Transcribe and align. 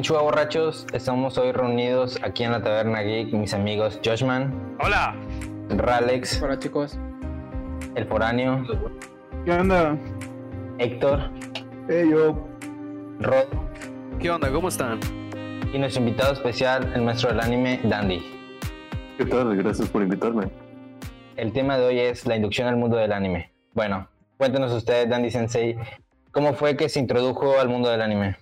Konnichiwa 0.00 0.22
borrachos, 0.22 0.86
estamos 0.94 1.36
hoy 1.36 1.52
reunidos 1.52 2.18
aquí 2.22 2.42
en 2.44 2.52
la 2.52 2.62
Taberna 2.62 3.02
Geek, 3.02 3.34
mis 3.34 3.52
amigos 3.52 4.00
Joshman, 4.02 4.74
Hola. 4.82 5.14
Ralex, 5.68 6.40
Hola 6.40 6.58
chicos. 6.58 6.98
El 7.96 8.06
Foráneo, 8.06 8.64
¿Qué 9.44 9.52
onda? 9.52 9.98
Héctor, 10.78 11.20
Eh, 11.90 12.08
yo. 12.10 12.34
Rod 13.20 13.44
¿Qué 14.18 14.30
onda? 14.30 14.50
¿Cómo 14.50 14.68
están? 14.68 15.00
y 15.70 15.78
nuestro 15.78 16.00
invitado 16.00 16.32
especial, 16.32 16.90
el 16.94 17.02
maestro 17.02 17.28
del 17.28 17.40
anime, 17.40 17.78
Dandy. 17.84 18.22
¿Qué 19.18 19.26
tal? 19.26 19.54
Gracias 19.54 19.86
por 19.90 20.00
invitarme. 20.00 20.44
El 21.36 21.52
tema 21.52 21.76
de 21.76 21.84
hoy 21.84 21.98
es 22.00 22.24
la 22.26 22.36
inducción 22.36 22.68
al 22.68 22.76
mundo 22.78 22.96
del 22.96 23.12
anime. 23.12 23.52
Bueno, 23.74 24.08
cuéntenos 24.38 24.72
ustedes, 24.72 25.10
Dandy 25.10 25.30
Sensei, 25.30 25.76
¿cómo 26.32 26.54
fue 26.54 26.74
que 26.74 26.88
se 26.88 27.00
introdujo 27.00 27.60
al 27.60 27.68
mundo 27.68 27.90
del 27.90 28.00
anime? 28.00 28.36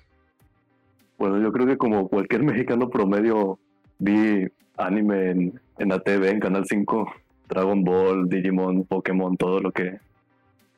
Bueno, 1.18 1.40
yo 1.40 1.52
creo 1.52 1.66
que 1.66 1.76
como 1.76 2.08
cualquier 2.08 2.42
mexicano 2.44 2.88
promedio, 2.88 3.58
vi 3.98 4.46
anime 4.76 5.30
en, 5.30 5.60
en 5.78 5.88
la 5.88 5.98
TV, 5.98 6.30
en 6.30 6.40
Canal 6.40 6.64
5, 6.66 7.12
Dragon 7.48 7.82
Ball, 7.84 8.28
Digimon, 8.28 8.84
Pokémon, 8.84 9.36
todo 9.36 9.60
lo 9.60 9.72
que 9.72 9.98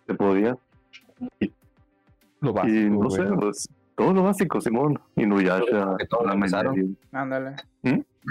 se 0.07 0.15
podía. 0.15 0.57
Lo 2.41 2.55
y 2.67 2.89
no 2.89 3.11
sé, 3.11 3.25
pues, 3.25 3.69
todo 3.95 4.15
lo 4.15 4.23
básico, 4.23 4.61
Simón. 4.63 4.99
Inuyasha, 5.17 5.97
todos 6.09 6.33
empezaron. 6.33 6.97
Ándale. 7.13 7.57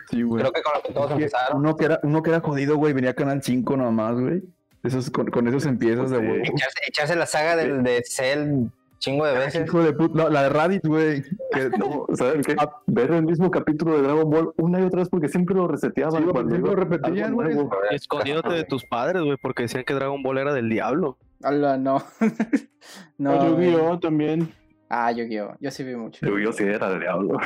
Sí, 0.09 0.23
güey. 0.23 0.41
Creo 0.41 0.51
que 0.51 0.61
con 0.63 0.73
lo 0.73 0.81
que 0.81 0.93
todos 0.93 1.11
empezaron. 1.11 1.59
Uno 1.59 1.75
que, 1.75 1.85
era, 1.85 1.99
uno 2.01 2.23
que 2.23 2.31
era 2.31 2.39
jodido, 2.39 2.77
güey, 2.77 2.93
venía 2.93 3.11
a 3.11 3.13
Canal 3.13 3.43
5 3.43 3.77
nomás, 3.77 4.19
güey. 4.19 4.41
Esos, 4.81 5.11
con, 5.11 5.27
con 5.27 5.47
esos 5.47 5.65
empiezas 5.67 6.09
de 6.09 6.17
güey. 6.17 6.41
Echarse, 6.41 6.79
echarse 6.87 7.15
la 7.15 7.25
saga 7.27 7.55
del, 7.55 7.83
de 7.83 8.01
Cell 8.03 8.69
chingo 8.99 9.25
de 9.25 9.33
veces. 9.37 9.65
Hijo 9.65 9.81
de 9.81 9.93
puta. 9.93 10.23
No, 10.23 10.29
la 10.29 10.43
de 10.43 10.49
Raditz, 10.49 10.87
güey. 10.87 11.23
que- 11.51 11.69
No, 11.77 12.05
¿saben 12.15 12.41
qué? 12.43 12.55
Ah. 12.59 12.69
Ver 12.87 13.11
el 13.11 13.23
mismo 13.23 13.49
capítulo 13.49 13.95
de 13.95 14.03
Dragon 14.03 14.29
Ball 14.29 14.53
una 14.57 14.79
y 14.79 14.83
otra 14.83 14.99
vez 14.99 15.09
porque 15.09 15.27
siempre 15.29 15.55
lo 15.55 15.67
reseteaban. 15.67 16.21
Sí, 16.23 16.29
cuando 16.31 16.49
siempre 16.51 16.71
lo 16.71 16.75
repetían, 16.75 17.33
güey. 17.33 17.57
Escondiéndote 17.91 18.53
de 18.53 18.63
tus 18.65 18.85
padres, 18.85 19.23
güey, 19.23 19.37
porque 19.41 19.63
decían 19.63 19.83
que 19.85 19.93
Dragon 19.93 20.21
Ball 20.21 20.37
era 20.37 20.53
del 20.53 20.69
diablo. 20.69 21.17
Hola, 21.43 21.77
no. 21.77 22.03
no. 23.17 23.31
Ah, 23.31 23.49
güey. 23.49 23.71
Yu-Gi-Oh 23.71 23.99
también. 23.99 24.51
Ah, 24.89 25.11
Yu-Gi-Oh. 25.11 25.55
Yo 25.59 25.71
sí 25.71 25.83
vi 25.83 25.95
mucho. 25.95 26.25
Yo, 26.25 26.37
yo 26.37 26.51
sí 26.51 26.63
era 26.63 26.91
el 26.91 26.99
diablo. 26.99 27.37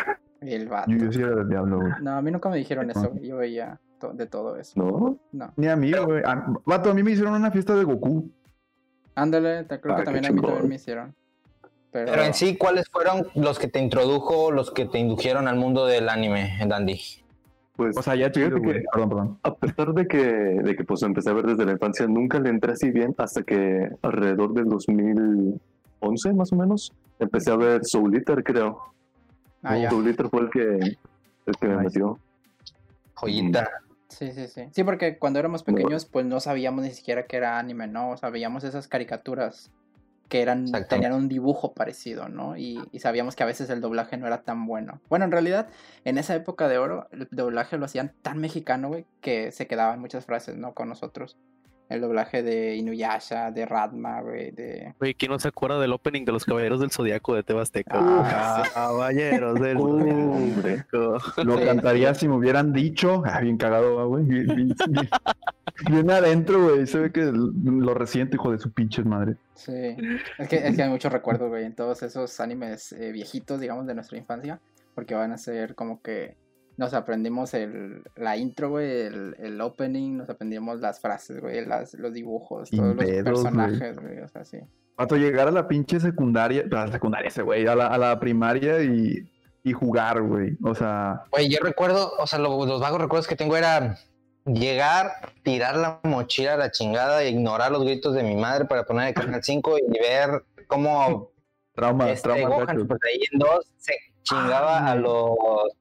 El 0.41 0.67
vato. 0.67 0.91
Yo 0.91 1.11
sí 1.11 1.21
era 1.21 1.35
del 1.35 1.47
diablo, 1.49 1.79
güey. 1.79 1.91
No, 2.01 2.11
a 2.17 2.21
mí 2.21 2.31
nunca 2.31 2.49
me 2.49 2.57
dijeron 2.57 2.89
eso. 2.89 3.09
güey. 3.09 3.27
Yo 3.27 3.37
veía 3.37 3.79
to- 3.99 4.13
de 4.13 4.25
todo 4.25 4.57
eso. 4.57 4.73
¿No? 4.81 5.17
No. 5.31 5.53
Ni 5.55 5.67
a 5.67 5.75
mí, 5.75 5.91
güey. 5.93 6.23
A- 6.25 6.47
Vato, 6.65 6.89
a 6.89 6.93
mí 6.93 7.03
me 7.03 7.11
hicieron 7.11 7.33
una 7.35 7.51
fiesta 7.51 7.75
de 7.75 7.83
Goku. 7.83 8.29
Ándale, 9.15 9.65
creo 9.67 9.93
Ah, 9.93 9.97
que 9.99 10.03
también 10.05 10.25
a 10.25 10.31
mí 10.31 10.41
también 10.41 10.67
me 10.67 10.75
hicieron. 10.75 11.15
Pero, 11.93 12.11
Pero 12.11 12.23
en 12.23 12.33
sí, 12.33 12.57
¿cuáles 12.57 12.89
fueron 12.89 13.27
los 13.35 13.59
que 13.59 13.67
te 13.67 13.79
introdujo, 13.79 14.51
los 14.51 14.71
que 14.71 14.85
te 14.85 14.97
indujeron 14.99 15.47
al 15.47 15.55
mundo 15.57 15.85
del 15.85 16.09
anime, 16.09 16.57
Dandy? 16.67 16.99
Pues 17.75 17.95
O 17.97 18.01
sea, 18.01 18.15
ya 18.15 18.31
chido, 18.31 18.59
que- 18.61 18.83
Perdón, 18.91 19.09
perdón. 19.09 19.39
A 19.43 19.53
pesar 19.55 19.93
de 19.93 20.07
que, 20.07 20.17
de 20.17 20.75
que 20.75 20.83
pues 20.83 21.01
empecé 21.03 21.29
a 21.29 21.33
ver 21.33 21.45
desde 21.45 21.65
la 21.65 21.71
infancia, 21.73 22.05
nunca 22.07 22.39
le 22.39 22.49
entré 22.49 22.73
así 22.73 22.89
bien 22.91 23.13
hasta 23.17 23.43
que 23.43 23.89
alrededor 24.01 24.53
del 24.53 24.65
2011 24.69 26.33
más 26.33 26.51
o 26.51 26.55
menos 26.55 26.91
empecé 27.19 27.51
a 27.51 27.55
ver 27.55 27.85
Soul 27.85 28.15
Eater, 28.15 28.43
creo. 28.43 28.79
Ah, 29.61 29.77
ya. 29.77 29.89
Soul 29.89 30.07
Eater 30.07 30.29
fue 30.29 30.41
el 30.41 30.49
que, 30.49 30.61
el 31.45 31.55
que 31.59 31.67
me 31.67 31.73
Nice. 31.75 31.83
metió. 31.85 32.19
Joyita. 33.15 33.69
Sí, 34.09 34.31
sí, 34.31 34.47
sí. 34.47 34.63
Sí, 34.71 34.83
porque 34.83 35.17
cuando 35.17 35.39
éramos 35.39 35.63
pequeños, 35.63 36.05
pues 36.05 36.25
no 36.25 36.39
sabíamos 36.39 36.83
ni 36.83 36.91
siquiera 36.91 37.25
que 37.25 37.37
era 37.37 37.57
anime, 37.57 37.87
¿no? 37.87 38.11
O 38.11 38.17
sea, 38.17 38.29
veíamos 38.29 38.63
esas 38.63 38.87
caricaturas 38.87 39.71
que 40.33 40.41
eran, 40.41 40.65
tenían 40.89 41.13
un 41.13 41.29
dibujo 41.29 41.75
parecido, 41.75 42.27
¿no? 42.27 42.57
Y, 42.57 42.79
y 42.91 42.97
sabíamos 42.97 43.35
que 43.35 43.43
a 43.43 43.45
veces 43.45 43.69
el 43.69 43.81
doblaje 43.81 44.17
no 44.17 44.25
era 44.25 44.41
tan 44.41 44.65
bueno. 44.65 44.99
Bueno, 45.07 45.25
en 45.25 45.31
realidad, 45.31 45.67
en 46.05 46.17
esa 46.17 46.33
época 46.33 46.67
de 46.67 46.79
oro, 46.79 47.07
el 47.11 47.27
doblaje 47.29 47.77
lo 47.77 47.85
hacían 47.85 48.13
tan 48.23 48.39
mexicano, 48.39 48.87
güey, 48.87 49.05
que 49.21 49.51
se 49.51 49.67
quedaban 49.67 49.99
muchas 49.99 50.25
frases, 50.25 50.57
¿no? 50.57 50.73
Con 50.73 50.89
nosotros. 50.89 51.37
El 51.87 52.01
doblaje 52.01 52.41
de 52.41 52.75
Inuyasha, 52.77 53.51
de 53.51 53.67
Radma, 53.67 54.21
güey, 54.21 54.49
de... 54.49 54.95
Güey, 54.97 55.13
¿quién 55.13 55.31
no 55.31 55.37
se 55.37 55.49
acuerda 55.49 55.79
del 55.79 55.93
opening 55.93 56.25
de 56.25 56.31
los 56.31 56.45
Caballeros 56.45 56.79
del 56.79 56.89
Zodiaco 56.89 57.35
de 57.35 57.43
Tebasteca? 57.43 57.91
Ah, 58.01 58.63
Caballeros 58.73 59.59
del 59.59 59.77
Hombre. 59.77 60.83
Zodiaco. 60.89 61.43
Lo 61.43 61.59
Sí. 61.59 61.63
cantaría 61.65 62.15
si 62.15 62.27
me 62.27 62.37
hubieran 62.37 62.73
dicho. 62.73 63.21
Ah, 63.27 63.39
bien 63.39 63.57
cagado, 63.57 63.99
ah, 63.99 64.05
güey. 64.05 64.25
Bien 65.89 66.09
adentro, 66.11 66.63
güey. 66.63 66.85
Se 66.87 66.99
ve 66.99 67.11
que 67.11 67.31
lo 67.31 67.93
resiente, 67.93 68.35
hijo 68.35 68.51
de 68.51 68.59
su 68.59 68.71
pinche 68.71 69.03
madre. 69.03 69.35
Sí, 69.55 69.73
es 70.37 70.47
que, 70.47 70.57
es 70.67 70.75
que 70.75 70.83
hay 70.83 70.89
muchos 70.89 71.11
recuerdos, 71.11 71.49
güey, 71.49 71.65
en 71.65 71.75
todos 71.75 72.03
esos 72.03 72.39
animes 72.39 72.91
eh, 72.93 73.11
viejitos, 73.11 73.59
digamos, 73.59 73.87
de 73.87 73.95
nuestra 73.95 74.17
infancia, 74.17 74.59
porque 74.95 75.15
van 75.15 75.31
a 75.31 75.37
ser 75.37 75.75
como 75.75 76.01
que 76.01 76.35
nos 76.77 76.93
aprendimos 76.93 77.53
el, 77.53 78.03
la 78.15 78.35
intro, 78.37 78.69
güey, 78.69 79.01
el, 79.01 79.35
el 79.39 79.61
opening, 79.61 80.17
nos 80.17 80.29
aprendimos 80.29 80.79
las 80.79 80.99
frases, 80.99 81.39
güey, 81.39 81.65
las, 81.65 81.93
los 81.95 82.13
dibujos, 82.13 82.69
Sin 82.69 82.79
todos 82.79 82.95
los 82.95 83.05
pedos, 83.05 83.23
güey. 83.23 83.23
personajes, 83.33 83.99
güey, 83.99 84.19
o 84.19 84.27
sea, 84.27 84.43
sí. 84.45 84.57
Pato, 84.95 85.15
llegar 85.17 85.47
a 85.47 85.51
la 85.51 85.67
pinche 85.67 85.99
secundaria, 85.99 86.63
a 86.71 86.85
la 86.85 86.91
secundaria 86.91 87.27
ese 87.29 87.41
güey, 87.41 87.65
a 87.67 87.75
la, 87.75 87.87
a 87.87 87.97
la 87.97 88.19
primaria 88.19 88.83
y, 88.83 89.27
y 89.63 89.71
jugar, 89.73 90.21
güey. 90.21 90.57
O 90.63 90.73
sea, 90.75 91.23
Oye, 91.31 91.49
yo 91.49 91.59
recuerdo, 91.63 92.11
o 92.19 92.27
sea, 92.27 92.37
lo- 92.39 92.65
los 92.65 92.79
vagos 92.81 93.01
recuerdos 93.01 93.27
que 93.27 93.35
tengo 93.35 93.55
era 93.57 93.97
llegar, 94.45 95.11
tirar 95.43 95.75
la 95.77 95.99
mochila 96.03 96.53
a 96.53 96.57
la 96.57 96.71
chingada 96.71 97.23
e 97.23 97.29
ignorar 97.29 97.71
los 97.71 97.83
gritos 97.83 98.13
de 98.13 98.23
mi 98.23 98.35
madre 98.35 98.65
para 98.65 98.83
poner 98.85 99.09
el 99.09 99.13
canal 99.13 99.43
5 99.43 99.77
y 99.79 99.99
ver 99.99 100.43
cómo 100.67 101.31
trauma, 101.73 102.11
este 102.11 102.29
trauma. 102.29 102.55
Gohan. 102.55 102.79
Super 102.79 102.97
Saiyan 103.01 103.39
2 103.39 103.73
se 103.77 103.93
chingaba 104.23 104.79
Ah, 104.79 104.91
a 104.91 104.95
los 104.95 105.31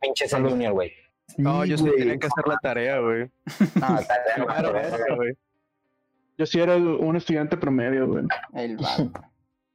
pinches 0.00 0.32
los- 0.32 0.52
Junior, 0.52 0.72
güey. 0.72 0.92
No, 1.38 1.64
yo 1.64 1.78
sí 1.78 1.84
tenía 1.96 2.18
que 2.18 2.26
hacer 2.26 2.46
la 2.46 2.58
tarea, 2.62 2.98
güey. 2.98 3.30
No, 3.80 3.98
está- 3.98 4.18
Claro, 4.36 4.72
güey. 5.16 5.34
Yo 6.38 6.46
sí 6.46 6.60
era 6.60 6.76
un 6.76 7.16
estudiante 7.16 7.56
promedio, 7.56 8.06
güey. 8.06 8.24
El 8.54 8.76
vato. 8.78 9.10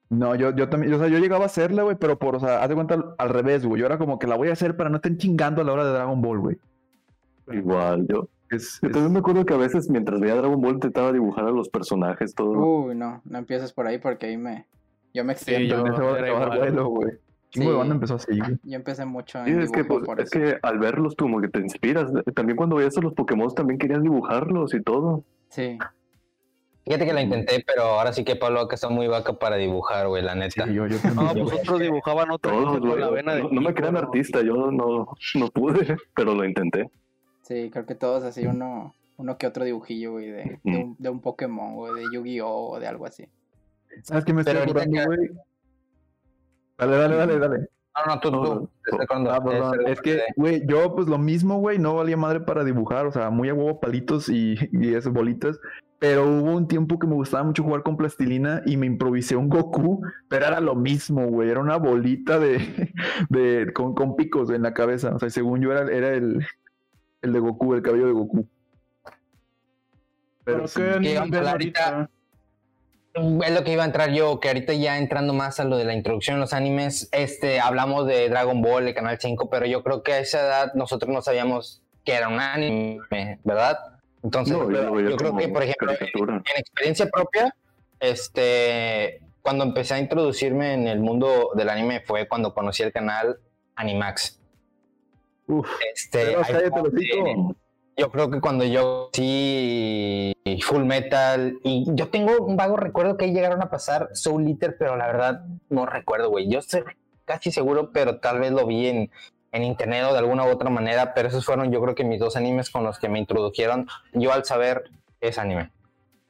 No, 0.09 0.35
yo, 0.35 0.55
yo 0.55 0.69
también, 0.69 0.93
o 0.93 0.99
sea, 0.99 1.07
yo 1.09 1.17
llegaba 1.19 1.43
a 1.43 1.47
hacerla, 1.47 1.83
güey, 1.83 1.97
pero 1.97 2.17
por, 2.17 2.37
o 2.37 2.39
sea, 2.39 2.63
haz 2.63 2.69
de 2.69 2.75
cuenta 2.75 2.93
al, 2.93 3.15
al 3.17 3.29
revés, 3.29 3.65
güey. 3.65 3.81
Yo 3.81 3.85
era 3.87 3.97
como 3.97 4.19
que 4.19 4.27
la 4.27 4.35
voy 4.35 4.47
a 4.49 4.53
hacer 4.53 4.77
para 4.77 4.89
no 4.89 4.97
estén 4.97 5.17
chingando 5.17 5.61
a 5.61 5.65
la 5.65 5.73
hora 5.73 5.85
de 5.85 5.91
Dragon 5.91 6.21
Ball, 6.21 6.39
güey. 6.39 6.57
Igual, 7.51 8.05
yo. 8.07 8.27
Es, 8.49 8.79
Yo 8.81 8.87
es- 8.87 8.93
también 8.93 9.13
me 9.13 9.19
acuerdo 9.19 9.45
que 9.45 9.53
a 9.53 9.57
veces 9.57 9.89
mientras 9.89 10.19
veía 10.19 10.35
Dragon 10.35 10.61
Ball 10.61 10.75
intentaba 10.75 11.11
dibujar 11.11 11.45
a 11.45 11.51
los 11.51 11.69
personajes, 11.69 12.33
todo. 12.33 12.51
Uy, 12.51 12.95
no, 12.95 13.21
no 13.25 13.37
empieces 13.37 13.73
por 13.73 13.87
ahí 13.87 13.97
porque 13.97 14.27
ahí 14.27 14.37
me... 14.37 14.65
Yo 15.13 15.23
me 15.23 15.35
Sí, 15.35 15.53
extiendo. 15.53 15.85
yo- 15.97 16.25
igual. 16.25 16.57
vuelo, 16.59 16.87
güey. 16.89 17.11
Sí. 17.49 17.65
banda 17.65 17.95
empezó 17.95 18.15
así, 18.15 18.37
güey. 18.37 18.57
Yo 18.63 18.75
empecé 18.75 19.05
mucho 19.05 19.43
Sí, 19.45 19.51
en 19.51 19.61
es 19.61 19.71
que, 19.71 19.83
pues, 19.85 20.05
por 20.05 20.19
es 20.21 20.27
eso. 20.33 20.39
que 20.39 20.59
al 20.61 20.79
verlos 20.79 21.15
como 21.15 21.39
que 21.41 21.47
te 21.47 21.59
inspiras. 21.59 22.11
También 22.35 22.55
cuando 22.57 22.75
veías 22.75 22.97
a 22.97 23.01
los 23.01 23.13
Pokémon 23.13 23.53
también 23.55 23.79
querías 23.79 24.01
dibujarlos 24.03 24.73
y 24.73 24.81
todo. 24.81 25.23
Sí, 25.49 25.77
Fíjate 26.85 27.05
que 27.05 27.11
lo 27.13 27.19
intenté, 27.19 27.65
pero 27.67 27.83
ahora 27.83 28.13
sí 28.13 28.23
que 28.23 28.37
Pablo 28.37 28.61
acá 28.61 28.75
está 28.75 28.87
muy 28.87 29.07
vaca 29.09 29.33
para 29.33 29.57
dibujar, 29.57 30.07
güey, 30.07 30.23
la 30.23 30.35
neta. 30.35 30.63
Sí, 30.65 30.73
yo, 30.73 30.87
yo 30.87 30.95
No, 31.15 31.33
pues 31.33 31.59
otros 31.59 31.81
dibujaban 31.81 32.29
la 32.29 33.11
de 33.11 33.23
No, 33.43 33.49
no 33.49 33.61
me 33.61 33.73
crean 33.73 33.97
artista, 33.97 34.41
yo 34.41 34.71
no, 34.71 35.05
no 35.35 35.47
pude, 35.49 35.97
pero 36.15 36.33
lo 36.33 36.45
intenté. 36.45 36.89
Sí, 37.47 37.69
creo 37.71 37.85
que 37.85 37.95
todos 37.95 38.23
así 38.23 38.45
uno... 38.45 38.93
Uno 39.19 39.35
que 39.39 39.47
otro 39.47 39.65
dibujillo, 39.65 40.11
güey, 40.11 40.29
de, 40.29 40.59
de, 40.63 40.77
un, 40.77 40.95
de 40.99 41.09
un 41.09 41.21
Pokémon, 41.21 41.73
güey, 41.73 41.91
de 41.95 42.03
Yu-Gi-Oh! 42.13 42.73
o 42.73 42.79
de 42.79 42.85
algo 42.85 43.07
así. 43.07 43.27
¿Sabes 44.03 44.25
qué 44.25 44.31
me 44.31 44.41
estoy 44.41 44.57
acordando, 44.57 45.05
güey? 45.07 45.31
Dale, 46.77 46.97
dale, 46.97 47.15
dale, 47.15 47.39
dale. 47.39 47.57
No, 47.95 48.13
no, 48.13 48.19
tú, 48.19 48.29
tú. 48.29 48.37
No, 48.37 48.59
te 48.83 48.91
estoy 48.91 49.03
acordando. 49.03 49.31
Ah, 49.31 49.43
perdón. 49.43 49.87
Es 49.87 50.01
que, 50.01 50.21
güey, 50.35 50.63
yo 50.67 50.93
pues 50.93 51.07
lo 51.07 51.17
mismo, 51.17 51.57
güey, 51.57 51.79
no 51.79 51.95
valía 51.95 52.15
madre 52.15 52.41
para 52.41 52.63
dibujar, 52.63 53.07
o 53.07 53.11
sea, 53.11 53.31
muy 53.31 53.49
a 53.49 53.55
huevo 53.55 53.79
palitos 53.79 54.29
y, 54.29 54.55
y 54.71 54.93
esas 54.93 55.11
bolitas, 55.11 55.59
pero 55.99 56.27
hubo 56.27 56.55
un 56.55 56.67
tiempo 56.67 56.99
que 56.99 57.07
me 57.07 57.15
gustaba 57.15 57.43
mucho 57.43 57.63
jugar 57.63 57.81
con 57.81 57.97
plastilina 57.97 58.61
y 58.67 58.77
me 58.77 58.85
improvisé 58.85 59.35
un 59.35 59.49
Goku, 59.49 60.03
pero 60.29 60.45
era 60.45 60.59
lo 60.59 60.75
mismo, 60.75 61.25
güey, 61.27 61.49
era 61.49 61.59
una 61.59 61.77
bolita 61.77 62.37
de, 62.39 62.59
de 63.29 63.71
con, 63.73 63.95
con 63.95 64.15
picos 64.15 64.51
en 64.51 64.61
la 64.61 64.75
cabeza, 64.75 65.15
o 65.15 65.19
sea, 65.19 65.31
según 65.31 65.61
yo 65.61 65.71
era, 65.71 65.91
era 65.91 66.11
el, 66.11 66.45
el 67.21 67.33
de 67.33 67.39
Goku, 67.39 67.73
el 67.73 67.81
cabello 67.81 68.07
de 68.07 68.13
Goku. 68.13 68.47
Pero 70.43 70.65
que 71.01 71.17
ahorita-. 71.17 72.09
Es 73.13 73.51
lo 73.51 73.63
que 73.63 73.73
iba 73.73 73.81
a 73.81 73.85
entrar 73.87 74.11
yo, 74.11 74.39
que 74.39 74.47
ahorita 74.49 74.73
ya 74.73 74.99
entrando 74.99 75.33
más 75.33 75.59
a 75.59 75.63
lo 75.63 75.77
de 75.77 75.85
la 75.85 75.95
introducción 75.95 76.35
en 76.35 76.41
los 76.41 76.53
animes, 76.53 77.09
este, 77.11 77.59
hablamos 77.59 78.05
de 78.05 78.29
Dragon 78.29 78.61
Ball, 78.61 78.87
el 78.87 78.93
Canal 78.93 79.17
5, 79.19 79.49
pero 79.49 79.65
yo 79.65 79.83
creo 79.83 80.03
que 80.03 80.13
a 80.13 80.19
esa 80.19 80.39
edad 80.39 80.73
nosotros 80.75 81.11
no 81.11 81.23
sabíamos 81.23 81.81
que 82.05 82.13
era 82.13 82.27
un 82.27 82.39
anime, 82.39 82.99
¿verdad? 83.43 83.79
Entonces, 84.23 84.55
No, 84.55 84.71
yo 84.71 84.91
veía 84.93 85.09
yo 85.09 85.17
creo 85.17 85.35
que, 85.35 85.47
por 85.47 85.63
ejemplo, 85.63 85.93
en, 85.93 86.35
en 86.35 86.57
experiencia 86.57 87.07
propia, 87.07 87.55
este, 87.99 89.19
cuando 89.41 89.63
empecé 89.63 89.95
a 89.95 89.99
introducirme 89.99 90.73
en 90.73 90.87
el 90.87 90.99
mundo 90.99 91.51
del 91.55 91.69
anime 91.69 92.01
fue 92.01 92.27
cuando 92.27 92.53
conocí 92.53 92.83
el 92.83 92.91
canal 92.91 93.39
Animax. 93.75 94.39
Uf, 95.47 95.69
Este, 95.93 96.35
yo 97.97 98.11
creo 98.11 98.29
que 98.29 98.39
cuando 98.39 98.63
yo 98.63 99.09
sí 99.13 100.33
Full 100.63 100.83
Metal 100.83 101.59
y 101.63 101.85
yo 101.95 102.09
tengo 102.09 102.37
un 102.45 102.55
vago 102.55 102.77
recuerdo 102.77 103.17
que 103.17 103.25
ahí 103.25 103.33
llegaron 103.33 103.61
a 103.61 103.69
pasar 103.69 104.09
Soul 104.13 104.47
Eater, 104.47 104.77
pero 104.77 104.95
la 104.95 105.07
verdad 105.07 105.45
no 105.69 105.85
recuerdo, 105.85 106.29
güey. 106.29 106.47
Yo 106.47 106.59
estoy 106.59 106.83
casi 107.25 107.51
seguro, 107.51 107.91
pero 107.91 108.19
tal 108.19 108.39
vez 108.39 108.51
lo 108.51 108.67
vi 108.67 108.87
en 108.87 109.11
en 109.51 109.63
internet 109.63 110.05
o 110.09 110.13
de 110.13 110.19
alguna 110.19 110.45
u 110.45 110.49
otra 110.49 110.69
manera, 110.69 111.13
pero 111.13 111.27
esos 111.27 111.45
fueron 111.45 111.71
yo 111.71 111.81
creo 111.81 111.95
que 111.95 112.03
mis 112.03 112.19
dos 112.19 112.35
animes 112.35 112.69
con 112.69 112.83
los 112.83 112.99
que 112.99 113.09
me 113.09 113.19
introdujeron 113.19 113.87
yo 114.13 114.31
al 114.31 114.45
saber 114.45 114.91
ese 115.21 115.41
anime. 115.41 115.71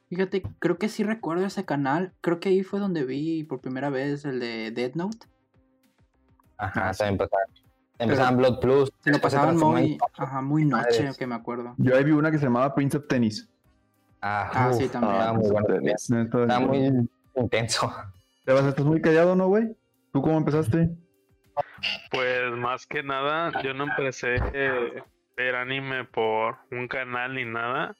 Fíjate, 0.08 0.42
creo 0.58 0.78
que 0.78 0.88
sí 0.88 1.02
recuerdo 1.02 1.44
ese 1.44 1.66
canal. 1.66 2.14
Creo 2.22 2.40
que 2.40 2.48
ahí 2.48 2.62
fue 2.62 2.80
donde 2.80 3.04
vi 3.04 3.44
por 3.44 3.60
primera 3.60 3.90
vez 3.90 4.24
el 4.24 4.40
de 4.40 4.70
Dead 4.70 4.94
Note. 4.94 5.26
Ajá, 6.56 6.92
también 6.92 7.20
empezaban, 7.20 7.46
empezaban 7.98 8.36
Blood 8.36 8.60
Plus. 8.60 8.92
Se 9.00 9.10
lo 9.10 9.18
pasaban 9.20 9.56
muy, 9.56 9.98
ajá, 10.16 10.40
muy 10.42 10.64
noche, 10.64 11.00
Madres. 11.00 11.16
que 11.18 11.26
me 11.26 11.34
acuerdo. 11.34 11.74
Yo 11.78 11.96
ahí 11.96 12.04
vi 12.04 12.12
una 12.12 12.30
que 12.30 12.38
se 12.38 12.44
llamaba 12.44 12.74
Prince 12.74 12.96
of 12.96 13.06
Tennis. 13.08 13.48
Ah, 14.20 14.50
Ah, 14.52 14.72
sí, 14.72 14.88
también. 14.88 15.14
estaba 15.14 15.32
muy 15.32 15.50
bueno. 15.50 15.66
Estaba 16.42 16.60
muy 16.60 17.08
intenso. 17.36 17.92
Te 18.44 18.52
vas, 18.52 18.64
estás 18.64 18.84
muy 18.84 19.00
callado, 19.00 19.34
¿no, 19.36 19.46
güey? 19.48 19.76
¿Tú 20.12 20.22
cómo 20.22 20.38
empezaste? 20.38 20.90
Pues 22.10 22.52
más 22.52 22.86
que 22.86 23.02
nada, 23.02 23.52
yo 23.62 23.74
no 23.74 23.84
empecé 23.84 24.36
a 24.36 25.04
ver 25.36 25.54
anime 25.56 26.04
por 26.04 26.56
un 26.70 26.88
canal 26.88 27.34
ni 27.34 27.44
nada. 27.44 27.96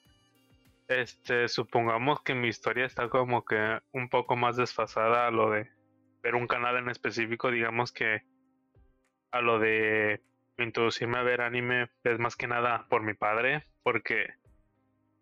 Este, 0.87 1.47
supongamos 1.47 2.21
que 2.21 2.33
mi 2.33 2.47
historia 2.47 2.85
está 2.85 3.09
como 3.09 3.45
que 3.45 3.79
un 3.93 4.09
poco 4.09 4.35
más 4.35 4.55
desfasada 4.57 5.27
a 5.27 5.31
lo 5.31 5.51
de 5.51 5.69
ver 6.23 6.35
un 6.35 6.47
canal 6.47 6.77
en 6.77 6.89
específico, 6.89 7.51
digamos 7.51 7.91
que 7.91 8.23
a 9.31 9.41
lo 9.41 9.59
de 9.59 10.21
introducirme 10.57 11.17
a 11.17 11.23
ver 11.23 11.41
anime 11.41 11.89
es 12.03 12.19
más 12.19 12.35
que 12.35 12.47
nada 12.47 12.85
por 12.89 13.01
mi 13.03 13.13
padre, 13.13 13.63
porque 13.83 14.33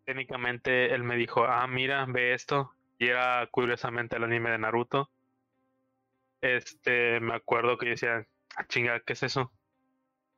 técnicamente 0.05 0.93
él 0.93 1.03
me 1.03 1.15
dijo, 1.15 1.45
ah, 1.45 1.67
mira, 1.67 2.05
ve 2.07 2.33
esto, 2.33 2.73
y 2.97 3.07
era 3.07 3.45
curiosamente 3.51 4.15
el 4.15 4.23
anime 4.23 4.51
de 4.51 4.57
Naruto. 4.57 5.09
Este, 6.41 7.19
me 7.19 7.35
acuerdo 7.35 7.77
que 7.77 7.87
yo 7.87 7.91
decía, 7.91 8.27
"Ah, 8.55 8.65
chinga, 8.67 8.99
¿qué 9.01 9.13
es 9.13 9.23
eso? 9.23 9.51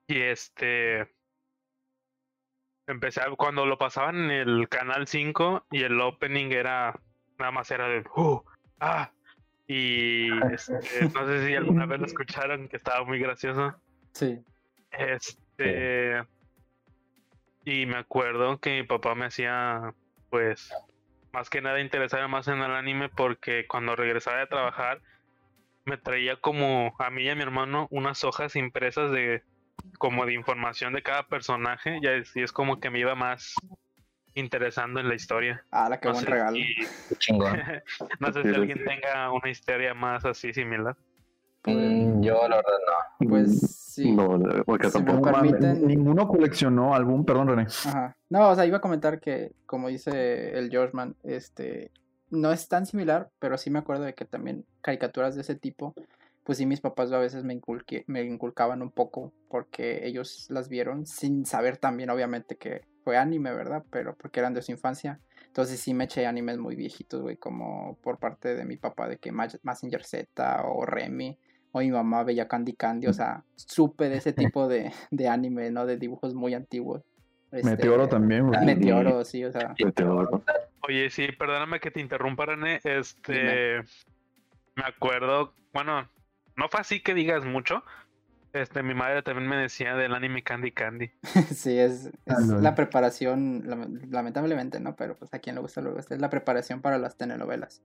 Y 0.07 0.21
este, 0.21 1.07
empecé 2.88 3.21
cuando 3.38 3.66
lo 3.66 3.77
pasaban 3.77 4.31
en 4.31 4.31
el 4.31 4.69
canal 4.69 5.07
5 5.07 5.66
y 5.71 5.83
el 5.83 6.00
opening 6.01 6.51
era, 6.51 7.00
nada 7.38 7.51
más 7.51 7.69
era 7.71 7.88
de, 7.88 8.04
"Uh, 8.16 8.42
ah, 8.80 9.12
y 9.69 10.27
este, 10.51 11.10
no 11.13 11.27
sé 11.27 11.45
si 11.45 11.56
alguna 11.56 11.86
vez 11.86 12.00
lo 12.00 12.06
escucharon, 12.07 12.68
que 12.68 12.75
estaba 12.75 13.06
muy 13.06 13.19
gracioso. 13.19 13.75
Sí. 14.13 14.39
Este. 14.92 16.24
Y 17.66 17.86
me 17.86 17.98
acuerdo 17.98 18.60
que 18.60 18.81
mi 18.81 18.88
papá 18.88 19.13
me 19.13 19.25
hacía, 19.25 19.94
pues, 20.31 20.74
más 21.31 21.51
que 21.51 21.62
nada 21.62 21.80
interesarme 21.80 22.27
más 22.27 22.48
en 22.48 22.63
el 22.63 22.71
anime 22.71 23.10
porque 23.10 23.68
cuando 23.68 23.95
regresaba 23.95 24.39
de 24.39 24.48
trabajar 24.48 25.01
me 25.86 25.98
traía 25.98 26.38
como 26.38 26.95
a 26.98 27.12
mí 27.12 27.24
y 27.24 27.30
a 27.30 27.36
mi 27.36 27.44
hermano 27.44 27.88
unas 27.92 28.24
hojas 28.24 28.56
impresas 28.56 29.12
de 29.12 29.44
como 30.00 30.25
de 30.25 30.33
información 30.33 30.94
de 30.94 31.04
cada 31.04 31.27
personaje 31.27 32.00
y 32.01 32.07
es, 32.07 32.36
y 32.36 32.42
es 32.42 32.51
como 32.51 32.80
que 32.80 32.89
me 32.89 33.00
iba 33.00 33.13
más 33.13 33.54
interesando 34.40 35.00
en 35.00 35.08
la 35.08 35.16
historia. 35.16 35.64
Ah, 35.72 35.90
la 35.90 36.00
que 36.00 36.08
No 36.08 36.14
buen 36.16 36.26
sé 36.26 36.32
regalo. 36.32 36.58
si- 36.58 37.16
chingón. 37.18 37.60
no 38.20 38.34
sé 38.34 38.42
si 38.44 38.50
alguien 38.50 38.80
tenga 38.86 39.32
una 39.32 39.50
historia 39.50 39.94
más 39.94 40.26
así 40.26 40.54
similar. 40.54 40.96
Mm, 41.66 42.22
yo 42.24 42.48
la 42.48 42.56
verdad 42.56 42.80
no. 43.20 43.30
Pues 43.30 43.60
sí. 43.94 44.12
No, 44.12 44.38
Sí, 44.40 44.46
me 44.68 44.78
tampoco. 44.90 45.30
Permiten- 45.30 45.82
Ninguno 45.82 46.28
coleccionó 46.28 46.96
álbum, 46.96 47.26
perdón, 47.26 47.50
René. 47.50 47.64
Ajá. 47.86 48.16
No, 48.30 48.50
o 48.50 48.56
sea, 48.56 48.66
iba 48.66 48.78
a 48.78 48.82
comentar 48.82 49.20
que, 49.20 49.52
como 49.66 49.90
dice 49.90 50.58
el 50.58 50.70
Georgeman, 50.70 51.16
este, 51.24 51.92
no 52.30 52.52
es 52.54 52.68
tan 52.70 52.86
similar, 52.86 53.30
pero 53.40 53.58
sí 53.58 53.70
me 53.70 53.80
acuerdo 53.80 54.04
de 54.04 54.14
que 54.14 54.24
también 54.26 54.66
caricaturas 54.82 55.36
de 55.36 55.42
ese 55.42 55.56
tipo, 55.56 55.94
pues 56.46 56.58
sí 56.60 56.66
mis 56.66 56.80
papás 56.80 57.12
a 57.12 57.20
veces 57.20 57.44
me, 57.44 57.54
inculque- 57.60 58.06
me 58.08 58.24
inculcaban 58.24 58.82
un 58.82 58.92
poco 58.92 59.34
porque 59.50 60.08
ellos 60.08 60.48
las 60.50 60.70
vieron 60.70 61.06
sin 61.06 61.46
saber 61.46 61.76
también, 61.78 62.10
obviamente, 62.10 62.56
que 62.56 62.84
fue 63.10 63.18
anime, 63.18 63.52
¿verdad? 63.52 63.84
Pero 63.90 64.16
porque 64.16 64.40
eran 64.40 64.54
de 64.54 64.62
su 64.62 64.72
infancia. 64.72 65.20
Entonces 65.48 65.80
sí 65.80 65.96
me 65.96 66.04
eché 66.04 66.28
animes 66.28 66.60
muy 66.60 66.76
viejitos, 66.76 67.24
güey, 67.24 67.38
como 67.38 67.98
por 68.04 68.20
parte 68.20 68.54
de 68.54 68.66
mi 68.66 68.78
papá, 68.78 69.08
de 69.08 69.18
que 69.18 69.32
Mazinger 69.32 70.04
Z 70.04 70.62
o 70.64 70.86
Remy, 70.86 71.36
o 71.72 71.80
mi 71.80 71.90
mamá 71.90 72.24
veía 72.24 72.48
Candy 72.48 72.74
Candy, 72.74 73.08
o 73.08 73.14
sea, 73.14 73.44
supe 73.56 74.10
de 74.10 74.18
ese 74.18 74.32
tipo 74.32 74.68
de, 74.68 74.92
de 75.10 75.28
anime, 75.28 75.72
¿no? 75.72 75.88
De 75.88 75.98
dibujos 75.98 76.36
muy 76.36 76.54
antiguos. 76.54 77.02
Este, 77.52 77.68
Meteoro 77.68 78.08
también, 78.08 78.46
güey. 78.46 78.64
Meteoro, 78.64 79.26
sí, 79.26 79.44
o 79.44 79.52
sea. 79.52 79.74
Meteoro. 79.84 80.44
Oye, 80.88 81.10
sí, 81.10 81.30
perdóname 81.32 81.80
que 81.80 81.90
te 81.90 82.02
interrumpa, 82.02 82.46
René. 82.46 82.80
Este, 82.84 83.82
me 84.76 84.84
acuerdo, 84.86 85.56
bueno, 85.74 86.08
no 86.56 86.70
fue 86.70 86.82
así 86.82 87.02
que 87.02 87.16
digas 87.16 87.44
mucho. 87.44 87.84
Este, 88.51 88.81
mi 88.81 88.96
madre 88.96 89.22
también 89.22 89.48
me 89.48 89.57
decía 89.57 89.96
del 89.96 90.13
anime 90.16 90.42
Candy 90.44 90.72
Candy. 90.72 91.12
Sí, 91.56 91.78
es, 91.78 92.07
es 92.07 92.13
Ah, 92.28 92.40
no. 92.46 92.60
la 92.60 92.74
preparación, 92.75 93.63
lame- 93.68 94.07
lamentablemente, 94.10 94.80
¿no? 94.80 94.96
Pero 94.96 95.16
pues 95.16 95.34
a 95.34 95.40
quien 95.40 95.56
le 95.56 95.62
gusta, 95.62 95.81
le 95.81 95.92
gusta. 95.92 96.16
Es 96.16 96.22
la 96.22 96.30
preparación 96.30 96.81
para 96.81 96.98
las 96.98 97.16
telenovelas. 97.16 97.81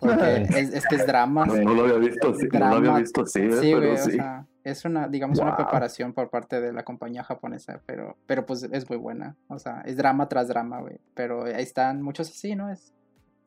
Porque 0.00 0.42
es, 0.50 0.72
es 0.72 0.86
que 0.86 0.94
es 0.94 1.06
drama. 1.06 1.44
No, 1.44 1.56
no 1.56 1.74
lo 1.74 1.82
había 1.84 1.98
visto 1.98 2.30
así, 2.30 2.46
no 2.52 2.58
lo 2.70 2.76
había 2.76 2.94
visto 2.98 3.22
así, 3.22 3.40
eh, 3.40 3.52
Sí, 3.52 3.72
pero 3.74 3.78
güey, 3.78 3.92
o 3.94 3.98
sí. 3.98 4.12
sea, 4.12 4.46
es 4.62 4.84
una, 4.84 5.08
digamos, 5.08 5.38
una 5.40 5.56
preparación 5.56 6.12
por 6.12 6.30
parte 6.30 6.60
de 6.60 6.72
la 6.72 6.84
compañía 6.84 7.24
japonesa, 7.24 7.80
pero, 7.84 8.16
pero 8.26 8.46
pues 8.46 8.62
es 8.62 8.88
muy 8.88 8.96
buena. 8.98 9.34
O 9.48 9.58
sea, 9.58 9.80
es 9.84 9.96
drama 9.96 10.28
tras 10.28 10.46
drama, 10.48 10.80
güey. 10.80 11.00
Pero 11.14 11.44
ahí 11.46 11.62
están 11.62 12.00
muchos 12.00 12.30
así, 12.30 12.54
¿no? 12.54 12.70
Es, 12.70 12.94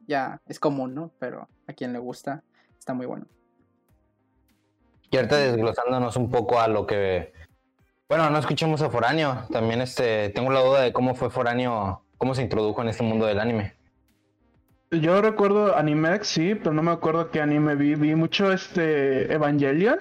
ya, 0.08 0.42
es 0.46 0.60
común, 0.60 0.94
¿no? 0.94 1.12
Pero 1.20 1.48
a 1.68 1.74
quien 1.74 1.94
le 1.94 2.00
gusta, 2.00 2.44
está 2.78 2.94
muy 2.94 3.06
bueno. 3.06 3.28
Y 5.12 5.18
ahorita 5.18 5.38
desglosándonos 5.38 6.16
un 6.16 6.32
poco 6.32 6.60
a 6.60 6.68
lo 6.68 6.88
que. 6.88 7.34
Bueno, 8.10 8.30
no 8.30 8.38
escuchemos 8.40 8.82
a 8.82 8.90
Foráneo. 8.90 9.44
También 9.52 9.82
este, 9.82 10.30
tengo 10.30 10.52
la 10.52 10.62
duda 10.62 10.82
de 10.82 10.92
cómo 10.94 11.16
fue 11.16 11.30
Foráneo, 11.30 12.04
cómo 12.18 12.34
se 12.36 12.42
introdujo 12.42 12.82
en 12.82 12.90
este 12.90 13.04
mundo 13.04 13.26
del 13.26 13.40
anime. 13.40 13.76
Yo 14.92 15.22
recuerdo 15.22 15.78
Animex, 15.78 16.28
sí, 16.28 16.56
pero 16.56 16.74
no 16.74 16.82
me 16.84 16.92
acuerdo 16.92 17.32
qué 17.32 17.42
anime 17.42 17.76
vi. 17.76 17.96
Vi 17.96 18.16
mucho 18.16 18.52
este 18.52 19.32
Evangelion. 19.34 19.98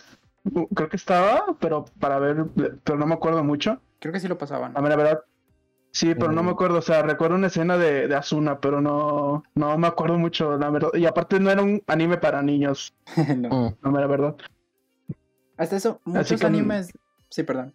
Uh, 0.53 0.67
Creo 0.69 0.89
que 0.89 0.97
estaba, 0.97 1.45
pero 1.61 1.85
para 2.01 2.19
ver, 2.19 2.47
pero 2.83 2.99
no 2.99 3.07
me 3.07 3.15
acuerdo 3.15 3.45
mucho. 3.45 3.81
Creo 4.01 4.13
que 4.13 4.19
sí 4.21 4.27
lo 4.27 4.39
pasaban. 4.39 4.73
A 4.77 4.81
ver, 4.81 4.91
la 4.91 4.97
verdad. 4.97 5.21
Sí, 5.93 6.15
pero 6.15 6.33
no 6.33 6.43
me 6.43 6.51
Mm. 6.51 6.55
acuerdo. 6.55 6.79
O 6.79 6.83
sea, 6.83 7.03
recuerdo 7.03 7.37
una 7.37 7.49
escena 7.49 7.77
de, 7.77 8.09
de 8.09 8.15
Asuna, 8.17 8.59
pero 8.61 8.81
no, 8.81 9.43
no 9.55 9.79
me 9.79 9.87
acuerdo 9.87 10.19
mucho, 10.19 10.57
la 10.57 10.71
verdad. 10.71 10.91
Y 10.95 11.07
aparte 11.07 11.39
no 11.39 11.51
era 11.51 11.63
un 11.63 11.83
anime 11.87 12.17
para 12.17 12.43
niños, 12.43 12.95
No. 13.37 13.49
Mm. 13.49 13.75
no 13.83 13.91
me 13.93 14.01
la 14.01 14.07
verdad. 14.09 14.37
Hasta 15.61 15.77
eso, 15.77 16.01
muchos 16.05 16.41
que- 16.41 16.47
animes. 16.47 16.91
Sí, 17.29 17.43
perdón. 17.43 17.75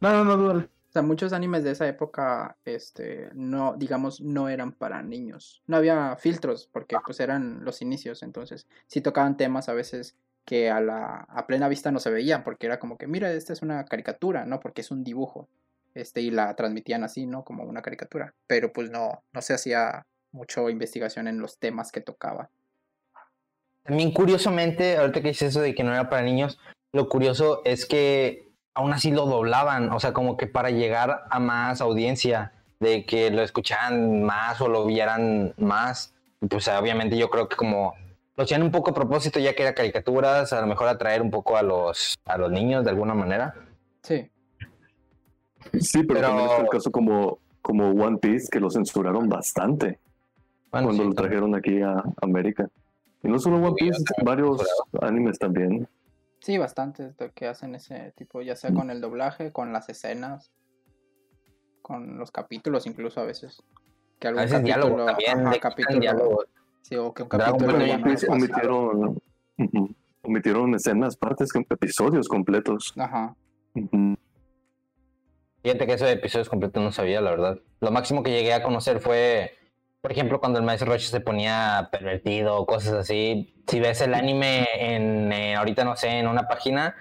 No, 0.00 0.12
no, 0.12 0.24
no, 0.24 0.36
dúdale. 0.36 0.64
O 0.88 0.92
sea, 0.92 1.02
muchos 1.02 1.32
animes 1.32 1.64
de 1.64 1.72
esa 1.72 1.86
época, 1.88 2.56
este, 2.64 3.28
no, 3.34 3.74
digamos, 3.76 4.20
no 4.20 4.48
eran 4.48 4.72
para 4.72 5.02
niños. 5.02 5.62
No 5.66 5.76
había 5.76 6.16
filtros, 6.16 6.68
porque 6.72 6.96
pues 7.04 7.18
eran 7.20 7.64
los 7.64 7.82
inicios, 7.82 8.22
entonces 8.22 8.66
sí 8.86 9.00
tocaban 9.00 9.36
temas 9.36 9.68
a 9.68 9.74
veces 9.74 10.16
que 10.44 10.70
a 10.70 10.80
la, 10.80 11.26
a 11.28 11.46
plena 11.48 11.68
vista 11.68 11.90
no 11.90 11.98
se 11.98 12.08
veían, 12.10 12.44
porque 12.44 12.66
era 12.66 12.78
como 12.78 12.96
que, 12.96 13.08
mira, 13.08 13.32
esta 13.32 13.52
es 13.52 13.62
una 13.62 13.84
caricatura, 13.84 14.46
¿no? 14.46 14.60
Porque 14.60 14.80
es 14.82 14.90
un 14.92 15.02
dibujo. 15.02 15.48
Este, 15.94 16.20
y 16.20 16.30
la 16.30 16.54
transmitían 16.54 17.02
así, 17.02 17.26
¿no? 17.26 17.42
Como 17.44 17.64
una 17.64 17.82
caricatura. 17.82 18.32
Pero 18.46 18.72
pues 18.72 18.90
no, 18.90 19.24
no 19.32 19.42
se 19.42 19.54
hacía 19.54 20.06
mucho 20.30 20.70
investigación 20.70 21.26
en 21.26 21.40
los 21.40 21.58
temas 21.58 21.90
que 21.90 22.00
tocaba. 22.00 22.48
También 23.82 24.12
curiosamente, 24.12 24.96
ahorita 24.96 25.20
que 25.20 25.28
dices 25.28 25.50
eso 25.50 25.60
de 25.60 25.74
que 25.74 25.84
no 25.84 25.92
era 25.92 26.08
para 26.08 26.22
niños, 26.22 26.58
lo 26.96 27.08
curioso 27.08 27.62
es 27.64 27.86
que 27.86 28.48
aún 28.74 28.92
así 28.92 29.10
lo 29.10 29.26
doblaban, 29.26 29.90
o 29.92 30.00
sea, 30.00 30.12
como 30.12 30.36
que 30.36 30.46
para 30.46 30.70
llegar 30.70 31.24
a 31.30 31.38
más 31.38 31.80
audiencia, 31.80 32.52
de 32.80 33.06
que 33.06 33.30
lo 33.30 33.42
escucharan 33.42 34.22
más 34.22 34.60
o 34.60 34.68
lo 34.68 34.84
vieran 34.84 35.54
más. 35.56 36.14
Pues 36.48 36.68
obviamente 36.68 37.16
yo 37.16 37.30
creo 37.30 37.48
que 37.48 37.56
como 37.56 37.94
lo 38.36 38.44
hacían 38.44 38.62
un 38.62 38.70
poco 38.70 38.90
a 38.90 38.94
propósito, 38.94 39.38
ya 39.40 39.54
que 39.54 39.62
era 39.62 39.74
caricaturas, 39.74 40.52
a 40.52 40.60
lo 40.60 40.66
mejor 40.66 40.88
atraer 40.88 41.22
un 41.22 41.30
poco 41.30 41.56
a 41.56 41.62
los, 41.62 42.16
a 42.26 42.36
los 42.36 42.50
niños 42.50 42.84
de 42.84 42.90
alguna 42.90 43.14
manera. 43.14 43.54
Sí. 44.02 44.30
Sí, 45.80 46.02
pero, 46.02 46.20
Pero- 46.20 46.28
también 46.28 46.48
está 46.50 46.62
el 46.62 46.68
caso 46.68 46.90
como, 46.90 47.38
como 47.62 47.90
One 47.90 48.18
Piece, 48.18 48.48
que 48.50 48.60
lo 48.60 48.70
censuraron 48.70 49.28
bastante 49.28 49.98
Bueno, 50.70 50.88
cuando 50.88 51.02
sí, 51.04 51.08
lo 51.08 51.14
trajeron 51.14 51.54
aquí 51.54 51.80
a 51.80 52.02
América. 52.20 52.68
Y 53.22 53.28
no 53.28 53.38
solo 53.38 53.56
One 53.56 53.74
Piece, 53.78 54.04
varios 54.22 54.62
animes 55.00 55.38
también. 55.38 55.88
Sí, 56.46 56.58
bastantes 56.58 57.16
de 57.16 57.32
que 57.32 57.48
hacen 57.48 57.74
ese 57.74 58.12
tipo, 58.16 58.40
ya 58.40 58.54
sea 58.54 58.72
con 58.72 58.88
el 58.90 59.00
doblaje, 59.00 59.50
con 59.50 59.72
las 59.72 59.88
escenas, 59.88 60.52
con 61.82 62.18
los 62.18 62.30
capítulos 62.30 62.86
incluso 62.86 63.20
a 63.20 63.24
veces. 63.24 63.64
Que 64.20 64.28
A 64.28 64.30
algún 64.30 64.44
veces 64.44 64.62
diálogo 64.62 64.90
capítulo, 64.90 65.06
también, 65.06 65.46
ajá, 65.48 65.58
capítulo, 65.58 65.98
diálogos. 65.98 66.46
sí, 66.82 66.94
o 66.94 67.12
que 67.12 67.24
un 67.24 67.28
capítulo 67.30 67.84
ya 67.84 67.98
no 67.98 68.12
es 68.12 68.28
omitieron, 68.28 69.20
omitieron 70.22 70.74
escenas, 70.76 71.16
partes, 71.16 71.48
episodios 71.68 72.28
completos. 72.28 72.94
Ajá. 72.96 73.34
Fíjate 75.64 75.84
que 75.88 75.92
eso 75.94 76.04
de 76.04 76.12
episodios 76.12 76.48
completos 76.48 76.80
no 76.80 76.92
sabía, 76.92 77.20
la 77.20 77.30
verdad. 77.30 77.58
Lo 77.80 77.90
máximo 77.90 78.22
que 78.22 78.30
llegué 78.30 78.54
a 78.54 78.62
conocer 78.62 79.00
fue, 79.00 79.50
por 80.06 80.12
ejemplo, 80.12 80.38
cuando 80.38 80.60
el 80.60 80.64
maestro 80.64 80.92
Roche 80.92 81.08
se 81.08 81.18
ponía 81.18 81.88
pervertido 81.90 82.54
o 82.58 82.64
cosas 82.64 82.92
así. 82.92 83.52
Si 83.66 83.80
ves 83.80 84.00
el 84.02 84.14
anime 84.14 84.68
en, 84.78 85.32
eh, 85.32 85.56
ahorita 85.56 85.82
no 85.82 85.96
sé, 85.96 86.10
en 86.20 86.28
una 86.28 86.46
página, 86.46 86.94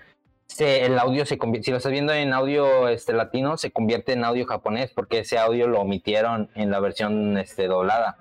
se- 0.48 0.86
el 0.86 0.98
audio 0.98 1.24
se 1.28 1.38
convierte, 1.38 1.66
si 1.66 1.72
lo 1.72 1.78
estás 1.78 1.92
viendo 1.92 2.14
en 2.14 2.34
audio 2.34 2.88
este 2.90 3.14
latino, 3.14 3.58
se 3.58 3.70
convierte 3.70 4.14
en 4.14 4.24
audio 4.24 4.48
japonés, 4.48 4.90
porque 4.90 5.20
ese 5.20 5.38
audio 5.38 5.68
lo 5.68 5.82
omitieron 5.82 6.50
en 6.56 6.72
la 6.72 6.80
versión 6.80 7.38
este 7.38 7.68
doblada. 7.68 8.18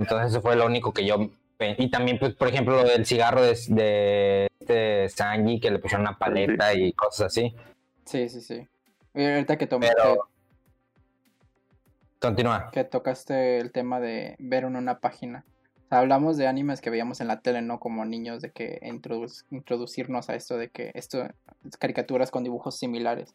Entonces 0.00 0.30
eso 0.32 0.40
fue 0.42 0.56
lo 0.56 0.66
único 0.66 0.92
que 0.92 1.06
yo 1.06 1.30
y 1.60 1.88
también 1.90 2.18
pues 2.18 2.34
por 2.34 2.48
ejemplo 2.48 2.74
lo 2.74 2.82
del 2.88 3.06
cigarro 3.06 3.40
de, 3.40 3.56
de 3.68 4.48
este 4.58 5.08
Sanji 5.10 5.60
que 5.60 5.70
le 5.70 5.78
pusieron 5.78 6.08
una 6.08 6.18
paleta 6.18 6.74
y 6.74 6.92
cosas 6.92 7.26
así. 7.28 7.54
Sí, 8.04 8.28
sí, 8.28 8.40
sí. 8.40 8.66
Y 9.14 9.24
ahorita 9.24 9.56
que, 9.56 9.68
tom- 9.68 9.80
Pero- 9.80 10.28
Continúa. 12.20 12.70
que, 12.72 12.84
tocaste 12.84 13.58
el 13.58 13.72
tema 13.72 14.00
de 14.00 14.36
ver 14.38 14.64
en 14.64 14.76
una 14.76 14.98
página. 15.00 15.44
O 15.84 15.88
sea, 15.88 15.98
hablamos 15.98 16.36
de 16.36 16.46
animes 16.46 16.80
que 16.80 16.90
veíamos 16.90 17.20
en 17.20 17.28
la 17.28 17.40
tele, 17.40 17.62
¿no? 17.62 17.78
Como 17.78 18.04
niños, 18.04 18.42
de 18.42 18.50
que 18.50 18.80
introdu- 18.82 19.44
introducirnos 19.50 20.28
a 20.28 20.34
esto 20.34 20.56
de 20.56 20.68
que 20.68 20.90
esto 20.94 21.26
caricaturas 21.78 22.30
con 22.30 22.42
dibujos 22.42 22.76
similares. 22.76 23.34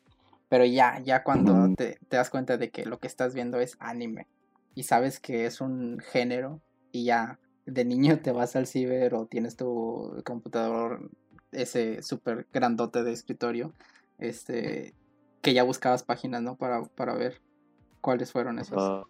Pero 0.49 0.65
ya, 0.65 0.99
ya 0.99 1.23
cuando 1.23 1.73
te, 1.75 1.97
te 2.09 2.17
das 2.17 2.29
cuenta 2.29 2.57
de 2.57 2.71
que 2.71 2.85
lo 2.85 2.99
que 2.99 3.07
estás 3.07 3.33
viendo 3.33 3.61
es 3.61 3.77
anime 3.79 4.27
y 4.75 4.83
sabes 4.83 5.21
que 5.21 5.45
es 5.45 5.61
un 5.61 5.99
género 5.99 6.59
y 6.91 7.05
ya 7.05 7.39
de 7.65 7.85
niño 7.85 8.19
te 8.19 8.33
vas 8.33 8.57
al 8.57 8.67
ciber 8.67 9.13
o 9.13 9.27
tienes 9.27 9.55
tu 9.55 10.21
computador 10.25 11.09
ese 11.53 12.01
súper 12.01 12.47
grandote 12.51 13.03
de 13.03 13.13
escritorio, 13.13 13.73
este, 14.17 14.93
que 15.41 15.53
ya 15.53 15.63
buscabas 15.63 16.03
páginas, 16.03 16.41
¿no? 16.41 16.55
Para, 16.57 16.83
para 16.83 17.13
ver 17.13 17.41
cuáles 18.01 18.31
fueron 18.31 18.59
esos. 18.59 18.77
Ah, 18.77 19.03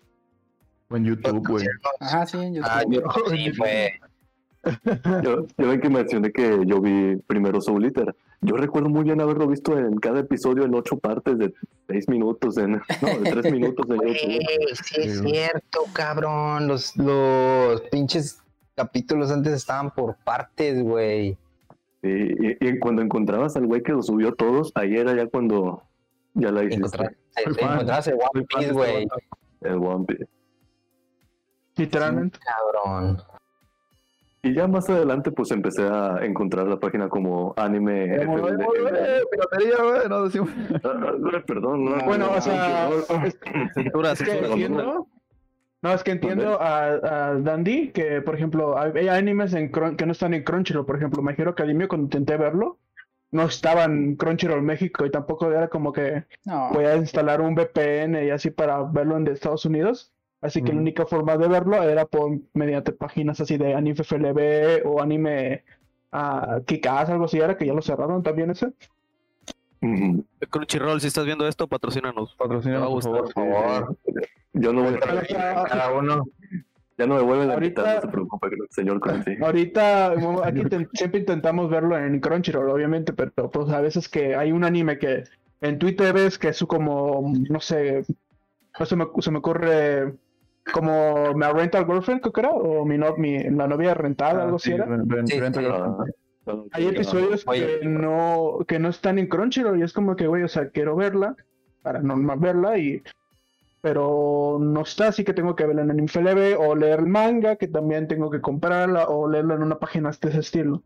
O 0.90 0.96
en 0.98 1.06
YouTube, 1.06 1.48
güey. 1.48 1.66
Ajá, 2.00 2.26
sí, 2.28 2.38
en 2.38 2.54
YouTube. 2.56 2.70
Ah, 2.72 2.84
yo 2.90 3.02
sí 3.30 3.52
fue. 3.54 3.94
yo, 5.24 5.48
yo 5.58 5.68
ven 5.68 5.82
que 5.82 5.90
mencioné 5.90 6.32
que 6.32 6.60
yo 6.66 6.80
vi 6.82 7.16
primero 7.28 7.62
Soul 7.62 7.86
Eater. 7.86 8.16
Yo 8.42 8.56
recuerdo 8.58 8.90
muy 8.90 9.04
bien 9.04 9.22
haberlo 9.22 9.48
visto 9.48 9.78
en 9.78 9.96
cada 9.98 10.20
episodio 10.20 10.66
en 10.66 10.74
ocho 10.74 10.98
partes 10.98 11.38
de 11.38 11.54
seis 11.88 12.08
minutos, 12.10 12.58
en, 12.58 12.72
no, 13.02 13.20
de 13.24 13.32
tres 13.32 13.52
minutos 13.52 13.86
en 13.90 13.96
YouTube. 13.96 14.02
Güey, 14.02 14.16
sí 14.84 14.96
es 15.02 15.14
Sí, 15.14 15.20
güey. 15.20 15.32
cierto, 15.34 15.80
cabrón. 15.94 16.68
Los, 16.68 16.96
los 16.98 17.82
pinches 17.92 18.40
capítulos 18.76 19.32
antes 19.32 19.54
estaban 19.54 19.92
por 19.92 20.16
partes, 20.24 20.82
güey. 20.84 21.38
Y, 22.04 22.10
y- 22.10 22.58
y 22.60 22.80
cuando 22.80 23.02
encontrabas 23.04 23.56
al 23.56 23.68
güey 23.68 23.84
que 23.84 23.92
lo 23.92 24.02
subió 24.02 24.34
todos, 24.34 24.72
ahí 24.76 24.96
era 24.96 25.16
ya 25.16 25.28
cuando 25.28 25.84
ya 26.34 26.52
la 26.52 26.64
hiciste. 26.64 26.78
Encontrar, 26.86 27.16
Soy 27.44 27.54
te 27.54 27.62
fan. 27.62 27.74
encontrabas 27.74 28.08
el 28.08 28.14
Soy 28.14 28.28
One 28.34 28.46
Piece, 28.48 28.72
güey. 28.74 29.08
El 29.62 29.76
One 29.76 30.06
Piece. 30.06 30.28
Literalmente. 31.78 32.40
Cabrón. 32.40 33.22
Y 34.44 34.56
ya 34.56 34.68
más 34.68 34.90
adelante 34.90 35.32
pues 35.32 35.52
empecé 35.52 35.84
a 35.88 36.18
encontrar 36.26 36.66
la 36.68 36.80
página 36.80 37.10
como 37.10 37.54
anime 37.58 38.06
Eh, 38.16 38.26
güey, 38.26 38.40
no 40.10 40.24
decimos. 40.24 40.50
Ah, 40.84 40.94
ah, 40.96 41.44
Perdón, 41.46 41.86
no. 41.86 42.04
Bueno, 42.06 42.26
no, 42.28 42.38
o 42.38 42.42
sea, 42.42 42.90
entiendo. 44.50 45.08
No, 45.84 45.92
es 45.94 46.04
que 46.04 46.12
entiendo 46.12 46.62
a, 46.62 46.84
a 46.90 47.34
Dandy 47.40 47.90
que, 47.92 48.22
por 48.22 48.36
ejemplo, 48.36 48.78
hay, 48.78 48.92
hay 48.96 49.08
animes 49.08 49.54
en 49.54 49.72
Cron- 49.72 49.96
que 49.96 50.06
no 50.06 50.12
están 50.12 50.34
en 50.36 50.44
Crunchyroll. 50.44 50.86
Por 50.86 50.98
ejemplo, 50.98 51.24
My 51.24 51.34
Hero 51.36 51.52
Academia, 51.52 51.88
cuando 51.88 52.06
intenté 52.06 52.38
verlo, 52.38 52.78
no 53.32 53.44
estaba 53.44 53.86
en 53.86 54.16
Crunchyroll 54.16 54.62
México 54.62 55.06
y 55.06 55.10
tampoco 55.12 55.52
era 55.52 55.68
como 55.70 55.94
que 55.94 56.26
No, 56.46 56.70
voy 56.74 56.86
a 56.86 56.96
instalar 56.98 57.42
un 57.42 57.56
VPN 57.56 58.26
y 58.26 58.30
así 58.30 58.52
para 58.52 58.84
verlo 58.84 59.18
en 59.18 59.24
de 59.24 59.32
Estados 59.32 59.66
Unidos. 59.66 60.12
Así 60.42 60.62
que 60.62 60.70
la 60.70 60.76
Ujú. 60.76 60.82
única 60.82 61.06
forma 61.06 61.38
de 61.38 61.48
verlo 61.48 61.82
era 61.84 62.06
por 62.06 62.32
mediante 62.54 62.92
páginas 62.92 63.40
así 63.40 63.58
de 63.58 63.76
anime 63.76 64.04
FLB 64.04 64.86
o 64.86 65.02
anime 65.02 65.64
uh, 66.12 66.62
Kick-Ass, 66.66 67.10
algo 67.10 67.26
así, 67.26 67.38
era 67.38 67.58
que 67.58 67.66
ya 67.66 67.74
lo 67.74 67.82
cerraron 67.82 68.24
también 68.24 68.50
ese. 68.52 68.74
Crunchyroll, 70.50 71.02
si 71.02 71.08
estás 71.08 71.26
viendo 71.26 71.48
esto, 71.48 71.68
patrocínanos. 71.68 72.34
A 72.34 72.44
por 72.44 72.62
favor. 72.62 73.34
Por 73.34 73.34
favor. 73.34 73.98
Yo 74.54 74.74
no 74.74 74.84
voy 74.84 74.96
a 74.96 75.64
Cada 75.66 75.92
uno. 75.94 76.26
Ya 77.02 77.08
no 77.08 77.16
me 77.16 77.22
vuelven 77.24 77.50
a 77.50 77.54
Ahorita- 77.54 77.82
invitar, 77.82 77.96
no 77.96 78.02
se 78.02 78.08
preocupe, 78.10 78.48
señor 78.70 79.00
Crunchy. 79.00 79.38
Ahorita, 79.44 80.14
aquí 80.44 80.62
te- 80.66 80.88
siempre 80.94 81.22
intentamos 81.22 81.70
verlo 81.70 81.98
en 81.98 82.20
Crunchyroll, 82.20 82.70
obviamente, 82.70 83.12
pero 83.14 83.32
pues 83.50 83.70
a 83.70 83.82
veces 83.82 84.08
que 84.08 84.36
hay 84.36 84.52
un 84.52 84.64
anime 84.64 85.00
que 85.00 85.24
en 85.62 85.80
Twitter 85.80 86.14
ves 86.14 86.38
que 86.38 86.50
es 86.50 86.64
como, 86.68 87.34
no 87.50 87.60
sé, 87.60 88.04
no 88.80 88.86
se 88.86 88.96
me, 88.96 89.08
se 89.20 89.32
me 89.32 89.40
ocurre 89.40 90.14
como 90.74 91.34
My 91.34 91.48
Rental 91.54 91.86
Girlfriend, 91.88 92.22
creo 92.22 92.34
que 92.34 92.40
era, 92.42 92.50
o 92.52 92.86
mi, 92.86 92.98
no- 93.00 93.16
mi 93.18 93.40
la 93.50 93.68
novia 93.68 93.96
rentada, 93.96 94.44
algo 94.44 94.58
así 94.58 94.70
Sí, 94.70 94.76
era. 94.76 94.86
Sí, 95.26 95.40
sí. 95.40 95.66
Ah, 95.68 95.98
Hay 96.74 96.88
episodios 96.88 97.44
Oye. 97.48 97.80
que 97.82 97.88
no, 97.88 98.60
que 98.68 98.78
no 98.80 98.90
están 98.90 99.18
en 99.18 99.28
Crunchyroll 99.28 99.80
y 99.80 99.84
es 99.84 99.94
como 99.94 100.16
que, 100.16 100.28
güey, 100.28 100.44
o 100.44 100.48
sea, 100.48 100.70
quiero 100.70 100.96
verla, 100.96 101.36
para 101.82 102.00
normal 102.02 102.38
verla 102.40 102.78
y... 102.78 103.02
Pero 103.82 104.60
no 104.62 104.82
está, 104.82 105.08
así 105.08 105.24
que 105.24 105.34
tengo 105.34 105.56
que 105.56 105.66
verla 105.66 105.82
en 105.82 106.08
FLB 106.08 106.60
o 106.60 106.76
leer 106.76 107.00
el 107.00 107.08
manga, 107.08 107.56
que 107.56 107.68
también 107.68 108.08
tengo 108.08 108.30
que 108.30 108.40
comprarla 108.40 109.08
o 109.08 109.28
leerla 109.28 109.56
en 109.56 109.64
una 109.64 109.80
página 109.80 110.12
de 110.12 110.30
ese 110.30 110.40
estilo. 110.40 110.84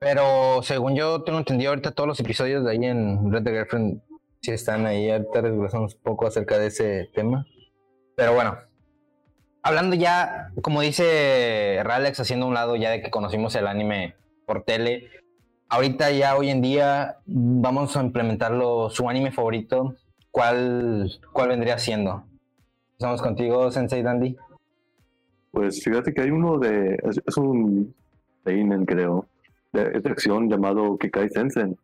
Pero 0.00 0.62
según 0.62 0.94
yo 0.94 1.22
tengo 1.22 1.38
entendido 1.38 1.70
ahorita 1.70 1.92
todos 1.92 2.08
los 2.08 2.20
episodios 2.20 2.64
de 2.64 2.70
ahí 2.70 2.84
en 2.84 3.32
Red 3.32 3.42
Dead 3.42 3.54
Girlfriend 3.54 4.00
sí 4.40 4.52
están 4.52 4.86
ahí. 4.86 5.10
Ahorita 5.10 5.42
desglosamos 5.42 5.94
un 5.94 6.00
poco 6.02 6.26
acerca 6.26 6.58
de 6.58 6.68
ese 6.68 7.10
tema. 7.14 7.46
Pero 8.16 8.34
bueno. 8.34 8.58
Hablando 9.62 9.96
ya, 9.96 10.50
como 10.62 10.80
dice 10.80 11.80
Ralex, 11.82 12.20
haciendo 12.20 12.46
un 12.46 12.54
lado 12.54 12.76
ya 12.76 12.90
de 12.90 13.02
que 13.02 13.10
conocimos 13.10 13.54
el 13.56 13.66
anime 13.66 14.14
por 14.46 14.62
tele. 14.62 15.10
Ahorita 15.68 16.10
ya 16.10 16.36
hoy 16.36 16.48
en 16.50 16.62
día 16.62 17.18
vamos 17.26 17.96
a 17.96 18.02
implementarlo 18.02 18.88
su 18.88 19.08
anime 19.08 19.32
favorito. 19.32 19.94
¿Cuál, 20.30 21.10
cuál 21.32 21.48
vendría 21.48 21.78
siendo? 21.78 22.24
Estamos 22.92 23.22
contigo, 23.22 23.70
Sensei 23.70 24.02
Dandy. 24.02 24.36
Pues 25.50 25.82
fíjate 25.82 26.12
que 26.12 26.22
hay 26.22 26.30
uno 26.30 26.58
de. 26.58 26.98
Es, 27.02 27.20
es 27.24 27.36
un. 27.36 27.94
Seinen, 28.44 28.84
creo. 28.84 29.26
De, 29.72 29.90
es 29.94 30.02
de 30.02 30.10
acción 30.10 30.48
llamado 30.48 30.96
Kikai 30.98 31.28
Sensen. 31.28 31.76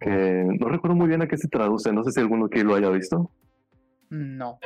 Que 0.00 0.44
no 0.58 0.68
recuerdo 0.68 0.96
muy 0.96 1.08
bien 1.08 1.22
a 1.22 1.28
qué 1.28 1.36
se 1.36 1.48
traduce. 1.48 1.92
No 1.92 2.04
sé 2.04 2.12
si 2.12 2.20
alguno 2.20 2.46
aquí 2.46 2.62
lo 2.62 2.74
haya 2.74 2.90
visto. 2.90 3.30
no. 4.10 4.58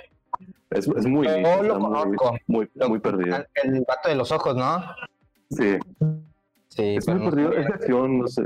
Es, 0.71 0.89
es 0.89 1.07
muy. 1.07 1.27
Yo 1.27 1.37
nicho, 1.37 1.63
lo 1.63 1.77
está 1.77 1.79
muy, 1.79 2.17
conozco. 2.17 2.37
muy, 2.49 2.71
muy 2.89 2.99
perdido. 2.99 3.37
El 3.63 3.85
vato 3.87 4.09
de 4.09 4.17
los 4.17 4.33
ojos, 4.33 4.57
¿no? 4.57 4.83
Sí, 5.51 5.79
Sí, 6.69 6.97
es 6.97 7.09
muy 7.09 7.19
no 7.21 7.31
perdido. 7.31 7.53
Es 7.53 7.67
de 7.67 7.73
acción, 7.73 8.19
no 8.19 8.27
sé. 8.27 8.43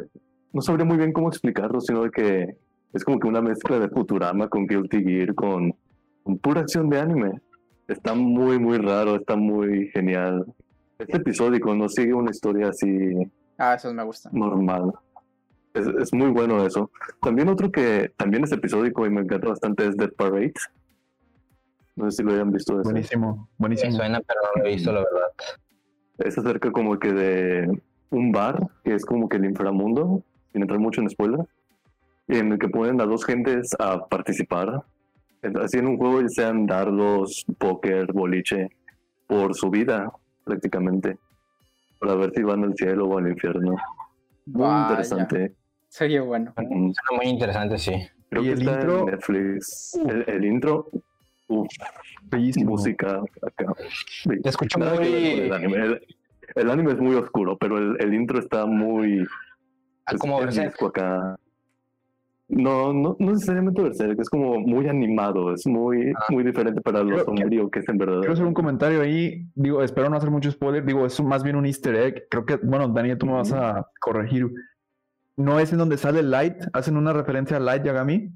No 0.52 0.60
sabría 0.60 0.84
muy 0.84 0.98
bien 0.98 1.12
cómo 1.12 1.28
explicarlo, 1.28 1.80
sino 1.80 2.02
de 2.02 2.10
que 2.10 2.56
es 2.92 3.04
como 3.04 3.18
que 3.20 3.28
una 3.28 3.40
mezcla 3.40 3.78
de 3.78 3.88
Futurama 3.88 4.48
con 4.48 4.66
Guilty 4.66 5.02
Gear, 5.02 5.34
con, 5.34 5.74
con 6.22 6.38
pura 6.38 6.60
acción 6.62 6.88
de 6.90 6.98
anime. 7.00 7.40
Está 7.88 8.14
muy, 8.14 8.58
muy 8.58 8.78
raro, 8.78 9.16
está 9.16 9.36
muy 9.36 9.88
genial. 9.88 10.44
Este 10.98 11.16
episódico 11.16 11.74
no 11.74 11.88
sigue 11.88 12.14
una 12.14 12.30
historia 12.30 12.68
así 12.68 13.12
Ah, 13.58 13.74
esos 13.74 13.92
me 13.94 14.02
gustan. 14.04 14.32
normal. 14.34 14.92
Es, 15.74 15.86
es 15.86 16.12
muy 16.12 16.30
bueno 16.30 16.64
eso. 16.66 16.90
También 17.20 17.48
otro 17.48 17.70
que 17.70 18.12
también 18.16 18.44
es 18.44 18.52
episódico 18.52 19.06
y 19.06 19.10
me 19.10 19.20
encanta 19.20 19.48
bastante 19.48 19.86
es 19.86 19.96
Dead 19.96 20.12
Parade. 20.12 20.52
No 21.96 22.10
sé 22.10 22.18
si 22.18 22.22
lo 22.22 22.32
hayan 22.32 22.50
visto 22.50 22.74
ese. 22.80 22.90
Buenísimo, 22.90 23.48
Me 23.52 23.56
buenísimo. 23.58 23.92
suena, 23.92 24.20
pero 24.20 24.40
no 24.42 24.62
lo 24.62 24.68
he 24.68 24.72
visto, 24.74 24.92
la 24.92 25.00
verdad. 25.00 25.28
Es 26.18 26.38
acerca 26.38 26.70
como 26.72 26.98
que 26.98 27.12
de 27.12 27.82
un 28.10 28.32
bar, 28.32 28.66
que 28.84 28.94
es 28.94 29.04
como 29.04 29.28
que 29.28 29.36
el 29.36 29.44
inframundo, 29.44 30.22
sin 30.52 30.62
entrar 30.62 30.80
mucho 30.80 31.00
en 31.00 31.10
spoiler, 31.10 31.46
en 32.38 32.52
el 32.52 32.58
que 32.58 32.68
ponen 32.68 33.00
a 33.00 33.04
dos 33.06 33.24
gentes 33.24 33.74
a 33.78 34.06
participar. 34.06 34.82
Así 35.62 35.78
en 35.78 35.86
un 35.86 35.96
juego, 35.96 36.20
ya 36.22 36.28
sean 36.28 36.66
dardos, 36.66 37.44
póker, 37.58 38.12
boliche, 38.12 38.68
por 39.26 39.54
su 39.54 39.70
vida, 39.70 40.10
prácticamente. 40.44 41.16
Para 41.98 42.14
ver 42.14 42.30
si 42.34 42.42
van 42.42 42.64
al 42.64 42.74
cielo 42.76 43.06
o 43.06 43.18
al 43.18 43.28
infierno. 43.28 43.76
Muy 44.46 44.62
Vaya. 44.62 44.82
interesante. 44.82 45.54
Sería 45.88 46.22
bueno. 46.22 46.52
Mm, 46.56 46.92
Suena 46.92 47.16
muy 47.22 47.26
interesante, 47.26 47.78
sí. 47.78 47.92
Creo 48.28 48.42
¿Y 48.42 48.46
que 48.46 48.52
el 48.52 48.58
está 48.60 48.72
intro? 48.74 48.98
en 49.00 49.06
Netflix. 49.06 49.94
El, 50.06 50.24
el 50.28 50.44
intro, 50.44 50.88
uf, 51.48 51.66
Bellísimo. 52.30 52.70
música 52.72 53.20
acá. 53.42 53.72
Sí, 54.22 54.30
Te 54.42 54.48
escucho 54.50 54.78
muy- 54.78 55.06
el 55.40 55.52
anime. 55.52 55.76
El, 55.76 56.06
el 56.54 56.70
anime 56.70 56.92
es 56.92 56.98
muy 56.98 57.16
oscuro, 57.16 57.56
pero 57.58 57.78
el, 57.78 57.96
el 58.00 58.14
intro 58.14 58.38
está 58.38 58.66
muy. 58.66 59.26
Ah, 60.06 60.12
es- 60.14 60.20
como 60.20 60.38
acá. 60.40 61.36
No, 62.52 62.92
no, 62.92 63.16
no 63.20 63.30
necesariamente 63.32 63.80
Berserk, 63.80 64.18
es 64.20 64.28
como 64.28 64.58
muy 64.58 64.88
animado, 64.88 65.54
es 65.54 65.64
muy, 65.68 66.10
Ah. 66.16 66.24
muy 66.30 66.42
diferente 66.42 66.80
para 66.80 67.02
lo 67.04 67.18
sombrío 67.24 67.70
que 67.70 67.78
es 67.78 67.88
en 67.88 67.96
verdad. 67.96 68.18
Quiero 68.18 68.32
hacer 68.32 68.44
un 68.46 68.54
comentario 68.54 69.00
ahí. 69.02 69.46
Digo, 69.54 69.82
espero 69.84 70.10
no 70.10 70.16
hacer 70.16 70.30
mucho 70.30 70.50
spoiler. 70.50 70.84
Digo, 70.84 71.06
es 71.06 71.22
más 71.22 71.44
bien 71.44 71.54
un 71.56 71.64
easter 71.66 71.94
egg. 71.94 72.24
Creo 72.28 72.44
que, 72.44 72.56
bueno, 72.56 72.88
Daniel, 72.88 73.18
tú 73.18 73.26
me 73.26 73.34
vas 73.34 73.52
a 73.52 73.86
corregir. 74.00 74.50
No 75.36 75.60
es 75.60 75.72
en 75.72 75.78
donde 75.78 75.96
sale 75.96 76.22
Light. 76.24 76.56
Hacen 76.72 76.96
una 76.96 77.12
referencia 77.12 77.56
a 77.56 77.60
Light 77.60 77.84
Yagami. 77.84 78.30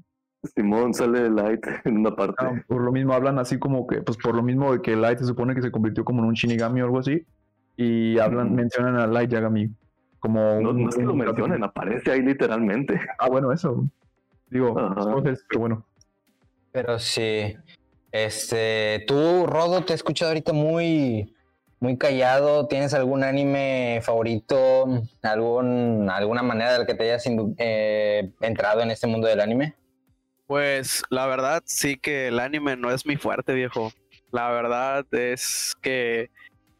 Simón 0.55 0.93
sale 0.93 1.29
Light 1.29 1.59
en 1.85 1.97
una 1.97 2.15
parte. 2.15 2.35
Ah, 2.39 2.53
por 2.67 2.81
lo 2.81 2.91
mismo 2.93 3.13
hablan 3.13 3.37
así 3.37 3.59
como 3.59 3.85
que, 3.85 4.01
pues 4.01 4.17
por 4.17 4.33
lo 4.35 4.43
mismo 4.43 4.71
de 4.71 4.81
que 4.81 4.95
Light 4.95 5.19
se 5.19 5.25
supone 5.25 5.53
que 5.55 5.61
se 5.61 5.71
convirtió 5.71 6.05
como 6.05 6.21
en 6.21 6.27
un 6.29 6.33
Shinigami 6.35 6.81
o 6.81 6.85
algo 6.85 6.99
así. 6.99 7.25
Y 7.75 8.17
hablan, 8.19 8.55
mencionan 8.55 8.95
a 8.95 9.07
Light 9.07 9.29
Yagami 9.31 9.69
Como 10.19 10.61
No, 10.61 10.69
un- 10.69 10.83
no 10.83 10.89
es 10.89 10.95
que 10.95 11.03
lo 11.03 11.13
mencionen, 11.13 11.63
aparece 11.65 12.11
ahí 12.11 12.21
literalmente. 12.21 12.97
Ah, 13.19 13.27
bueno, 13.29 13.51
eso. 13.51 13.83
Digo, 14.49 14.75
spoilers, 15.01 15.45
pero 15.49 15.59
bueno. 15.59 15.85
Pero 16.71 16.99
sí. 16.99 17.55
Este, 18.11 19.03
tú, 19.07 19.45
Rodo, 19.45 19.83
te 19.83 19.93
he 19.93 19.95
escuchado 19.95 20.29
ahorita 20.29 20.53
muy, 20.53 21.35
muy 21.79 21.97
callado. 21.97 22.67
¿Tienes 22.67 22.93
algún 22.93 23.23
anime 23.23 23.99
favorito? 24.03 24.85
¿Algún, 25.21 26.09
¿Alguna 26.09 26.43
manera 26.43 26.73
de 26.73 26.79
la 26.79 26.85
que 26.85 26.95
te 26.95 27.03
hayas 27.03 27.25
eh, 27.57 28.31
entrado 28.41 28.81
en 28.81 28.91
este 28.91 29.07
mundo 29.07 29.27
del 29.27 29.41
anime? 29.41 29.75
Pues 30.47 31.03
la 31.09 31.25
verdad 31.25 31.63
sí 31.65 31.97
que 31.97 32.27
el 32.27 32.39
anime 32.39 32.77
no 32.77 32.91
es 32.91 33.05
mi 33.05 33.17
fuerte, 33.17 33.53
viejo. 33.53 33.91
La 34.31 34.49
verdad 34.51 35.05
es 35.11 35.75
que 35.81 36.29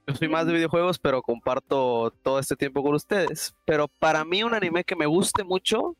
yo 0.08 0.14
soy 0.14 0.30
más 0.30 0.46
de 0.46 0.54
videojuegos, 0.54 1.00
pero 1.00 1.22
comparto 1.22 2.12
todo 2.22 2.40
este 2.40 2.56
tiempo 2.56 2.84
con 2.84 2.94
ustedes. 2.94 3.56
Pero 3.66 3.88
para 3.88 4.24
mí 4.24 4.44
un 4.44 4.54
anime 4.54 4.84
que 4.84 4.96
me 4.96 5.06
guste 5.06 5.44
mucho, 5.44 5.96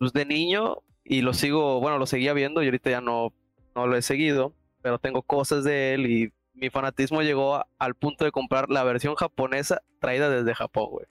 de 0.00 0.24
niño, 0.26 0.78
y 1.04 1.22
lo 1.22 1.32
sigo, 1.34 1.80
bueno, 1.80 1.98
lo 1.98 2.06
seguía 2.06 2.32
viendo 2.32 2.62
y 2.62 2.66
ahorita 2.66 2.90
ya 2.90 3.00
no, 3.00 3.32
no 3.74 3.86
lo 3.86 3.96
he 3.96 4.02
seguido, 4.02 4.54
pero 4.82 4.98
tengo 4.98 5.22
cosas 5.22 5.64
de 5.64 5.94
él 5.94 6.06
y 6.10 6.32
mi 6.54 6.70
fanatismo 6.70 7.22
llegó 7.22 7.56
a- 7.56 7.66
al 7.78 7.94
punto 7.94 8.24
de 8.24 8.32
comprar 8.32 8.70
la 8.70 8.82
versión 8.84 9.14
japonesa 9.14 9.82
traída 10.00 10.28
desde 10.30 10.54
Japón, 10.54 10.88
güey. 10.90 11.06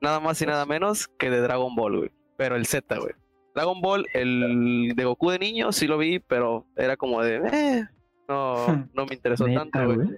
Nada 0.00 0.20
más 0.20 0.40
y 0.42 0.46
nada 0.46 0.66
menos 0.66 1.08
que 1.08 1.30
de 1.30 1.40
Dragon 1.40 1.74
Ball, 1.74 1.98
güey. 1.98 2.10
Pero 2.36 2.56
el 2.56 2.66
Z, 2.66 2.98
güey. 2.98 3.12
Dragon 3.54 3.80
Ball, 3.80 4.06
el 4.12 4.92
de 4.96 5.04
Goku 5.04 5.30
de 5.30 5.38
niño, 5.38 5.72
sí 5.72 5.86
lo 5.86 5.96
vi, 5.96 6.18
pero 6.18 6.66
era 6.76 6.96
como 6.96 7.22
de, 7.22 7.36
eh, 7.36 7.88
no, 8.28 8.54
no 8.94 9.06
me 9.06 9.14
interesó 9.14 9.46
tanto, 9.46 9.84
güey. 9.86 10.08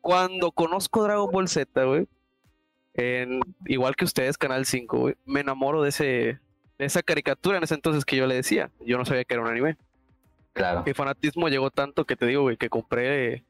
Cuando 0.00 0.50
conozco 0.50 1.02
Dragon 1.04 1.30
Ball 1.30 1.48
Z, 1.48 1.84
güey, 1.84 2.06
igual 3.66 3.96
que 3.96 4.04
ustedes, 4.04 4.38
Canal 4.38 4.64
5, 4.66 4.98
güey, 4.98 5.14
me 5.24 5.40
enamoro 5.40 5.82
de 5.82 5.88
ese, 5.90 6.40
esa 6.82 7.02
caricatura 7.02 7.58
en 7.58 7.64
ese 7.64 7.74
entonces 7.74 8.04
que 8.04 8.16
yo 8.16 8.26
le 8.26 8.34
decía. 8.34 8.70
Yo 8.80 8.98
no 8.98 9.04
sabía 9.04 9.24
que 9.24 9.34
era 9.34 9.42
un 9.42 9.48
anime. 9.48 9.76
Claro. 10.52 10.82
Mi 10.84 10.92
fanatismo 10.92 11.48
llegó 11.48 11.70
tanto 11.70 12.04
que 12.04 12.16
te 12.16 12.26
digo, 12.26 12.42
güey, 12.42 12.56
que 12.56 12.68
compré 12.68 13.44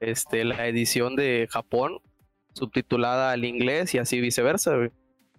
este, 0.00 0.44
la 0.44 0.66
edición 0.66 1.16
de 1.16 1.48
Japón 1.50 2.00
subtitulada 2.54 3.32
al 3.32 3.44
inglés 3.44 3.94
y 3.94 3.98
así 3.98 4.20
viceversa, 4.20 4.76
güey. 4.76 4.90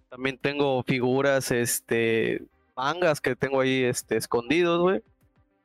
También 0.10 0.38
tengo 0.38 0.84
figuras, 0.84 1.52
este, 1.52 2.44
mangas 2.76 3.22
que 3.22 3.36
tengo 3.36 3.62
ahí, 3.62 3.84
este, 3.84 4.18
escondidos, 4.18 4.82
güey. 4.82 5.02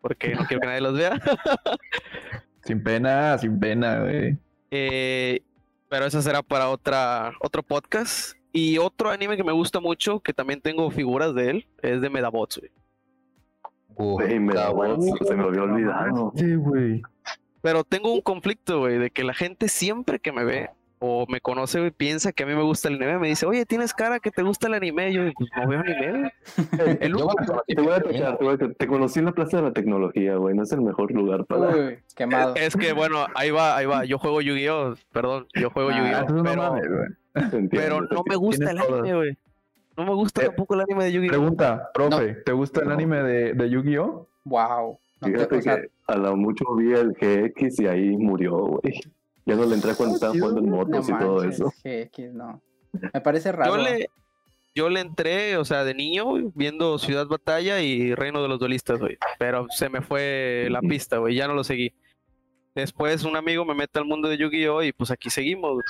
Porque 0.00 0.34
no 0.34 0.44
quiero 0.46 0.60
que 0.60 0.66
nadie 0.66 0.80
los 0.80 0.96
vea. 0.96 1.20
Sin 2.64 2.82
pena, 2.82 3.36
sin 3.36 3.60
pena, 3.60 4.00
güey. 4.00 4.38
Eh, 4.70 5.42
pero 5.90 6.06
eso 6.06 6.22
será 6.22 6.42
para 6.42 6.70
otra, 6.70 7.34
otro 7.40 7.62
podcast. 7.62 8.36
Y 8.56 8.78
otro 8.78 9.10
anime 9.10 9.36
que 9.36 9.42
me 9.42 9.50
gusta 9.52 9.80
mucho, 9.80 10.20
que 10.20 10.32
también 10.32 10.60
tengo 10.60 10.88
figuras 10.92 11.34
de 11.34 11.50
él, 11.50 11.66
es 11.82 12.00
de 12.00 12.08
Medabots, 12.08 12.58
güey. 12.60 12.70
Güey, 13.96 14.38
me 14.38 14.54
da 14.54 14.72
Medabots. 14.72 15.06
se 15.26 15.34
me 15.34 15.42
había 15.42 15.62
olvidado. 15.62 16.32
Sí, 16.36 16.54
güey. 16.54 17.02
Pero 17.62 17.82
tengo 17.82 18.12
un 18.12 18.20
conflicto, 18.20 18.78
güey, 18.78 18.98
de 18.98 19.10
que 19.10 19.24
la 19.24 19.34
gente 19.34 19.68
siempre 19.68 20.20
que 20.20 20.30
me 20.30 20.44
ve 20.44 20.70
o 21.00 21.26
me 21.28 21.40
conoce, 21.40 21.80
güey, 21.80 21.90
piensa 21.90 22.30
que 22.32 22.44
a 22.44 22.46
mí 22.46 22.54
me 22.54 22.62
gusta 22.62 22.88
el 22.88 22.94
anime. 22.94 23.18
Me 23.18 23.28
dice, 23.28 23.44
oye, 23.44 23.66
tienes 23.66 23.92
cara 23.92 24.20
que 24.20 24.30
te 24.30 24.42
gusta 24.42 24.68
el 24.68 24.74
anime. 24.74 25.10
Y 25.10 25.14
yo, 25.14 25.22
pues 25.36 25.50
no 25.56 25.68
veo 25.68 25.80
anime. 25.80 26.32
El 27.00 27.12
Yo 27.16 27.26
Te 27.66 27.74
voy 27.82 27.92
a 27.92 28.00
tocar, 28.00 28.38
te 28.38 28.44
voy 28.44 28.54
a. 28.54 28.74
Te 28.74 28.86
conocí 28.86 29.18
en 29.18 29.24
la 29.24 29.32
Plaza 29.32 29.56
de 29.56 29.62
la 29.64 29.72
Tecnología, 29.72 30.36
güey. 30.36 30.54
No 30.54 30.62
es 30.62 30.70
el 30.72 30.80
mejor 30.82 31.10
lugar 31.12 31.44
para. 31.46 31.74
Uy, 31.74 31.98
quemado. 32.14 32.54
es 32.54 32.76
que, 32.76 32.92
bueno, 32.92 33.26
ahí 33.34 33.50
va, 33.50 33.76
ahí 33.76 33.86
va. 33.86 34.04
Yo 34.04 34.18
juego 34.18 34.40
Yu-Gi-Oh! 34.40 34.94
Perdón, 35.12 35.46
yo 35.54 35.70
juego 35.70 35.90
Ah, 35.90 35.98
Yu-Gi-Oh! 35.98 36.34
no 36.36 36.42
Pero, 36.44 36.62
mames, 36.62 36.84
pero 37.70 38.00
no 38.02 38.22
me 38.26 38.36
gusta 38.36 38.70
el 38.70 38.78
anime, 38.78 39.14
güey. 39.14 39.38
No 39.96 40.04
me 40.04 40.14
gusta 40.14 40.42
Eh, 40.42 40.46
tampoco 40.46 40.74
el 40.74 40.80
anime 40.80 41.04
de 41.04 41.12
Yu-Gi-Oh! 41.12 41.30
Pregunta, 41.30 41.90
profe, 41.94 42.34
¿te 42.44 42.52
gusta 42.52 42.80
el 42.80 42.88
No. 42.88 42.94
anime 42.94 43.22
de, 43.22 43.52
de 43.54 43.70
Yu-Gi-Oh? 43.70 44.26
Wow. 44.44 44.98
No 45.20 45.28
Fíjate 45.28 45.60
que 45.60 45.88
a 46.08 46.16
lo 46.16 46.36
mucho 46.36 46.64
vi 46.74 46.92
el 46.92 47.12
GX 47.12 47.80
y 47.80 47.86
ahí 47.86 48.16
murió, 48.16 48.56
güey. 48.56 49.00
Ya 49.46 49.54
no 49.54 49.64
le 49.66 49.74
entré 49.74 49.94
cuando 49.94 50.16
estaba 50.16 50.32
jugando 50.32 50.60
en 50.60 50.70
no 50.70 50.76
motos 50.76 51.08
y 51.08 51.12
todo 51.18 51.36
manches, 51.36 51.60
eso. 51.60 51.72
GX, 51.84 52.32
no. 52.34 52.60
Me 53.12 53.20
parece 53.20 53.52
raro. 53.52 53.76
Yo 53.76 53.82
le, 53.82 54.06
yo 54.74 54.88
le 54.88 55.00
entré, 55.00 55.56
o 55.56 55.64
sea, 55.64 55.84
de 55.84 55.94
niño, 55.94 56.24
viendo 56.54 56.98
Ciudad 56.98 57.26
Batalla 57.26 57.80
y 57.80 58.14
Reino 58.14 58.42
de 58.42 58.48
los 58.48 58.58
Duelistas, 58.58 58.98
güey. 58.98 59.16
Pero 59.38 59.66
se 59.70 59.88
me 59.88 60.00
fue 60.02 60.66
la 60.70 60.80
pista, 60.82 61.18
güey, 61.18 61.34
ya 61.36 61.46
no 61.46 61.54
lo 61.54 61.62
seguí. 61.64 61.92
Después 62.74 63.22
un 63.24 63.36
amigo 63.36 63.64
me 63.64 63.74
mete 63.74 63.98
al 63.98 64.04
mundo 64.04 64.28
de 64.28 64.36
Yu-Gi-Oh! 64.36 64.82
y 64.82 64.92
pues 64.92 65.10
aquí 65.10 65.30
seguimos. 65.30 65.82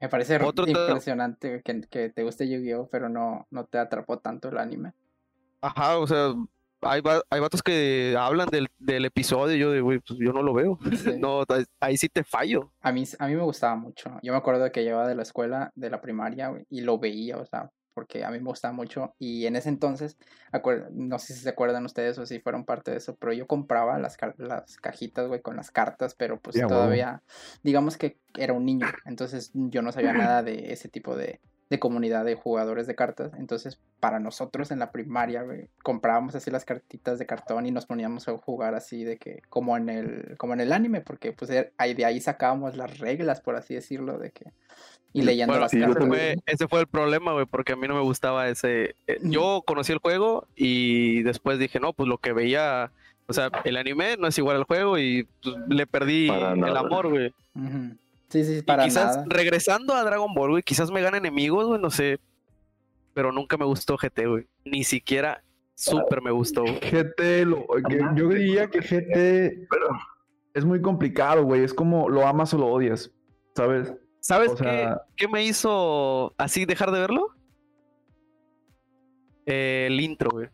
Me 0.00 0.08
parece 0.08 0.36
Otro 0.42 0.64
te- 0.64 0.70
impresionante 0.70 1.62
que, 1.64 1.80
que 1.90 2.10
te 2.10 2.22
guste 2.22 2.48
Yu-Gi-Oh, 2.48 2.88
pero 2.90 3.08
no, 3.08 3.46
no 3.50 3.64
te 3.64 3.78
atrapó 3.78 4.18
tanto 4.18 4.48
el 4.48 4.58
anime. 4.58 4.92
Ajá, 5.60 5.98
o 5.98 6.06
sea, 6.06 6.34
hay, 6.82 7.00
va- 7.00 7.22
hay 7.30 7.40
vatos 7.40 7.62
que 7.62 8.16
hablan 8.18 8.48
del, 8.48 8.68
del 8.78 9.04
episodio 9.04 9.56
y 9.56 9.58
yo 9.60 9.84
güey, 9.84 9.98
pues 10.00 10.18
yo 10.20 10.32
no 10.32 10.42
lo 10.42 10.52
veo. 10.54 10.78
Sí. 10.96 11.12
No, 11.20 11.42
ahí- 11.80 11.96
sí 11.96 12.08
te 12.08 12.22
fallo. 12.24 12.72
A 12.80 12.92
mí, 12.92 13.04
a 13.18 13.26
mí 13.26 13.34
me 13.34 13.42
gustaba 13.42 13.74
mucho. 13.76 14.10
Yo 14.22 14.32
me 14.32 14.38
acuerdo 14.38 14.70
que 14.70 14.84
llevaba 14.84 15.08
de 15.08 15.14
la 15.16 15.22
escuela, 15.22 15.72
de 15.74 15.90
la 15.90 16.00
primaria, 16.00 16.52
y 16.70 16.80
lo 16.82 16.98
veía, 16.98 17.36
o 17.38 17.46
sea, 17.46 17.70
porque 17.94 18.24
a 18.24 18.30
mí 18.30 18.38
me 18.38 18.46
gustaba 18.46 18.72
mucho. 18.72 19.14
Y 19.18 19.46
en 19.46 19.56
ese 19.56 19.68
entonces, 19.68 20.16
no 20.92 21.18
sé 21.18 21.34
si 21.34 21.40
se 21.40 21.48
acuerdan 21.48 21.84
ustedes 21.84 22.18
o 22.18 22.26
si 22.26 22.40
fueron 22.40 22.64
parte 22.64 22.90
de 22.90 22.98
eso, 22.98 23.16
pero 23.16 23.32
yo 23.32 23.46
compraba 23.46 23.98
las, 23.98 24.16
las 24.38 24.76
cajitas, 24.78 25.28
güey, 25.28 25.40
con 25.40 25.56
las 25.56 25.70
cartas, 25.70 26.14
pero 26.14 26.40
pues 26.40 26.60
todavía, 26.60 27.22
digamos 27.62 27.96
que 27.96 28.18
era 28.36 28.52
un 28.52 28.64
niño, 28.64 28.86
entonces 29.04 29.50
yo 29.54 29.82
no 29.82 29.92
sabía 29.92 30.12
nada 30.12 30.42
de 30.42 30.72
ese 30.72 30.88
tipo 30.88 31.16
de, 31.16 31.40
de 31.72 31.78
comunidad 31.78 32.26
de 32.26 32.34
jugadores 32.34 32.86
de 32.86 32.94
cartas. 32.94 33.32
Entonces, 33.38 33.80
para 33.98 34.20
nosotros 34.20 34.70
en 34.70 34.78
la 34.78 34.92
primaria, 34.92 35.42
güey, 35.42 35.70
comprábamos 35.82 36.34
así 36.34 36.50
las 36.50 36.66
cartitas 36.66 37.18
de 37.18 37.24
cartón 37.24 37.64
y 37.64 37.70
nos 37.70 37.86
poníamos 37.86 38.28
a 38.28 38.36
jugar 38.36 38.74
así 38.74 39.04
de 39.04 39.16
que, 39.16 39.40
como 39.48 39.78
en 39.78 39.88
el, 39.88 40.36
como 40.36 40.52
en 40.52 40.60
el 40.60 40.70
anime, 40.70 41.00
porque 41.00 41.32
pues 41.32 41.50
de 41.50 41.72
ahí 41.78 42.20
sacábamos 42.20 42.76
las 42.76 42.98
reglas, 42.98 43.40
por 43.40 43.56
así 43.56 43.74
decirlo, 43.74 44.18
de 44.18 44.32
que. 44.32 44.52
Y 45.14 45.22
leyendo 45.22 45.52
Bueno, 45.52 45.62
las 45.62 45.70
sí, 45.70 45.78
cartas. 45.80 46.06
fue, 46.08 46.36
ese 46.46 46.68
fue 46.68 46.80
el 46.80 46.86
problema, 46.86 47.32
güey, 47.32 47.44
porque 47.46 47.72
a 47.72 47.76
mí 47.76 47.86
no 47.86 47.94
me 47.94 48.00
gustaba 48.00 48.48
ese... 48.48 48.94
eh, 49.06 49.18
Yo 49.22 49.62
conocí 49.66 49.92
el 49.92 49.98
juego 49.98 50.46
y 50.56 51.22
después 51.22 51.58
dije, 51.58 51.80
no, 51.80 51.92
pues 51.92 52.08
lo 52.08 52.18
que 52.18 52.32
veía... 52.32 52.90
O 53.26 53.32
sea, 53.34 53.50
el 53.64 53.76
anime 53.76 54.16
no 54.18 54.26
es 54.26 54.36
igual 54.38 54.56
al 54.56 54.64
juego 54.64 54.98
y 54.98 55.28
pues, 55.42 55.54
le 55.68 55.86
perdí 55.86 56.28
el 56.28 56.76
amor, 56.76 57.08
güey. 57.08 57.32
Sí, 58.28 58.44
sí, 58.44 58.52
Y 58.58 58.62
para 58.62 58.84
quizás 58.84 59.16
nada. 59.18 59.26
regresando 59.28 59.94
a 59.94 60.02
Dragon 60.02 60.32
Ball, 60.34 60.50
güey, 60.50 60.62
quizás 60.62 60.90
me 60.90 61.02
gane 61.02 61.18
enemigos, 61.18 61.66
güey, 61.66 61.80
no 61.80 61.90
sé. 61.90 62.18
Pero 63.14 63.30
nunca 63.30 63.56
me 63.58 63.64
gustó 63.66 63.96
GT, 63.98 64.26
güey. 64.26 64.46
Ni 64.64 64.82
siquiera 64.84 65.42
súper 65.74 66.22
me 66.22 66.30
gustó, 66.30 66.62
güey. 66.62 66.80
GT, 66.80 67.44
lo- 67.44 67.66
yo 68.16 68.28
diría 68.28 68.68
que 68.68 68.80
GT 68.80 69.68
es 70.54 70.64
muy 70.64 70.80
complicado, 70.80 71.44
güey. 71.44 71.62
Es 71.62 71.74
como 71.74 72.08
lo 72.08 72.26
amas 72.26 72.52
o 72.54 72.58
lo 72.58 72.66
odias, 72.68 73.10
¿sabes? 73.54 73.92
¿Sabes 74.22 74.52
O 74.52 74.56
sea- 74.56 75.02
qué, 75.16 75.26
qué 75.26 75.28
me 75.32 75.44
hizo 75.44 76.32
así 76.38 76.64
dejar 76.64 76.92
de 76.92 77.00
verlo? 77.00 77.26
Eh, 79.46 79.88
el 79.90 80.00
intro, 80.00 80.30
güey. 80.30 80.48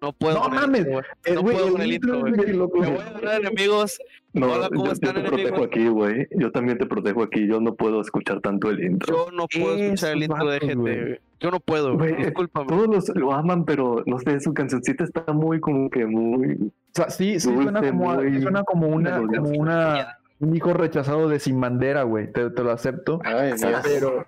No 0.00 0.12
puedo. 0.12 0.34
No 0.42 0.48
mames, 0.48 0.84
güey. 0.84 1.04
Eh, 1.24 1.34
No 1.34 1.42
puedo 1.42 1.66
el 1.66 1.72
con 1.72 1.80
el 1.82 1.92
intro 1.92 2.20
güey. 2.20 2.32
Me 2.32 2.56
voy 2.56 2.98
a 2.98 3.10
ganar 3.12 3.40
enemigos. 3.40 4.00
No, 4.32 4.50
Hola, 4.50 4.68
¿cómo 4.68 4.80
yo, 4.80 4.86
yo 4.86 4.92
están, 4.94 5.14
te 5.14 5.22
protejo 5.22 5.62
aquí, 5.62 5.86
güey. 5.86 6.26
Yo 6.32 6.50
también 6.50 6.78
te 6.78 6.86
protejo 6.86 7.22
aquí. 7.22 7.46
Yo 7.46 7.60
no 7.60 7.76
puedo 7.76 8.00
escuchar 8.00 8.40
tanto 8.40 8.68
el 8.70 8.82
intro. 8.82 9.14
Yo 9.26 9.30
no 9.30 9.46
puedo 9.46 9.76
escuchar 9.76 10.12
el 10.14 10.24
intro 10.24 10.50
de 10.50 10.58
güey. 10.58 10.74
güey. 10.74 11.20
Yo 11.38 11.50
no 11.52 11.60
puedo, 11.60 11.94
güey. 11.96 12.10
Güey, 12.14 12.24
Discúlpame. 12.24 12.66
Todos 12.66 12.88
los, 12.88 13.08
lo 13.10 13.32
aman, 13.32 13.64
pero 13.64 14.02
no 14.06 14.18
sé, 14.18 14.40
su 14.40 14.52
cancioncita 14.52 15.04
está 15.04 15.32
muy, 15.32 15.60
como 15.60 15.88
que 15.88 16.04
muy. 16.06 16.54
O 16.54 16.70
sea, 16.92 17.08
sí, 17.08 17.38
sí 17.38 17.48
Dulce, 17.48 17.62
suena 17.70 17.80
como, 17.80 18.14
muy 18.14 18.42
suena 18.42 18.64
como 18.64 18.88
una, 18.88 19.16
como 19.18 19.50
una 19.50 20.18
un 20.42 20.54
hijo 20.56 20.72
rechazado 20.74 21.28
de 21.28 21.38
sin 21.40 21.60
bandera, 21.60 22.02
güey. 22.02 22.30
Te, 22.32 22.50
te 22.50 22.62
lo 22.62 22.72
acepto. 22.72 23.20
Ay, 23.24 23.52
Dios. 23.54 23.80
Pero, 23.82 24.26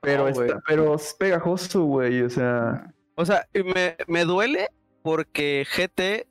pero, 0.00 0.28
No, 0.28 0.34
güey. 0.34 0.48
está- 0.48 0.62
pero 0.66 0.94
es 0.96 1.14
pegajoso, 1.14 1.84
güey. 1.84 2.22
O 2.22 2.30
sea, 2.30 2.92
O 3.16 3.24
sea, 3.24 3.46
me, 3.54 3.96
me 4.08 4.24
duele 4.24 4.68
porque 5.02 5.64
GT 5.70 6.26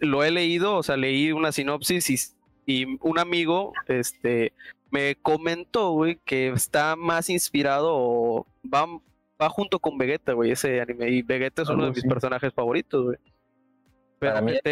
lo 0.00 0.22
he 0.24 0.30
leído, 0.30 0.76
o 0.76 0.82
sea, 0.82 0.96
leí 0.96 1.32
una 1.32 1.52
sinopsis 1.52 2.36
y, 2.66 2.82
y 2.82 2.98
un 3.00 3.18
amigo 3.18 3.72
este, 3.86 4.52
me 4.90 5.16
comentó, 5.16 5.90
güey, 5.92 6.18
que 6.24 6.48
está 6.48 6.96
más 6.96 7.30
inspirado 7.30 7.88
o 7.92 8.46
va, 8.62 8.86
va 9.40 9.48
junto 9.48 9.78
con 9.78 9.96
Vegeta, 9.98 10.32
güey, 10.34 10.50
ese 10.52 10.80
anime. 10.80 11.08
Y 11.10 11.22
Vegeta 11.22 11.62
es 11.62 11.68
uno 11.70 11.84
de 11.86 11.90
mis 11.92 12.04
personajes 12.04 12.52
favoritos, 12.52 13.04
güey. 13.04 13.16
Pero 14.20 14.34
Para 14.34 14.44
mí 14.44 14.52
GT, 14.52 14.62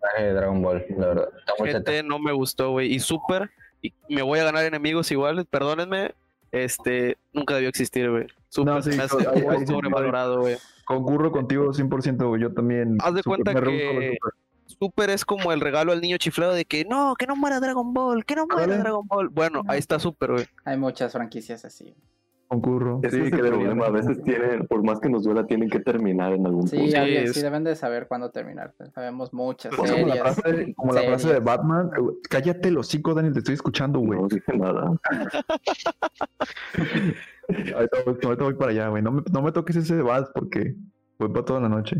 personaje 0.00 0.24
de 0.24 0.32
Dragon 0.32 0.62
Ball, 0.62 0.84
la 0.98 1.06
verdad. 1.06 1.28
Está 1.38 1.52
muy 1.58 1.70
GT 1.70 2.02
no 2.02 2.18
me 2.18 2.32
gustó, 2.32 2.70
güey. 2.70 2.92
Y 2.92 2.98
Super, 2.98 3.50
y 3.82 3.92
me 4.08 4.22
voy 4.22 4.38
a 4.40 4.44
ganar 4.44 4.64
enemigos 4.64 5.10
iguales, 5.12 5.44
perdónenme, 5.48 6.14
este, 6.50 7.18
nunca 7.32 7.54
debió 7.54 7.68
existir, 7.68 8.10
güey. 8.10 8.26
Super 8.48 8.74
No, 8.74 8.82
sí, 8.82 8.90
me 8.96 9.02
hace 9.02 9.66
sobrevalorado, 9.66 10.40
güey. 10.40 10.56
concurro 10.86 11.30
contigo 11.30 11.72
100%, 11.72 12.26
güey. 12.26 12.40
Yo 12.40 12.52
también. 12.54 12.96
Haz 13.00 13.14
de 13.14 13.22
cuenta 13.22 13.54
que- 13.54 13.60
super. 13.60 14.18
Super 14.66 15.10
es 15.10 15.24
como 15.24 15.52
el 15.52 15.60
regalo 15.60 15.92
al 15.92 16.00
niño 16.00 16.16
chiflado 16.16 16.52
de 16.52 16.64
que 16.64 16.84
no, 16.84 17.14
que 17.16 17.26
no 17.26 17.36
muera 17.36 17.60
Dragon 17.60 17.94
Ball, 17.94 18.24
que 18.24 18.34
no 18.34 18.46
muera. 18.46 18.76
Dragon 18.78 19.06
Ball. 19.06 19.28
Bueno, 19.28 19.62
ahí 19.68 19.78
está 19.78 19.98
Super, 20.00 20.32
güey. 20.32 20.46
Hay 20.64 20.76
muchas 20.76 21.12
franquicias 21.12 21.64
así. 21.64 21.94
Concurro. 22.48 23.00
Ese 23.02 23.16
Sí, 23.16 23.22
es 23.24 23.30
que 23.30 23.40
el 23.40 23.48
problema. 23.48 23.86
A 23.86 23.90
veces 23.90 24.22
tienen, 24.22 24.66
por 24.68 24.84
más 24.84 25.00
que 25.00 25.08
nos 25.08 25.24
duela, 25.24 25.44
tienen 25.46 25.68
que 25.68 25.80
terminar 25.80 26.32
en 26.32 26.46
algún 26.46 26.68
Sí, 26.68 26.76
punto. 26.76 26.96
alguien- 27.00 27.24
es- 27.24 27.32
sí 27.34 27.42
deben 27.42 27.64
de 27.64 27.74
saber 27.74 28.06
cuándo 28.06 28.30
terminar. 28.30 28.72
Sabemos 28.94 29.32
muchas 29.32 29.74
Pues 29.74 29.90
Como 29.90 30.06
la 30.06 30.14
series. 30.14 30.34
frase, 30.40 30.74
como 30.76 30.92
la 30.92 31.02
frase 31.02 31.32
de. 31.32 31.40
Batman. 31.40 31.90
Cállate 32.30 32.68
el 32.68 32.78
hocico, 32.78 33.14
Daniel, 33.14 33.32
te 33.34 33.40
estoy 33.40 33.54
escuchando, 33.54 33.98
güey. 33.98 34.20
No 34.20 34.28
dije 34.28 34.56
nada. 34.56 34.92
Ahorita, 37.74 37.98
voy- 38.04 38.18
ahorita 38.24 38.44
voy 38.44 38.54
para 38.54 38.70
allá, 38.72 38.88
güey. 38.88 39.02
No 39.02 39.12
me, 39.12 39.22
no 39.32 39.42
me 39.42 39.52
toques 39.52 39.76
ese 39.76 40.00
Bat 40.02 40.30
porque 40.34 40.74
voy 41.18 41.28
para 41.30 41.44
toda 41.44 41.60
la 41.60 41.68
noche. 41.68 41.96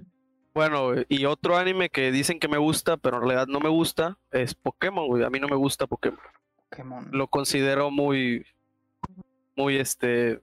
Bueno, 0.55 0.93
y 1.09 1.25
otro 1.27 1.57
anime 1.57 1.91
que 1.91 2.11
dicen 2.11 2.39
que 2.41 2.49
me 2.49 2.59
gusta, 2.59 2.97
pero 2.97 3.17
en 3.17 3.23
realidad 3.23 3.47
no 3.47 3.61
me 3.61 3.69
gusta, 3.69 4.19
es 4.31 4.55
Pokémon, 4.55 5.07
güey. 5.07 5.23
A 5.23 5.31
mí 5.31 5.39
no 5.39 5.49
me 5.49 5.57
gusta 5.57 5.87
Pokémon. 5.87 6.19
Pokémon. 6.71 7.09
Lo 7.13 7.29
considero 7.29 7.91
muy, 7.91 8.45
muy 9.57 9.77
este, 9.77 10.41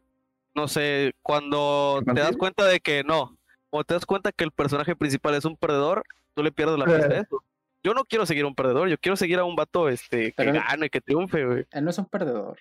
no 0.55 0.67
sé, 0.67 1.13
cuando 1.21 2.01
te 2.05 2.19
das 2.19 2.35
cuenta 2.35 2.65
de 2.65 2.79
que 2.79 3.03
no, 3.03 3.37
cuando 3.69 3.85
te 3.85 3.93
das 3.93 4.05
cuenta 4.05 4.31
que 4.31 4.43
el 4.43 4.51
personaje 4.51 4.95
principal 4.95 5.35
es 5.35 5.45
un 5.45 5.55
perdedor, 5.55 6.03
tú 6.33 6.43
le 6.43 6.51
pierdes 6.51 6.77
la 6.77 6.85
pista 6.85 7.05
a 7.07 7.17
Eh. 7.17 7.21
eso. 7.25 7.43
Yo 7.83 7.93
no 7.93 8.05
quiero 8.05 8.25
seguir 8.25 8.45
a 8.45 8.47
un 8.47 8.55
perdedor, 8.55 8.87
yo 8.87 8.97
quiero 8.97 9.15
seguir 9.17 9.39
a 9.39 9.43
un 9.43 9.55
vato 9.55 9.89
este 9.89 10.27
que 10.31 10.33
Pero- 10.37 10.53
gane, 10.53 10.89
que 10.89 11.01
triunfe, 11.01 11.45
güey. 11.45 11.65
Él 11.71 11.83
no 11.83 11.89
es 11.89 11.97
un 11.97 12.05
perdedor. 12.05 12.57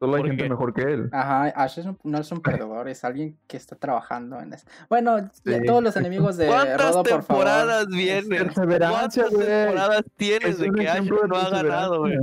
Solo 0.00 0.16
hay 0.16 0.22
¿Por 0.22 0.30
gente 0.30 0.42
qué? 0.44 0.48
mejor 0.50 0.74
que 0.74 0.82
él. 0.82 1.08
Ajá, 1.12 1.44
Ash 1.54 1.78
es 1.78 1.86
un- 1.86 1.98
no 2.02 2.18
es 2.18 2.32
un 2.32 2.40
perdedor, 2.66 2.88
es 2.88 3.04
alguien 3.04 3.38
que 3.46 3.56
está 3.56 3.76
trabajando 3.76 4.40
en 4.40 4.52
eso. 4.54 4.66
Bueno, 4.88 5.30
Sí. 5.44 5.52
todos 5.64 5.82
los 5.82 5.96
enemigos 5.96 6.36
de 6.38 6.48
¿Cuántas 6.48 6.80
Rodo, 6.80 7.02
por 7.04 7.08
favor. 7.22 7.26
temporadas 7.44 7.86
vienen? 7.88 8.28
¿Cuántas 8.28 8.54
temporadas 8.56 10.04
tienes 10.16 10.48
Es 10.48 10.58
de 10.58 10.70
que 10.72 10.88
Ash 10.88 11.04
no 11.08 11.36
ha 11.36 11.50
ganado, 11.50 11.98
güey? 12.00 12.16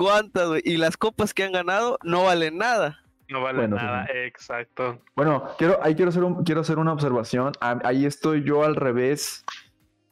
¿Cuántas, 0.00 0.48
güey? 0.48 0.62
Y 0.64 0.78
las 0.78 0.96
copas 0.96 1.34
que 1.34 1.44
han 1.44 1.52
ganado 1.52 1.98
no 2.02 2.24
valen 2.24 2.56
nada. 2.56 3.00
No 3.28 3.42
vale 3.42 3.58
Bueno, 3.58 3.76
nada, 3.76 4.06
sí. 4.06 4.12
exacto. 4.26 4.98
Bueno, 5.14 5.44
quiero, 5.58 5.78
ahí 5.82 5.94
quiero 5.94 6.08
hacer, 6.08 6.24
un- 6.24 6.42
quiero 6.42 6.62
hacer 6.62 6.78
una 6.78 6.92
observación. 6.94 7.52
Ah, 7.60 7.78
Ahí 7.84 8.06
estoy 8.06 8.42
yo 8.44 8.64
al 8.64 8.76
revés. 8.76 9.44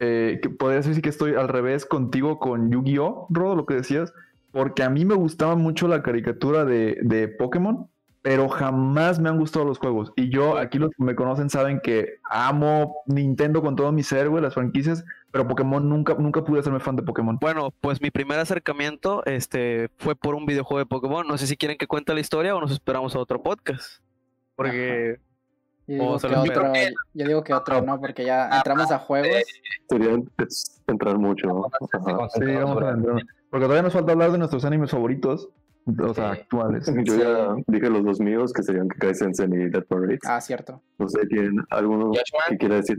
Eh, 0.00 0.38
que 0.42 0.50
podría 0.50 0.80
decir 0.82 1.00
que 1.02 1.08
estoy 1.08 1.34
al 1.34 1.48
revés 1.48 1.86
contigo 1.86 2.38
con 2.38 2.70
Yu-Gi-Oh, 2.70 3.26
Rodo, 3.30 3.56
lo 3.56 3.64
que 3.66 3.74
decías. 3.74 4.12
Porque 4.52 4.82
a 4.82 4.90
mí 4.90 5.04
me 5.06 5.14
gustaba 5.14 5.56
mucho 5.56 5.88
la 5.88 6.02
caricatura 6.02 6.64
de, 6.64 6.98
de 7.02 7.26
Pokémon, 7.28 7.88
pero 8.22 8.48
jamás 8.48 9.18
me 9.18 9.28
han 9.30 9.38
gustado 9.38 9.64
los 9.64 9.78
juegos. 9.78 10.12
Y 10.16 10.28
yo, 10.28 10.58
aquí 10.58 10.78
los 10.78 10.90
que 10.90 11.02
me 11.02 11.14
conocen 11.16 11.48
saben 11.50 11.80
que 11.82 12.18
amo 12.30 12.96
Nintendo 13.06 13.62
con 13.62 13.74
todo 13.74 13.90
mi 13.90 14.02
ser, 14.02 14.28
güey, 14.28 14.42
las 14.42 14.54
franquicias, 14.54 15.04
pero 15.30 15.46
Pokémon 15.46 15.86
nunca, 15.88 16.14
nunca 16.14 16.42
pude 16.44 16.60
hacerme 16.60 16.80
fan 16.80 16.96
de 16.96 17.02
Pokémon. 17.02 17.36
Bueno, 17.40 17.72
pues 17.80 18.00
mi 18.00 18.10
primer 18.10 18.38
acercamiento 18.38 19.24
este, 19.26 19.90
fue 19.98 20.14
por 20.16 20.34
un 20.34 20.46
videojuego 20.46 20.78
de 20.78 20.86
Pokémon. 20.86 21.26
No 21.26 21.36
sé 21.38 21.46
si 21.46 21.56
quieren 21.56 21.76
que 21.78 21.86
cuente 21.86 22.14
la 22.14 22.20
historia 22.20 22.54
o 22.56 22.60
nos 22.60 22.70
esperamos 22.72 23.14
a 23.14 23.18
otro 23.18 23.42
podcast. 23.42 24.00
Porque 24.56 25.18
Yo 25.86 25.94
digo, 25.94 26.18
que 26.18 26.26
otro, 26.26 26.72
yo 27.14 27.26
digo 27.26 27.44
que 27.44 27.54
otro 27.54 27.80
no, 27.82 28.00
porque 28.00 28.24
ya 28.24 28.48
entramos 28.56 28.90
a 28.90 28.98
juegos. 28.98 29.42
Sería 29.88 30.16
es- 30.46 30.82
entrar 30.86 31.18
mucho. 31.18 31.70
Sí, 32.34 32.44
vamos 32.54 32.82
a 32.82 32.90
entrar. 32.90 33.22
Porque 33.50 33.64
todavía 33.64 33.82
nos 33.82 33.92
falta 33.92 34.12
hablar 34.12 34.32
de 34.32 34.38
nuestros 34.38 34.64
animes 34.64 34.90
favoritos, 34.90 35.48
o 35.86 36.14
sea, 36.14 36.34
Sí. 36.34 36.40
actuales. 36.40 36.86
Yo 37.04 37.16
ya 37.16 37.54
dije 37.66 37.88
los 37.88 38.04
dos 38.04 38.20
míos, 38.20 38.52
que 38.52 38.62
serían 38.62 38.88
Kai 38.88 39.14
Sensen 39.14 39.52
y 39.54 39.70
Dead 39.70 39.84
Parade. 39.84 40.18
Ah, 40.26 40.40
cierto. 40.40 40.82
No 40.98 41.08
sé, 41.08 41.26
¿tienen 41.26 41.56
alguno 41.70 42.12
que 42.48 42.56
quiera 42.58 42.76
decir? 42.76 42.96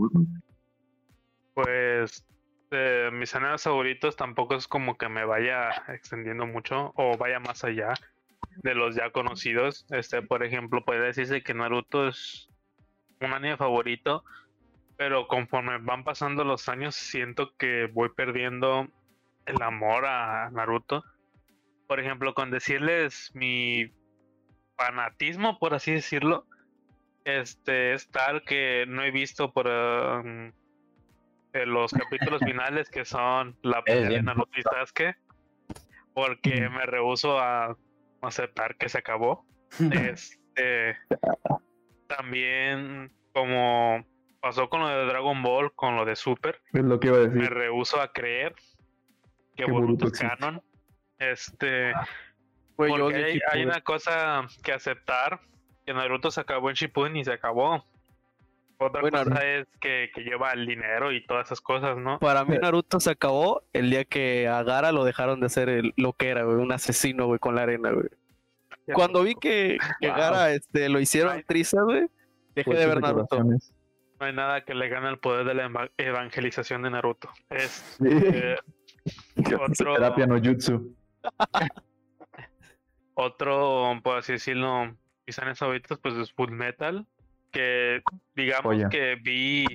Pues 1.54 2.26
eh, 2.72 3.10
mis 3.12 3.34
animes 3.36 3.64
favoritos 3.64 4.16
tampoco 4.16 4.56
es 4.56 4.68
como 4.68 4.98
que 4.98 5.10
me 5.10 5.26
vaya 5.26 5.72
extendiendo 5.88 6.46
mucho 6.46 6.94
o 6.96 7.18
vaya 7.18 7.40
más 7.40 7.64
allá 7.64 7.94
de 8.58 8.76
los 8.76 8.96
ya 8.96 9.12
conocidos. 9.12 9.86
Este, 9.90 10.22
por 10.22 10.44
ejemplo, 10.44 10.86
puede 10.86 11.08
decirse 11.08 11.42
que 11.42 11.54
Naruto 11.54 12.08
es 12.08 12.50
un 13.22 13.34
anime 13.34 13.58
favorito, 13.58 14.24
pero 14.98 15.28
conforme 15.28 15.78
van 15.80 16.04
pasando 16.04 16.44
los 16.44 16.70
años 16.70 16.96
siento 16.96 17.56
que 17.58 17.88
voy 17.92 18.10
perdiendo 18.10 18.88
el 19.46 19.62
amor 19.62 20.06
a 20.06 20.50
Naruto. 20.52 21.04
Por 21.88 22.00
ejemplo, 22.00 22.34
con 22.34 22.52
decirles 22.52 23.32
mi 23.34 23.92
fanatismo, 24.78 25.58
por 25.58 25.74
así 25.74 25.92
decirlo, 25.92 26.46
este 27.26 27.94
es 27.94 28.10
tal 28.10 28.44
que 28.44 28.86
no 28.88 29.04
he 29.04 29.12
visto 29.12 29.52
por 29.52 29.68
um, 29.68 30.52
los 31.54 31.92
capítulos 31.92 32.42
finales 32.46 32.90
que 32.90 33.06
son 33.06 33.58
la 33.62 33.82
pelea 33.84 34.10
de. 34.10 34.24
Naruto 34.24 34.58
y 34.58 34.62
Sasuke, 34.62 35.16
porque 36.14 36.70
me 36.70 36.86
rehuso 36.86 37.40
a 37.40 37.78
aceptar 38.22 38.76
que 38.76 38.90
se 38.90 39.00
acabó. 39.00 39.46
Este, 39.92 40.98
también 42.08 43.12
como 43.34 44.04
pasó 44.42 44.70
con 44.70 44.82
lo 44.82 44.88
de 44.88 45.06
Dragon 45.06 45.42
Ball, 45.44 45.72
con 45.74 45.96
lo 45.96 46.06
de 46.06 46.16
Super, 46.16 46.60
Es 46.74 46.84
lo 46.84 47.00
que 47.00 47.08
iba 47.08 47.24
a 47.24 47.28
me 47.28 47.48
rehuso 47.48 48.02
a 48.02 48.12
creer 48.12 48.56
que 49.56 49.66
Que 49.66 49.72
Boruto 49.72 49.86
Boruto 49.86 50.06
es 50.08 50.14
existe. 50.14 50.38
canon. 50.38 50.62
Este, 51.20 51.94
porque 52.76 53.42
hay, 53.52 53.64
una 53.64 53.82
cosa 53.82 54.48
que 54.64 54.72
aceptar, 54.72 55.42
que 55.86 55.94
Naruto 55.94 56.32
se 56.32 56.40
acabó 56.40 56.70
en 56.70 56.76
Shippuden 56.76 57.18
y 57.18 57.26
se 57.26 57.34
acabó. 57.34 57.84
Otra 58.82 59.02
Bueno, 59.02 59.24
cosa 59.26 59.46
es 59.46 59.68
que, 59.82 60.10
que 60.16 60.22
lleva 60.22 60.52
el 60.54 60.66
dinero 60.66 61.12
y 61.12 61.26
todas 61.26 61.48
esas 61.48 61.60
cosas, 61.60 61.98
¿no? 61.98 62.18
Para 62.20 62.46
mí 62.46 62.58
Naruto 62.58 63.00
se 63.02 63.12
acabó 63.12 63.62
el 63.74 63.90
día 63.90 64.06
que 64.06 64.48
a 64.48 64.64
Gara 64.64 64.94
lo 64.94 65.04
dejaron 65.04 65.42
de 65.42 65.48
hacer 65.48 65.68
el- 65.68 65.94
lo 65.98 66.14
que 66.14 66.30
era, 66.30 66.44
güey, 66.44 66.56
un 66.58 66.72
asesino, 66.72 67.26
güey, 67.28 67.40
con 67.40 67.56
la 67.56 67.64
arena, 67.64 67.92
güey. 67.92 68.08
Cuando 68.94 69.22
vi 69.24 69.36
que, 69.36 69.78
que 70.00 70.08
Wow. 70.08 70.18
Gara 70.18 70.52
este, 70.54 70.88
lo 70.90 71.00
hicieron 71.02 71.44
triza, 71.46 71.82
güey, 71.84 72.08
dejé 72.56 72.70
de 72.72 72.86
Fuertes 72.86 72.88
ver 72.88 73.02
Naruto. 73.02 73.44
No 73.44 74.26
hay 74.26 74.34
nada 74.34 74.64
que 74.64 74.74
le 74.74 74.88
gane 74.90 75.10
el 75.10 75.20
poder 75.20 75.46
de 75.46 75.54
la 75.54 75.66
eva- 75.66 75.92
evangelización 75.98 76.82
de 76.82 76.90
Naruto. 76.90 77.30
Es 77.50 77.98
Sí. 78.02 78.08
eh, 78.10 78.56
otro, 79.62 79.94
Terapia 79.96 80.26
no 80.26 80.40
jutsu. 80.42 80.96
otro, 83.14 84.00
por 84.04 84.18
así 84.18 84.34
decirlo, 84.34 84.96
mis 85.28 85.36
favoritos, 85.58 86.00
pues 86.00 86.16
es 86.16 86.32
Full 86.34 86.52
Metal, 86.52 87.06
que 87.52 88.02
digamos 88.36 88.78
que 88.90 89.16
vi, 89.16 89.66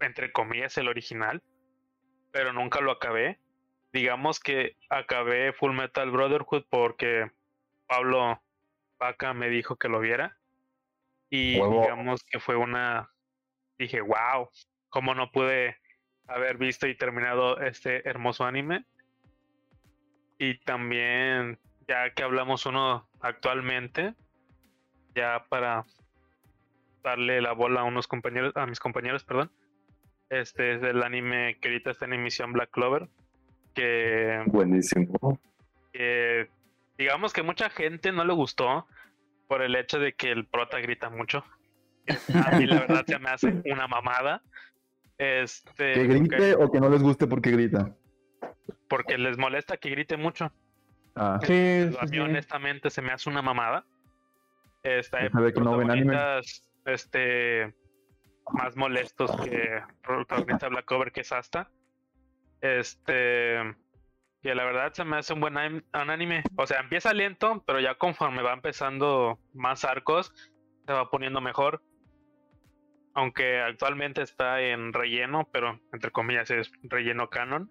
entre 0.00 0.32
comillas, 0.32 0.76
el 0.78 0.88
original, 0.88 1.42
pero 2.30 2.52
nunca 2.52 2.80
lo 2.80 2.90
acabé. 2.90 3.38
Digamos 3.92 4.40
que 4.40 4.76
acabé 4.88 5.52
Full 5.52 5.74
Metal 5.74 6.10
Brotherhood 6.10 6.64
porque 6.70 7.30
Pablo 7.86 8.40
Vaca 8.98 9.34
me 9.34 9.48
dijo 9.48 9.76
que 9.76 9.88
lo 9.88 10.00
viera. 10.00 10.38
Y 11.28 11.58
Huevo. 11.58 11.82
digamos 11.82 12.24
que 12.24 12.40
fue 12.40 12.56
una... 12.56 13.10
Dije, 13.78 14.00
wow, 14.00 14.48
¿cómo 14.88 15.14
no 15.14 15.30
pude 15.30 15.76
haber 16.26 16.56
visto 16.56 16.86
y 16.86 16.96
terminado 16.96 17.60
este 17.60 18.08
hermoso 18.08 18.44
anime? 18.44 18.84
Y 20.38 20.58
también, 20.58 21.58
ya 21.88 22.10
que 22.10 22.22
hablamos 22.22 22.66
uno 22.66 23.08
actualmente, 23.20 24.14
ya 25.14 25.46
para 25.48 25.84
darle 27.02 27.40
la 27.40 27.52
bola 27.52 27.80
a 27.80 27.84
unos 27.84 28.06
compañeros, 28.06 28.52
a 28.56 28.66
mis 28.66 28.80
compañeros, 28.80 29.24
perdón. 29.24 29.50
Este 30.30 30.74
es 30.74 30.82
el 30.82 31.02
anime 31.02 31.58
que 31.60 31.68
ahorita 31.68 31.90
está 31.90 32.04
en 32.06 32.14
emisión 32.14 32.52
Black 32.52 32.70
Clover. 32.70 33.08
Que, 33.74 34.42
Buenísimo. 34.46 35.38
que 35.92 36.48
digamos 36.98 37.32
que 37.32 37.42
mucha 37.42 37.70
gente 37.70 38.12
no 38.12 38.24
le 38.24 38.32
gustó 38.32 38.86
por 39.48 39.62
el 39.62 39.74
hecho 39.76 39.98
de 39.98 40.12
que 40.14 40.30
el 40.30 40.46
prota 40.46 40.78
grita 40.80 41.10
mucho. 41.10 41.44
A 42.46 42.56
mí 42.58 42.66
la 42.66 42.80
verdad 42.80 43.04
se 43.06 43.18
me 43.18 43.30
hace 43.30 43.62
una 43.70 43.86
mamada. 43.88 44.42
Este, 45.18 45.92
Que 45.92 46.04
porque- 46.06 46.18
grite 46.18 46.54
o 46.56 46.70
que 46.70 46.80
no 46.80 46.88
les 46.88 47.02
guste 47.02 47.26
porque 47.26 47.50
grita. 47.50 47.94
porque 48.88 49.16
les 49.18 49.38
molesta 49.38 49.76
que 49.76 49.90
grite 49.90 50.16
mucho. 50.16 50.52
Ah, 51.14 51.38
Sí, 51.42 51.52
A 51.52 51.90
sí, 51.90 51.96
mí 52.02 52.08
sí. 52.16 52.18
honestamente 52.20 52.90
se 52.90 53.02
me 53.02 53.12
hace 53.12 53.28
una 53.30 53.40
mamada. 53.42 53.84
Este, 54.82 55.16
hay 55.16 55.52
que 55.52 55.60
no 55.60 55.76
ven 55.76 55.90
este, 56.84 57.74
más 58.52 58.76
molestos 58.76 59.30
que 59.40 59.50
de 59.50 60.68
Black 60.68 60.84
Cover, 60.84 61.12
que 61.12 61.20
es 61.20 61.32
Asta. 61.32 61.70
Este, 62.60 63.58
que 64.42 64.54
la 64.54 64.64
verdad 64.64 64.92
se 64.92 65.04
me 65.04 65.16
hace 65.16 65.32
un 65.32 65.40
buen 65.40 65.56
anime. 65.92 66.42
O 66.56 66.66
sea, 66.66 66.80
empieza 66.80 67.14
lento, 67.14 67.62
pero 67.66 67.80
ya 67.80 67.96
conforme 67.96 68.42
va 68.42 68.52
empezando 68.52 69.38
más 69.52 69.84
arcos, 69.84 70.32
se 70.86 70.92
va 70.92 71.10
poniendo 71.10 71.40
mejor. 71.40 71.82
Aunque 73.14 73.60
actualmente 73.60 74.22
está 74.22 74.60
en 74.60 74.92
relleno, 74.92 75.48
pero 75.52 75.78
entre 75.92 76.10
comillas 76.10 76.50
es 76.50 76.72
relleno 76.82 77.28
canon. 77.30 77.70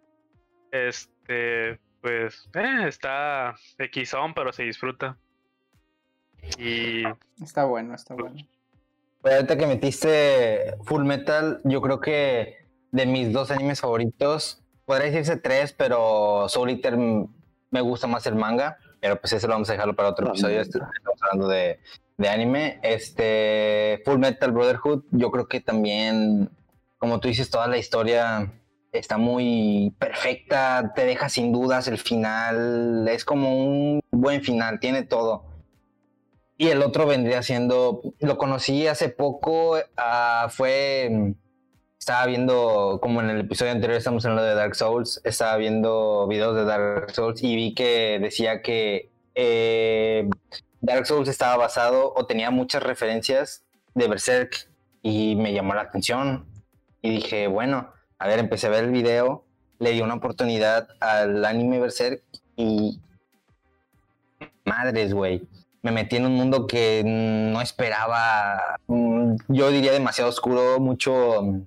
Este, 0.72 1.80
pues, 2.02 2.50
eh, 2.54 2.86
está 2.88 3.56
Xon, 3.78 4.34
pero 4.34 4.54
se 4.54 4.64
disfruta. 4.64 5.18
Y 6.58 7.04
Está 7.42 7.66
bueno, 7.66 7.94
está 7.94 8.16
bueno. 8.16 8.38
Pues 9.22 9.36
ahorita 9.36 9.58
que 9.58 9.68
metiste 9.68 10.76
Full 10.84 11.04
Metal, 11.04 11.62
yo 11.64 11.82
creo 11.82 12.00
que 12.00 12.56
de 12.92 13.06
mis 13.06 13.32
dos 13.32 13.52
animes 13.52 13.80
favoritos, 13.80 14.62
podría 14.86 15.08
decirse 15.12 15.38
tres, 15.38 15.74
pero 15.74 16.48
Soul 16.50 16.72
Eater 16.72 16.98
me 16.98 17.82
gusta 17.82 18.08
más 18.08 18.26
el 18.26 18.36
manga. 18.36 18.78
pero 19.00 19.20
pues 19.20 19.34
eso 19.34 19.48
lo 19.48 19.54
vamos 19.54 19.68
a 19.70 19.74
dejarlo 19.74 19.96
para 19.96 20.10
otro 20.10 20.28
episodio. 20.28 20.62
Este- 20.62 20.78
Estamos 20.78 21.20
hablando 21.24 21.48
de, 21.48 21.80
de 22.18 22.30
anime. 22.30 22.80
Este 22.84 24.02
Full 24.06 24.20
Metal 24.20 24.52
Brotherhood, 24.52 25.04
yo 25.12 25.32
creo 25.32 25.48
que 25.48 25.60
también, 25.60 26.50
como 27.00 27.20
tú 27.20 27.28
dices, 27.28 27.50
toda 27.50 27.68
la 27.68 27.78
historia 27.78 28.52
está 28.92 29.18
muy 29.18 29.96
perfecta, 29.98 30.92
te 30.96 31.06
deja 31.06 31.30
sin 31.30 31.52
dudas 31.52 31.88
el 31.88 31.98
final, 31.98 33.08
es 33.08 33.24
como 33.26 33.56
un 33.66 34.02
buen 34.12 34.42
final, 34.44 34.80
tiene 34.80 35.02
todo. 35.04 35.46
Y 36.62 36.68
el 36.68 36.84
otro 36.84 37.08
vendría 37.08 37.42
siendo, 37.42 38.04
lo 38.20 38.38
conocí 38.38 38.86
hace 38.86 39.10
poco, 39.10 39.80
ah, 39.98 40.48
fue, 40.52 41.34
estaba 41.98 42.28
viendo, 42.28 43.00
como 43.02 43.20
en 43.20 43.32
el 43.32 43.40
episodio 43.40 43.72
anterior 43.72 43.98
estamos 43.98 44.24
hablando 44.26 44.44
de 44.44 44.54
Dark 44.54 44.76
Souls, 44.76 45.22
estaba 45.24 45.58
viendo 45.58 46.28
videos 46.28 46.56
de 46.56 46.66
Dark 46.66 47.10
Souls 47.16 47.42
y 47.42 47.56
vi 47.56 47.74
que 47.74 48.20
decía 48.22 48.62
que 48.62 49.10
eh, 49.34 50.30
Dark 50.82 51.08
Souls 51.08 51.28
estaba 51.28 51.58
basado 51.58 52.14
o 52.16 52.28
tenía 52.28 52.52
muchas 52.52 52.84
referencias 52.84 53.64
de 53.96 54.08
Berserk 54.08 54.70
y 55.02 55.36
me 55.38 55.54
llamó 55.54 55.74
la 55.74 55.82
atención 55.82 56.46
y 57.02 57.10
dije, 57.10 57.48
bueno, 57.48 57.92
a 58.20 58.28
ver, 58.28 58.38
empecé 58.38 58.68
a 58.68 58.70
ver 58.70 58.84
el 58.84 58.92
video, 58.92 59.46
le 59.80 59.94
di 59.94 60.02
una 60.02 60.14
oportunidad 60.14 60.90
al 61.00 61.44
anime 61.44 61.80
Berserk 61.80 62.22
y 62.56 63.00
madres, 64.64 65.12
güey. 65.12 65.42
Me 65.84 65.92
metí 65.92 66.18
en 66.18 66.26
un 66.26 66.36
mundo 66.36 66.68
que 66.68 67.04
no 67.06 67.62
esperaba, 67.62 68.78
mm, 68.88 69.36
yo 69.48 69.70
diría 69.72 69.92
demasiado 69.92 70.30
oscuro, 70.30 70.80
mucho, 70.80 71.42
mm, 71.42 71.62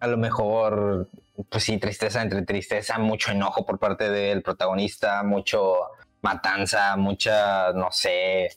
a 0.00 0.06
lo 0.08 0.16
mejor, 0.16 1.08
pues 1.48 1.64
sí, 1.64 1.78
tristeza 1.78 2.22
entre 2.22 2.42
tristeza, 2.42 2.98
mucho 2.98 3.30
enojo 3.32 3.64
por 3.64 3.78
parte 3.78 4.10
del 4.10 4.42
protagonista, 4.42 5.22
mucho 5.22 5.76
matanza, 6.22 6.96
mucha, 6.96 7.72
no 7.72 7.88
sé, 7.92 8.50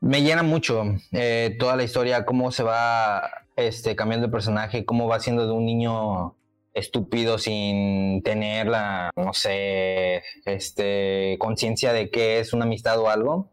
me 0.00 0.22
llena 0.22 0.42
mucho 0.42 0.84
eh, 1.12 1.56
toda 1.58 1.76
la 1.76 1.82
historia, 1.82 2.24
cómo 2.24 2.52
se 2.52 2.62
va 2.62 3.30
este, 3.56 3.96
cambiando 3.96 4.26
el 4.26 4.32
personaje, 4.32 4.84
cómo 4.84 5.08
va 5.08 5.20
siendo 5.20 5.46
de 5.46 5.52
un 5.52 5.66
niño 5.66 6.36
estúpido 6.74 7.38
sin 7.38 8.22
tener 8.22 8.68
la, 8.68 9.10
no 9.16 9.32
sé, 9.34 10.22
este, 10.44 11.36
conciencia 11.40 11.92
de 11.92 12.10
que 12.10 12.38
es 12.38 12.52
una 12.52 12.64
amistad 12.64 12.98
o 13.00 13.10
algo. 13.10 13.50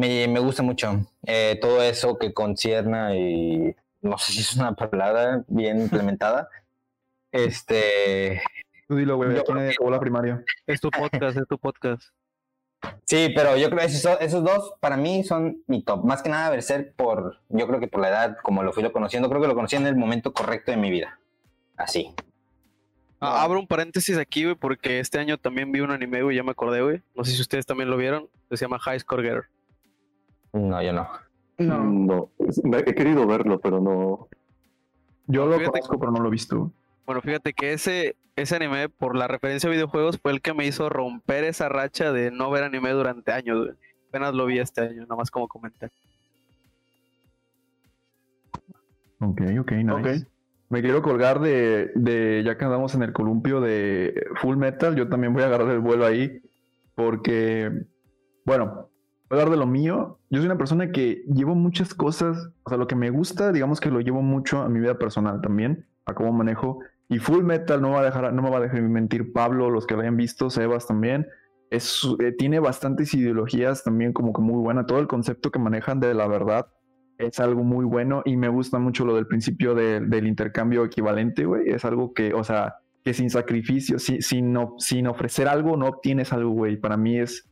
Me, 0.00 0.26
me 0.28 0.40
gusta 0.40 0.62
mucho 0.62 1.04
eh, 1.26 1.58
todo 1.60 1.82
eso 1.82 2.16
que 2.18 2.32
concierna 2.32 3.14
y 3.16 3.74
no 4.00 4.16
sé 4.18 4.32
si 4.32 4.40
es 4.40 4.56
una 4.56 4.74
palabra 4.74 5.44
bien 5.48 5.80
implementada. 5.82 6.48
Este, 7.32 8.42
Tú 8.88 8.96
dilo, 8.96 9.16
güey, 9.16 9.34
Yo 9.34 9.40
¿a 9.40 9.44
quién 9.44 9.56
creo 9.58 9.68
que- 9.68 9.74
acabó 9.74 9.90
la 9.90 10.00
primaria? 10.00 10.44
Es 10.66 10.80
tu 10.80 10.90
podcast, 10.90 11.36
es 11.36 11.46
tu 11.46 11.58
podcast. 11.58 12.02
Sí, 13.04 13.28
pero 13.34 13.56
yo 13.58 13.68
creo 13.68 13.80
que 13.80 13.84
esos, 13.86 14.16
esos 14.20 14.42
dos 14.42 14.72
para 14.80 14.96
mí 14.96 15.22
son 15.22 15.62
mi 15.66 15.82
top. 15.82 16.02
Más 16.04 16.22
que 16.22 16.30
nada 16.30 16.48
Berserk 16.50 16.94
por, 16.96 17.38
yo 17.50 17.66
creo 17.66 17.78
que 17.78 17.88
por 17.88 18.00
la 18.00 18.08
edad, 18.08 18.36
como 18.42 18.62
lo 18.62 18.72
fui 18.72 18.82
lo 18.82 18.90
conociendo, 18.92 19.28
creo 19.28 19.42
que 19.42 19.48
lo 19.48 19.54
conocí 19.54 19.76
en 19.76 19.86
el 19.86 19.96
momento 19.96 20.32
correcto 20.32 20.70
de 20.70 20.78
mi 20.78 20.90
vida. 20.90 21.18
Así. 21.76 22.14
Ah, 23.20 23.42
abro 23.42 23.60
un 23.60 23.66
paréntesis 23.66 24.16
aquí, 24.16 24.44
güey, 24.44 24.54
porque 24.56 24.98
este 24.98 25.18
año 25.18 25.36
también 25.36 25.70
vi 25.72 25.80
un 25.80 25.90
anime, 25.90 26.22
güey, 26.22 26.36
ya 26.36 26.42
me 26.42 26.52
acordé, 26.52 26.80
güey. 26.80 27.02
No 27.14 27.22
sé 27.22 27.32
si 27.32 27.42
ustedes 27.42 27.66
también 27.66 27.90
lo 27.90 27.98
vieron. 27.98 28.28
Se 28.50 28.56
llama 28.56 28.78
High 28.78 29.00
Score 29.00 29.22
Girl. 29.22 29.44
No, 30.52 30.82
yo 30.82 30.92
no. 30.92 31.08
No. 31.58 31.84
No, 31.84 32.30
me- 32.64 32.78
he 32.78 32.94
querido 32.94 33.26
verlo, 33.26 33.60
pero 33.60 33.80
no. 33.80 34.28
Yo 35.26 35.46
lo 35.46 35.58
Fíjate- 35.58 35.70
conozco, 35.80 35.98
pero 36.00 36.12
no 36.12 36.20
lo 36.20 36.28
he 36.28 36.32
visto. 36.32 36.72
Bueno, 37.06 37.20
fíjate 37.22 37.52
que 37.52 37.72
ese, 37.72 38.16
ese 38.36 38.56
anime, 38.56 38.88
por 38.88 39.16
la 39.16 39.28
referencia 39.28 39.68
a 39.68 39.72
videojuegos, 39.72 40.18
fue 40.20 40.32
el 40.32 40.40
que 40.40 40.54
me 40.54 40.66
hizo 40.66 40.88
romper 40.88 41.44
esa 41.44 41.68
racha 41.68 42.12
de 42.12 42.30
no 42.30 42.50
ver 42.50 42.64
anime 42.64 42.90
durante 42.90 43.32
años, 43.32 43.58
güey. 43.66 43.76
Apenas 44.08 44.34
lo 44.34 44.46
vi 44.46 44.58
este 44.58 44.80
año, 44.80 45.02
nada 45.02 45.16
más 45.16 45.30
como 45.30 45.46
comentar. 45.48 45.90
Ok, 49.20 49.40
ok, 49.60 49.72
nice. 49.72 49.92
Ok. 49.92 50.26
Me 50.70 50.82
quiero 50.82 51.02
colgar 51.02 51.40
de, 51.40 51.90
de, 51.96 52.42
ya 52.44 52.56
que 52.56 52.64
andamos 52.64 52.94
en 52.94 53.02
el 53.02 53.12
columpio 53.12 53.60
de 53.60 54.24
Full 54.40 54.56
Metal, 54.56 54.94
yo 54.94 55.08
también 55.08 55.32
voy 55.34 55.42
a 55.42 55.46
agarrar 55.46 55.68
el 55.70 55.80
vuelo 55.80 56.06
ahí, 56.06 56.40
porque, 56.94 57.70
bueno, 58.44 58.88
voy 59.30 59.38
a 59.38 59.42
hablar 59.42 59.50
de 59.50 59.64
lo 59.64 59.66
mío. 59.66 60.18
Yo 60.28 60.38
soy 60.38 60.46
una 60.46 60.58
persona 60.58 60.90
que 60.90 61.22
llevo 61.32 61.54
muchas 61.54 61.94
cosas, 61.94 62.50
o 62.64 62.68
sea, 62.68 62.76
lo 62.78 62.86
que 62.86 62.96
me 62.96 63.10
gusta, 63.10 63.52
digamos 63.52 63.80
que 63.80 63.90
lo 63.90 64.00
llevo 64.00 64.22
mucho 64.22 64.60
a 64.60 64.68
mi 64.68 64.80
vida 64.80 64.98
personal 64.98 65.40
también, 65.40 65.86
a 66.04 66.14
cómo 66.14 66.32
manejo. 66.32 66.80
Y 67.08 67.18
Full 67.18 67.44
Metal 67.44 67.80
no, 67.80 67.90
va 67.92 68.00
a 68.00 68.04
dejar, 68.04 68.32
no 68.32 68.42
me 68.42 68.50
va 68.50 68.58
a 68.58 68.60
dejar 68.60 68.82
mentir 68.82 69.32
Pablo, 69.32 69.70
los 69.70 69.86
que 69.86 69.94
lo 69.94 70.00
hayan 70.00 70.16
visto, 70.16 70.50
Sebas 70.50 70.86
también. 70.86 71.26
Es, 71.70 72.02
eh, 72.18 72.32
tiene 72.36 72.58
bastantes 72.58 73.14
ideologías 73.14 73.84
también 73.84 74.12
como 74.12 74.32
que 74.32 74.42
muy 74.42 74.60
buena. 74.60 74.86
Todo 74.86 74.98
el 74.98 75.06
concepto 75.06 75.50
que 75.52 75.58
manejan 75.60 76.00
de 76.00 76.14
la 76.14 76.26
verdad 76.26 76.66
es 77.18 77.38
algo 77.38 77.62
muy 77.62 77.84
bueno 77.84 78.22
y 78.24 78.36
me 78.36 78.48
gusta 78.48 78.78
mucho 78.78 79.04
lo 79.04 79.14
del 79.14 79.26
principio 79.26 79.74
de- 79.74 80.00
del 80.00 80.26
intercambio 80.26 80.84
equivalente, 80.84 81.44
güey. 81.44 81.68
Es 81.68 81.84
algo 81.84 82.12
que, 82.14 82.32
o 82.34 82.42
sea, 82.42 82.76
que 83.04 83.14
sin 83.14 83.30
sacrificio, 83.30 83.98
si- 83.98 84.22
sin, 84.22 84.56
sin 84.78 85.06
ofrecer 85.06 85.46
algo, 85.48 85.76
no 85.76 85.86
obtienes 85.86 86.32
algo, 86.32 86.50
güey. 86.50 86.76
Para 86.76 86.96
mí 86.96 87.18
es, 87.18 87.49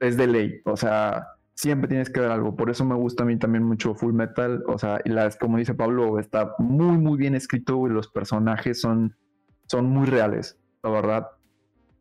es 0.00 0.16
de 0.16 0.26
ley. 0.26 0.60
O 0.64 0.76
sea, 0.76 1.28
siempre 1.54 1.88
tienes 1.88 2.10
que 2.10 2.20
dar 2.20 2.32
algo. 2.32 2.56
Por 2.56 2.70
eso 2.70 2.84
me 2.84 2.94
gusta 2.94 3.22
a 3.22 3.26
mí 3.26 3.38
también 3.38 3.64
mucho 3.64 3.94
Full 3.94 4.14
Metal. 4.14 4.64
O 4.66 4.78
sea, 4.78 5.00
y 5.04 5.10
las, 5.10 5.36
como 5.36 5.58
dice 5.58 5.74
Pablo, 5.74 6.18
está 6.18 6.54
muy, 6.58 6.98
muy 6.98 7.18
bien 7.18 7.34
escrito, 7.34 7.76
güey. 7.76 7.92
Los 7.92 8.08
personajes 8.08 8.80
son, 8.80 9.14
son 9.66 9.86
muy 9.86 10.06
reales, 10.06 10.58
la 10.82 10.90
verdad. 10.90 11.26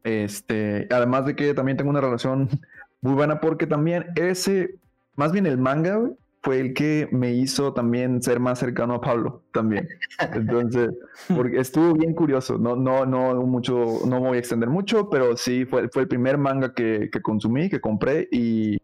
Este, 0.03 0.87
además 0.89 1.25
de 1.25 1.35
que 1.35 1.53
también 1.53 1.77
tengo 1.77 1.89
una 1.89 2.01
relación 2.01 2.49
muy 3.01 3.13
buena 3.13 3.41
porque 3.41 3.67
también 3.67 4.07
ese, 4.15 4.75
más 5.15 5.31
bien 5.31 5.45
el 5.45 5.57
manga, 5.57 5.99
fue 6.41 6.59
el 6.61 6.73
que 6.73 7.09
me 7.11 7.33
hizo 7.33 7.73
también 7.73 8.21
ser 8.21 8.39
más 8.39 8.59
cercano 8.59 8.95
a 8.95 9.01
Pablo 9.01 9.43
también. 9.51 9.87
Entonces, 10.33 10.89
porque 11.35 11.59
estuvo 11.59 11.93
bien 11.93 12.13
curioso. 12.13 12.57
No, 12.57 12.75
no, 12.75 13.05
no 13.05 13.35
mucho, 13.43 13.73
no 14.07 14.21
me 14.21 14.27
voy 14.29 14.37
a 14.37 14.39
extender 14.39 14.69
mucho, 14.69 15.09
pero 15.09 15.35
sí 15.35 15.65
fue, 15.65 15.89
fue 15.89 16.03
el 16.03 16.07
primer 16.07 16.37
manga 16.37 16.73
que, 16.73 17.09
que 17.11 17.21
consumí, 17.21 17.69
que 17.69 17.81
compré 17.81 18.27
y, 18.31 18.77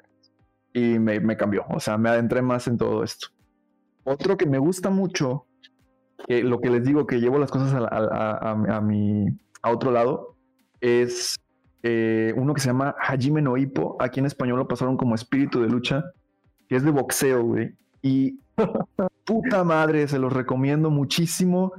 y 0.73 0.99
me, 0.99 1.19
me 1.21 1.37
cambió. 1.37 1.65
O 1.69 1.79
sea, 1.79 1.97
me 1.97 2.09
adentré 2.09 2.41
más 2.41 2.67
en 2.67 2.77
todo 2.77 3.03
esto. 3.03 3.27
Otro 4.03 4.37
que 4.37 4.45
me 4.45 4.59
gusta 4.59 4.89
mucho, 4.89 5.45
que 6.27 6.43
lo 6.43 6.59
que 6.61 6.69
les 6.69 6.83
digo, 6.83 7.07
que 7.07 7.19
llevo 7.19 7.39
las 7.39 7.51
cosas 7.51 7.73
a, 7.73 7.79
a- 7.79 8.51
a- 8.51 8.77
a 8.77 8.81
mi 8.81 9.27
a 9.61 9.71
otro 9.71 9.91
lado, 9.91 10.35
es 10.81 11.37
eh, 11.83 12.33
uno 12.37 12.53
que 12.53 12.61
se 12.61 12.67
llama 12.67 12.95
Hajime 12.99 13.41
no 13.41 13.57
Ippo. 13.57 13.97
Aquí 13.99 14.19
en 14.19 14.27
español 14.27 14.59
lo 14.59 14.67
pasaron 14.67 14.97
como 14.97 15.15
Espíritu 15.15 15.61
de 15.61 15.69
Lucha, 15.69 16.03
es 16.75 16.83
de 16.83 16.91
boxeo, 16.91 17.43
güey. 17.43 17.73
Y 18.01 18.39
puta 19.25 19.63
madre, 19.63 20.07
se 20.07 20.19
los 20.19 20.31
recomiendo 20.33 20.89
muchísimo. 20.89 21.73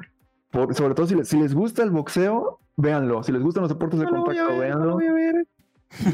por- 0.51 0.75
sobre 0.75 0.95
todo 0.95 1.07
si 1.07 1.15
les, 1.15 1.29
si 1.29 1.39
les 1.39 1.55
gusta 1.55 1.83
el 1.83 1.91
boxeo, 1.91 2.59
véanlo. 2.77 3.23
Si 3.23 3.33
les 3.33 3.43
gustan 3.43 3.63
los 3.63 3.71
deportes 3.71 3.99
de 4.01 4.07
contacto, 4.07 4.59
véanlo. 4.59 4.99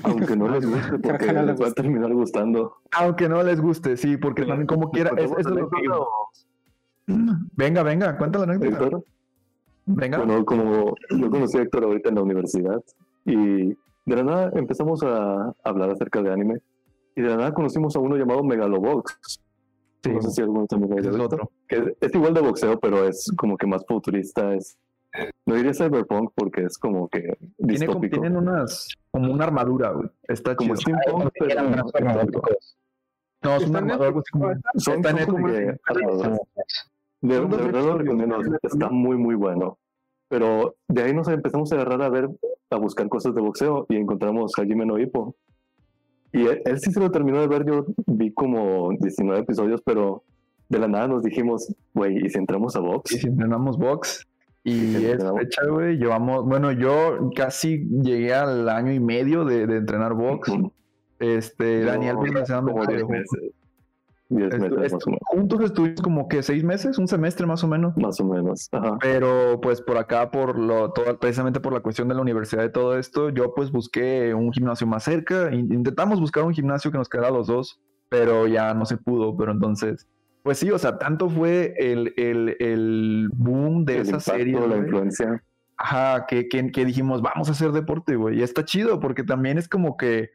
Aunque 0.05 0.37
no 0.37 0.49
les 0.49 0.67
guste, 0.69 0.99
porque 1.03 1.27
que 1.27 1.33
no 1.33 1.43
les 1.45 1.61
va 1.61 1.69
a 1.69 1.73
terminar 1.73 2.13
gustando. 2.13 2.75
Aunque 2.93 3.29
no 3.29 3.43
les 3.43 3.61
guste, 3.61 3.97
sí, 3.97 4.17
porque 4.19 4.45
también 4.45 4.67
como 4.67 4.91
quiera. 4.91 5.11
es- 5.17 5.31
lo 5.47 5.69
que- 5.71 5.83
Venga, 7.57 7.83
venga, 7.83 8.17
cuéntala 8.17 8.47
la 8.47 8.53
anécdota. 8.55 8.85
Héctor, 8.85 9.05
Venga. 9.87 10.19
bueno, 10.19 10.45
como 10.45 10.95
yo 11.11 11.31
conocí 11.31 11.59
a 11.59 11.63
Héctor 11.63 11.85
ahorita 11.85 12.11
en 12.11 12.15
la 12.15 12.23
universidad 12.23 12.81
y 13.25 13.71
de 13.71 14.17
la 14.17 14.23
nada 14.23 14.53
empezamos 14.55 15.03
a 15.03 15.53
hablar 15.65 15.91
acerca 15.91 16.23
de 16.23 16.33
anime 16.33 16.59
y 17.15 17.23
de 17.23 17.29
la 17.29 17.37
nada 17.37 17.53
conocimos 17.55 17.95
a 17.97 18.01
uno 18.01 18.17
llamado 18.17 18.43
Megalobox. 18.43 19.41
Sí, 20.03 20.11
no 20.11 20.21
sé 20.23 20.31
si 20.31 20.43
alguno 20.43 20.67
también 20.67 20.99
es 20.99 21.07
visto. 21.09 21.25
otro. 21.25 21.51
Que 21.69 21.77
es, 21.77 21.85
es 22.01 22.15
igual 22.15 22.35
de 22.35 22.41
boxeo, 22.41 22.79
pero 22.81 23.07
es 23.07 23.31
como 23.37 23.57
que 23.57 23.67
más 23.67 23.85
futurista. 23.87 24.55
Es, 24.55 24.77
no 25.47 25.55
diría 25.55 25.75
cyberpunk 25.75 26.33
porque 26.35 26.65
es 26.65 26.79
como 26.79 27.09
que 27.09 27.21
Tiene 27.21 27.73
distópico. 27.73 28.21
tienen 28.21 28.37
unas, 28.37 28.89
como 29.11 29.33
una 29.33 29.45
armadura, 29.45 29.91
güey. 29.93 30.09
Está 30.25 30.57
como 30.57 30.75
chido. 30.75 30.97
steampunk, 31.05 31.31
pero. 31.39 31.63
No, 33.45 33.57
es 33.57 33.69
una 33.69 33.79
armadura, 33.79 34.07
algo 34.09 34.21
así 34.21 34.31
como. 34.33 34.47
Son, 34.77 34.97
Está 34.97 35.17
son 35.19 35.27
como 35.27 35.47
que 35.49 35.77
armaduras. 35.85 36.41
De, 37.21 37.35
de 37.35 37.41
verdad 37.41 37.85
lo 37.85 37.99
recomiendo, 37.99 38.37
está 38.63 38.91
muy 38.91 39.17
muy 39.17 39.35
bueno. 39.37 39.79
Pero 40.29 40.77
de 40.89 41.03
ahí 41.03 41.13
nos 41.15 41.29
empezamos 41.29 41.71
a 41.71 41.77
agarrar 41.77 42.03
a 42.03 42.09
ver, 42.09 42.29
a 42.71 42.77
buscar 42.77 43.09
cosas 43.09 43.35
de 43.35 43.41
boxeo 43.43 43.87
y 43.89 43.97
encontramos 43.97 44.53
a 44.59 44.63
Hajime 44.63 44.87
no 44.87 44.99
Ippo. 44.99 45.37
Y 46.33 46.47
él, 46.47 46.63
él 46.65 46.79
sí 46.81 46.91
se 46.93 47.01
lo 47.01 47.11
terminó 47.11 47.41
de 47.41 47.47
ver, 47.49 47.65
yo 47.67 47.85
vi 48.07 48.33
como 48.33 48.91
19 48.99 49.41
episodios, 49.41 49.81
pero 49.85 50.25
de 50.69 50.79
la 50.79 50.89
nada 50.89 51.09
nos 51.09 51.23
dijimos, 51.23 51.75
güey, 51.93 52.25
¿y 52.25 52.31
si 52.31 52.39
entramos 52.39 52.75
a 52.77 52.81
Y 52.81 52.83
box? 52.83 53.11
si 53.21 53.27
entrenamos 53.27 53.77
box. 53.79 54.27
Y 54.65 54.73
Sí, 54.95 55.07
es 55.07 55.23
fecha, 55.35 55.63
güey. 55.69 55.97
Llevamos, 55.99 56.45
bueno, 56.47 56.73
yo 56.73 57.31
casi 57.35 57.85
llegué 58.03 58.33
al 58.33 58.69
año 58.69 58.93
y 58.93 59.01
medio 59.01 59.45
de, 59.45 59.67
de 59.67 59.77
entrenar 59.79 60.15
box. 60.15 60.51
Este, 61.19 61.85
Daniel, 61.85 62.17
como 62.73 62.87
10 62.87 62.99
dejó. 63.01 63.13
meses. 63.13 63.53
10 64.37 64.55
Estu- 64.55 64.59
meses 64.61 64.79
estu- 64.79 64.93
más 64.95 65.07
o 65.07 65.11
menos. 65.11 65.21
juntos 65.27 65.61
estuvimos 65.63 66.01
como 66.03 66.29
que 66.29 66.43
seis 66.43 66.65
meses, 66.65 66.99
un 66.99 67.09
semestre 67.09 67.47
más 67.47 67.63
o 67.65 67.69
menos. 67.69 67.97
Más 67.97 68.21
o 68.21 68.25
menos. 68.25 68.69
Ajá. 68.73 68.99
Pero 69.01 69.61
pues 69.61 69.81
por 69.81 69.97
acá, 69.99 70.31
por 70.31 70.59
lo, 70.59 70.91
todo, 70.93 71.19
precisamente 71.19 71.61
por 71.61 71.73
la 71.73 71.81
cuestión 71.81 72.09
de 72.09 72.15
la 72.15 72.21
universidad 72.23 72.65
y 72.65 72.73
todo 72.73 72.99
esto, 72.99 73.31
yo 73.31 73.55
pues 73.55 73.71
busqué 73.71 74.35
un 74.35 74.53
gimnasio 74.53 74.87
más 74.87 75.05
cerca. 75.05 75.53
In- 75.55 75.73
Intentamos 75.73 76.21
buscar 76.21 76.45
un 76.45 76.53
gimnasio 76.55 76.91
que 76.91 76.99
nos 76.99 77.09
quedara 77.09 77.29
a 77.29 77.33
los 77.33 77.47
dos, 77.47 77.81
pero 78.09 78.47
ya 78.47 78.75
no 78.75 78.85
se 78.87 78.97
pudo. 78.97 79.37
Pero 79.37 79.53
entonces, 79.53 80.07
pues 80.43 80.59
sí, 80.59 80.71
o 80.71 80.79
sea, 80.79 80.99
tanto 80.99 81.29
fue 81.31 81.75
el, 81.79 82.13
el, 82.17 82.57
el 82.59 83.29
boom 83.33 83.85
de 83.85 83.97
El 83.97 84.01
esa 84.03 84.21
serie. 84.21 84.59
la 84.67 84.77
influencia. 84.77 85.43
Ajá, 85.77 86.27
que, 86.27 86.49
que, 86.49 86.71
que 86.71 86.85
dijimos, 86.85 87.23
vamos 87.23 87.49
a 87.49 87.53
hacer 87.53 87.73
deporte, 87.73 88.15
güey. 88.17 88.39
Y 88.39 88.43
está 88.43 88.65
chido 88.65 89.01
porque 89.01 89.25
también 89.25 89.59
es 89.59 89.69
como 89.69 89.97
que, 89.97 90.31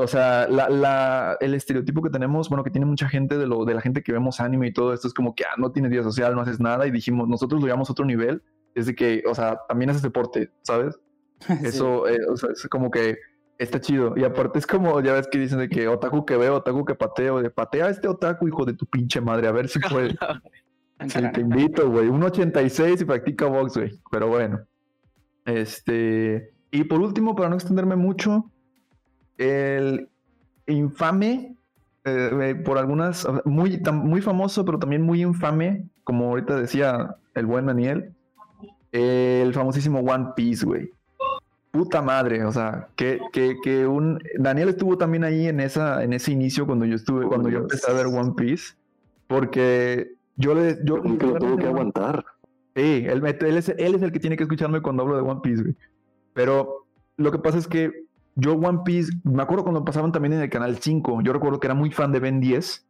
o 0.00 0.06
sea, 0.06 0.48
la, 0.48 0.68
la, 0.68 1.36
el 1.40 1.54
estereotipo 1.54 2.02
que 2.02 2.10
tenemos, 2.10 2.48
bueno, 2.48 2.64
que 2.64 2.70
tiene 2.70 2.86
mucha 2.86 3.08
gente 3.08 3.38
de, 3.38 3.46
lo, 3.46 3.64
de 3.64 3.74
la 3.74 3.80
gente 3.80 4.02
que 4.02 4.12
vemos 4.12 4.40
anime 4.40 4.68
y 4.68 4.72
todo 4.72 4.92
esto, 4.92 5.08
es 5.08 5.14
como 5.14 5.34
que, 5.34 5.44
ah, 5.44 5.54
no 5.58 5.72
tienes 5.72 5.90
vida 5.90 6.02
social, 6.02 6.34
no 6.34 6.40
haces 6.40 6.60
nada. 6.60 6.86
Y 6.86 6.90
dijimos, 6.90 7.28
nosotros 7.28 7.60
lo 7.60 7.66
llevamos 7.66 7.88
a 7.88 7.92
otro 7.92 8.04
nivel. 8.04 8.42
Es 8.74 8.86
de 8.86 8.94
que, 8.94 9.22
o 9.26 9.34
sea, 9.34 9.58
también 9.68 9.90
haces 9.90 10.02
deporte, 10.02 10.50
¿sabes? 10.62 10.98
Eso, 11.64 12.08
eh, 12.08 12.18
o 12.28 12.36
sea, 12.36 12.50
es 12.50 12.66
como 12.68 12.90
que 12.90 13.18
está 13.58 13.80
chido. 13.80 14.14
Y 14.16 14.24
aparte 14.24 14.58
es 14.58 14.66
como, 14.66 15.00
ya 15.00 15.12
ves 15.12 15.28
que 15.28 15.38
dicen 15.38 15.58
de 15.58 15.68
que 15.68 15.88
otaku 15.88 16.24
que 16.24 16.36
veo, 16.36 16.56
otaku 16.56 16.84
que 16.84 16.94
pateo, 16.94 17.42
de 17.42 17.50
patea 17.50 17.86
a 17.86 17.90
este 17.90 18.08
otaku, 18.08 18.48
hijo 18.48 18.64
de 18.64 18.74
tu 18.74 18.86
pinche 18.86 19.20
madre, 19.20 19.48
a 19.48 19.52
ver 19.52 19.68
si 19.68 19.78
puede. 19.78 20.14
Sí, 21.08 21.18
te 21.32 21.40
invito, 21.40 21.90
güey. 21.90 22.08
Un 22.08 22.22
86 22.22 23.00
y 23.00 23.04
practica 23.06 23.46
box, 23.46 23.78
güey. 23.78 23.98
Pero 24.10 24.28
bueno. 24.28 24.60
Este. 25.46 26.52
Y 26.70 26.84
por 26.84 27.00
último, 27.00 27.34
para 27.34 27.48
no 27.48 27.54
extenderme 27.54 27.96
mucho, 27.96 28.50
el 29.40 30.08
infame, 30.66 31.56
eh, 32.04 32.30
eh, 32.42 32.54
por 32.54 32.78
algunas, 32.78 33.26
muy, 33.44 33.80
muy 33.92 34.20
famoso, 34.20 34.64
pero 34.64 34.78
también 34.78 35.02
muy 35.02 35.22
infame, 35.22 35.88
como 36.04 36.26
ahorita 36.26 36.60
decía 36.60 37.16
el 37.34 37.46
buen 37.46 37.66
Daniel, 37.66 38.12
el 38.92 39.52
famosísimo 39.54 40.00
One 40.00 40.28
Piece, 40.36 40.64
güey. 40.66 40.90
Puta 41.70 42.02
madre, 42.02 42.44
o 42.44 42.52
sea, 42.52 42.88
que, 42.96 43.20
que, 43.32 43.56
que 43.62 43.86
un... 43.86 44.20
Daniel 44.38 44.68
estuvo 44.68 44.98
también 44.98 45.24
ahí 45.24 45.46
en, 45.46 45.60
esa, 45.60 46.04
en 46.04 46.12
ese 46.12 46.32
inicio 46.32 46.66
cuando 46.66 46.84
yo 46.84 46.96
estuve, 46.96 47.26
cuando 47.26 47.48
yo 47.48 47.60
empecé 47.60 47.90
a 47.90 47.94
ver 47.94 48.06
One 48.06 48.34
Piece, 48.36 48.74
porque 49.26 50.12
yo 50.36 50.54
le... 50.54 50.78
Yo, 50.84 51.00
que 51.02 51.26
lo 51.26 51.38
tuvo 51.38 51.56
que 51.56 51.66
aguantar. 51.66 52.24
Sí, 52.74 53.04
él, 53.06 53.24
él 53.24 53.56
es, 53.56 53.68
él 53.70 53.94
es 53.94 54.02
el 54.02 54.12
que 54.12 54.20
tiene 54.20 54.36
que 54.36 54.42
escucharme 54.42 54.82
cuando 54.82 55.04
hablo 55.04 55.16
de 55.16 55.22
One 55.22 55.40
Piece, 55.42 55.62
güey. 55.62 55.76
Pero 56.34 56.86
lo 57.16 57.32
que 57.32 57.38
pasa 57.38 57.58
es 57.58 57.68
que 57.68 58.09
yo 58.34 58.54
One 58.54 58.80
Piece, 58.84 59.12
me 59.24 59.42
acuerdo 59.42 59.64
cuando 59.64 59.84
pasaban 59.84 60.12
también 60.12 60.34
en 60.34 60.40
el 60.40 60.50
canal 60.50 60.78
5, 60.78 61.22
yo 61.22 61.32
recuerdo 61.32 61.60
que 61.60 61.66
era 61.66 61.74
muy 61.74 61.90
fan 61.90 62.12
de 62.12 62.20
Ben 62.20 62.40
10 62.40 62.86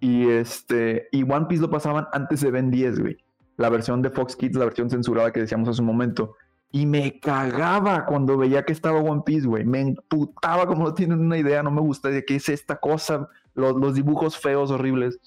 y 0.00 0.28
este 0.28 1.08
y 1.12 1.22
One 1.22 1.46
Piece 1.46 1.62
lo 1.62 1.70
pasaban 1.70 2.06
antes 2.12 2.40
de 2.40 2.50
Ben 2.50 2.70
10, 2.70 3.00
güey. 3.00 3.16
La 3.56 3.68
versión 3.70 4.02
de 4.02 4.10
Fox 4.10 4.36
Kids, 4.36 4.56
la 4.56 4.64
versión 4.64 4.90
censurada 4.90 5.32
que 5.32 5.40
decíamos 5.40 5.68
hace 5.68 5.80
un 5.80 5.86
momento. 5.86 6.36
Y 6.72 6.86
me 6.86 7.20
cagaba 7.20 8.04
cuando 8.04 8.36
veía 8.36 8.64
que 8.64 8.72
estaba 8.72 8.98
One 9.00 9.22
Piece, 9.24 9.46
güey. 9.46 9.64
Me 9.64 9.80
emputaba 9.80 10.66
como 10.66 10.84
no 10.84 10.94
tienen 10.94 11.20
una 11.20 11.38
idea, 11.38 11.62
no 11.62 11.70
me 11.70 11.80
gusta 11.80 12.08
de 12.08 12.24
qué 12.24 12.34
es 12.34 12.48
esta 12.48 12.76
cosa, 12.76 13.28
los, 13.54 13.76
los 13.76 13.94
dibujos 13.94 14.36
feos, 14.36 14.72
horribles. 14.72 15.20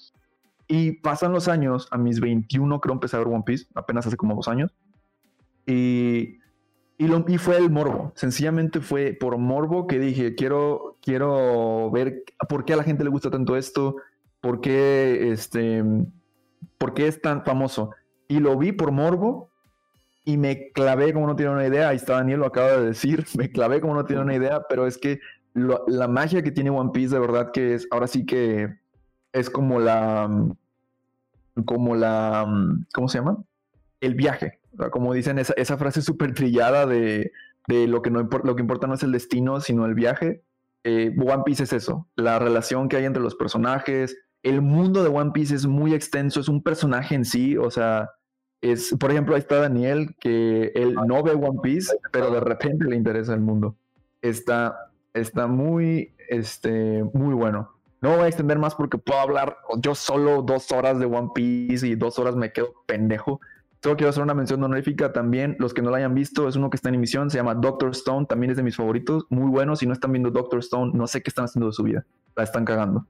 Y 0.68 0.92
pasan 1.00 1.32
los 1.32 1.48
años, 1.48 1.88
a 1.90 1.96
mis 1.96 2.20
21 2.20 2.80
creo 2.80 2.92
empecé 2.92 3.16
a 3.16 3.20
ver 3.20 3.28
One 3.28 3.44
Piece, 3.46 3.66
apenas 3.74 4.06
hace 4.06 4.18
como 4.18 4.34
dos 4.34 4.46
años. 4.46 4.70
Y, 5.66 6.37
y, 6.98 7.38
fue 7.38 7.56
el 7.56 7.70
morbo. 7.70 8.12
Sencillamente 8.16 8.80
fue 8.80 9.16
por 9.18 9.38
morbo 9.38 9.86
que 9.86 10.00
dije, 10.00 10.34
quiero, 10.34 10.98
quiero 11.00 11.90
ver 11.92 12.24
por 12.48 12.64
qué 12.64 12.72
a 12.72 12.76
la 12.76 12.82
gente 12.82 13.04
le 13.04 13.10
gusta 13.10 13.30
tanto 13.30 13.56
esto, 13.56 13.96
por 14.40 14.60
qué, 14.60 15.30
este, 15.30 15.84
por 16.76 16.94
qué 16.94 17.06
es 17.06 17.22
tan 17.22 17.44
famoso. 17.44 17.92
Y 18.26 18.40
lo 18.40 18.58
vi 18.58 18.72
por 18.72 18.90
morbo 18.90 19.48
y 20.24 20.36
me 20.36 20.72
clavé 20.72 21.12
como 21.12 21.28
no 21.28 21.36
tiene 21.36 21.52
una 21.52 21.66
idea. 21.66 21.88
Ahí 21.90 21.96
está 21.96 22.14
Daniel, 22.14 22.40
lo 22.40 22.46
acaba 22.46 22.72
de 22.72 22.86
decir. 22.86 23.24
Me 23.38 23.50
clavé 23.50 23.80
como 23.80 23.94
no 23.94 24.04
tiene 24.04 24.22
una 24.22 24.34
idea, 24.34 24.62
pero 24.68 24.86
es 24.86 24.98
que 24.98 25.20
la 25.54 26.08
magia 26.08 26.42
que 26.42 26.50
tiene 26.50 26.70
One 26.70 26.90
Piece 26.92 27.14
de 27.14 27.20
verdad 27.20 27.50
que 27.52 27.74
es, 27.74 27.88
ahora 27.90 28.06
sí 28.06 28.26
que 28.26 28.76
es 29.32 29.48
como 29.48 29.80
la, 29.80 30.28
como 31.64 31.94
la, 31.94 32.46
¿cómo 32.92 33.08
se 33.08 33.18
llama? 33.18 33.42
El 34.00 34.14
viaje. 34.14 34.57
Como 34.90 35.12
dicen 35.12 35.38
esa, 35.38 35.54
esa 35.54 35.76
frase 35.76 36.02
súper 36.02 36.34
trillada 36.34 36.86
de, 36.86 37.32
de 37.68 37.86
lo, 37.86 38.02
que 38.02 38.10
no 38.10 38.28
lo 38.44 38.56
que 38.56 38.62
importa 38.62 38.86
no 38.86 38.94
es 38.94 39.02
el 39.02 39.12
destino, 39.12 39.60
sino 39.60 39.86
el 39.86 39.94
viaje. 39.94 40.42
Eh, 40.84 41.14
One 41.18 41.42
Piece 41.44 41.64
es 41.64 41.72
eso, 41.72 42.06
la 42.16 42.38
relación 42.38 42.88
que 42.88 42.96
hay 42.96 43.04
entre 43.04 43.22
los 43.22 43.34
personajes. 43.34 44.16
El 44.42 44.62
mundo 44.62 45.02
de 45.02 45.10
One 45.10 45.32
Piece 45.32 45.54
es 45.54 45.66
muy 45.66 45.92
extenso, 45.92 46.40
es 46.40 46.48
un 46.48 46.62
personaje 46.62 47.14
en 47.14 47.24
sí, 47.24 47.56
o 47.56 47.70
sea, 47.70 48.10
es, 48.60 48.94
por 48.98 49.10
ejemplo, 49.10 49.34
ahí 49.34 49.40
está 49.40 49.60
Daniel, 49.60 50.14
que 50.20 50.72
él 50.74 50.94
no 50.94 51.22
ve 51.22 51.32
One 51.32 51.60
Piece, 51.62 51.94
pero 52.12 52.30
de 52.30 52.40
repente 52.40 52.86
le 52.86 52.96
interesa 52.96 53.34
el 53.34 53.40
mundo. 53.40 53.76
Está, 54.22 54.90
está 55.12 55.46
muy, 55.46 56.14
este, 56.28 57.04
muy 57.12 57.34
bueno. 57.34 57.74
No 58.00 58.16
voy 58.16 58.24
a 58.24 58.28
extender 58.28 58.58
más 58.58 58.74
porque 58.74 58.98
puedo 58.98 59.18
hablar 59.20 59.58
yo 59.80 59.94
solo 59.94 60.42
dos 60.42 60.70
horas 60.70 60.98
de 60.98 61.06
One 61.06 61.30
Piece 61.34 61.86
y 61.86 61.96
dos 61.96 62.18
horas 62.18 62.36
me 62.36 62.52
quedo 62.52 62.72
pendejo. 62.86 63.40
Solo 63.82 63.96
quiero 63.96 64.10
hacer 64.10 64.22
una 64.22 64.34
mención 64.34 64.62
honorífica 64.62 65.12
también. 65.12 65.56
Los 65.58 65.72
que 65.72 65.82
no 65.82 65.90
la 65.90 65.98
hayan 65.98 66.14
visto, 66.14 66.48
es 66.48 66.56
uno 66.56 66.68
que 66.68 66.76
está 66.76 66.88
en 66.88 66.96
emisión, 66.96 67.30
se 67.30 67.38
llama 67.38 67.54
Doctor 67.54 67.90
Stone, 67.90 68.26
también 68.26 68.50
es 68.50 68.56
de 68.56 68.62
mis 68.64 68.76
favoritos. 68.76 69.26
Muy 69.30 69.48
bueno. 69.50 69.76
Si 69.76 69.86
no 69.86 69.92
están 69.92 70.12
viendo 70.12 70.30
Doctor 70.30 70.58
Stone, 70.60 70.92
no 70.94 71.06
sé 71.06 71.22
qué 71.22 71.30
están 71.30 71.44
haciendo 71.44 71.68
de 71.68 71.72
su 71.72 71.84
vida. 71.84 72.04
La 72.34 72.42
están 72.42 72.64
cagando. 72.64 73.06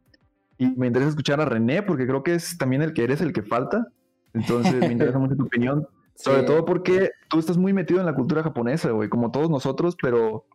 Y 0.58 0.66
me 0.76 0.88
interesa 0.88 1.10
escuchar 1.10 1.40
a 1.40 1.44
René 1.44 1.82
porque 1.82 2.06
creo 2.06 2.22
que 2.22 2.34
es 2.34 2.58
también 2.58 2.82
el 2.82 2.92
que 2.92 3.04
eres 3.04 3.20
el 3.20 3.32
que 3.32 3.42
falta. 3.42 3.86
Entonces 4.34 4.74
me 4.80 4.92
interesa 4.92 5.18
mucho 5.18 5.36
tu 5.36 5.44
opinión. 5.44 5.86
Sobre 6.14 6.40
Sí, 6.40 6.46
todo 6.46 6.64
porque 6.64 7.12
tú 7.30 7.38
estás 7.38 7.56
muy 7.56 7.72
metido 7.72 8.00
en 8.00 8.06
la 8.06 8.14
cultura 8.14 8.42
japonesa, 8.42 8.90
güey, 8.90 9.08
como 9.08 9.30
todos 9.30 9.48
nosotros, 9.48 9.96
pero, 10.02 10.46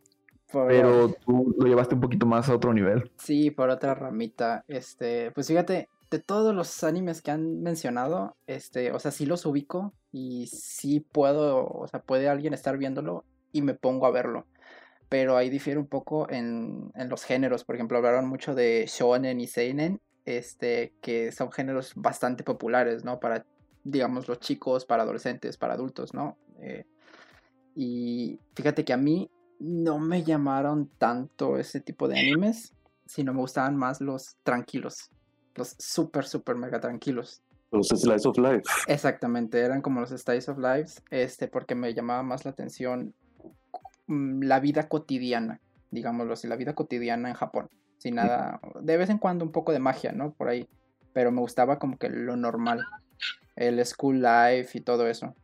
pero 0.52 1.16
tú 1.26 1.56
lo 1.58 1.68
llevaste 1.68 1.96
un 1.96 2.02
poquito 2.02 2.26
más 2.26 2.50
a 2.50 2.56
otro 2.56 2.74
nivel. 2.74 3.10
Sí, 3.18 3.50
por 3.50 3.70
otra 3.70 3.96
ramita. 3.96 4.66
Este, 4.68 5.32
pues 5.32 5.48
fíjate, 5.48 5.88
de 6.14 6.20
todos 6.20 6.54
los 6.54 6.84
animes 6.84 7.24
que 7.24 7.32
han 7.32 7.64
mencionado, 7.64 8.38
este, 8.46 8.92
o 8.92 9.00
sea, 9.00 9.10
sí 9.10 9.26
los 9.26 9.48
ubico 9.48 9.94
y 10.12 10.46
sí 10.46 11.00
puedo, 11.00 11.66
o 11.66 11.88
sea, 11.88 12.04
puede 12.04 12.30
alguien 12.30 12.54
estar 12.54 12.78
viéndolo 12.78 13.26
y 13.52 13.64
me 13.64 13.74
pongo 13.74 14.06
a 14.06 14.12
verlo. 14.12 14.46
Pero 15.10 15.36
ahí 15.38 15.50
difiere 15.50 15.80
un 15.80 15.88
poco 15.88 16.30
en, 16.30 16.92
en 16.94 17.10
los 17.10 17.24
géneros. 17.24 17.64
Por 17.64 17.76
ejemplo, 17.76 17.98
hablaron 17.98 18.28
mucho 18.28 18.54
de 18.54 18.86
shonen 18.88 19.42
y 19.42 19.48
seinen, 19.48 20.02
este, 20.26 20.94
que 21.02 21.32
son 21.32 21.52
géneros 21.52 21.94
bastante 21.96 22.44
populares, 22.44 23.04
¿no? 23.04 23.20
Para, 23.20 23.46
digamos, 23.84 24.28
los 24.28 24.40
chicos, 24.40 24.86
para 24.86 25.02
adolescentes, 25.02 25.58
para 25.58 25.74
adultos, 25.74 26.14
¿no? 26.14 26.38
Eh, 26.60 26.86
y 27.76 28.40
fíjate 28.56 28.86
que 28.86 28.94
a 28.94 28.98
mí 28.98 29.32
no 29.60 29.98
me 29.98 30.24
llamaron 30.24 30.92
tanto 31.00 31.58
ese 31.58 31.80
tipo 31.80 32.08
de 32.08 32.20
animes, 32.20 32.76
sino 33.08 33.34
me 33.34 33.40
gustaban 33.40 33.76
más 33.76 34.00
los 34.00 34.38
tranquilos, 34.44 35.10
los 35.56 35.76
súper, 35.78 36.26
súper 36.26 36.56
mega 36.56 36.80
tranquilos. 36.80 37.42
Los 37.72 37.88
Slice 37.88 38.28
of 38.28 38.38
Life. 38.38 38.64
Exactamente, 38.88 39.60
eran 39.60 39.82
como 39.82 40.00
los 40.00 40.12
Styles 40.12 40.48
of 40.50 40.60
Lives, 40.60 41.02
este, 41.10 41.48
porque 41.48 41.76
me 41.76 41.94
llamaba 41.94 42.22
más 42.22 42.46
la 42.46 42.52
atención 42.52 43.16
mm, 44.08 44.44
la 44.44 44.60
vida 44.60 44.88
cotidiana, 44.88 45.60
digámoslo 45.90 46.34
así, 46.34 46.48
la 46.48 46.56
vida 46.56 46.76
cotidiana 46.76 47.30
en 47.30 47.36
Japón, 47.36 47.70
sin 47.98 48.16
nada, 48.16 48.60
de 48.80 48.98
vez 48.98 49.10
en 49.10 49.18
cuando 49.18 49.44
un 49.44 49.52
poco 49.52 49.72
de 49.72 49.80
magia, 49.80 50.12
¿no? 50.12 50.34
Por 50.34 50.50
ahí, 50.50 50.68
pero 51.14 51.32
me 51.32 51.42
gustaba 51.42 51.80
como 51.80 51.98
que 51.98 52.10
lo 52.10 52.36
normal, 52.36 52.86
el 53.56 53.84
school 53.86 54.22
life 54.22 54.78
y 54.78 54.82
todo 54.82 55.08
eso. 55.08 55.36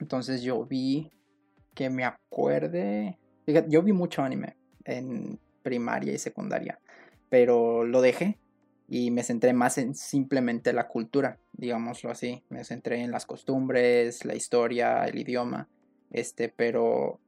Entonces 0.00 0.42
yo 0.42 0.64
vi 0.66 1.12
que 1.74 1.88
me 1.88 2.04
acuerde, 2.04 3.18
fíjate, 3.46 3.70
yo 3.70 3.82
vi 3.82 3.92
mucho 3.92 4.22
anime 4.22 4.56
en 4.84 5.38
primaria 5.62 6.12
y 6.12 6.18
secundaria, 6.18 6.80
pero 7.30 7.84
lo 7.84 8.00
dejé 8.00 8.38
y 8.96 9.10
me 9.10 9.24
centré 9.24 9.52
más 9.52 9.76
en 9.78 9.96
simplemente 9.96 10.72
la 10.72 10.86
cultura, 10.86 11.40
digámoslo 11.52 12.12
así. 12.12 12.44
Me 12.48 12.62
centré 12.62 13.02
en 13.02 13.10
las 13.10 13.26
costumbres, 13.26 14.24
la 14.24 14.36
historia, 14.36 15.04
el 15.06 15.18
idioma, 15.18 15.68
este, 16.12 16.48
pero 16.48 17.18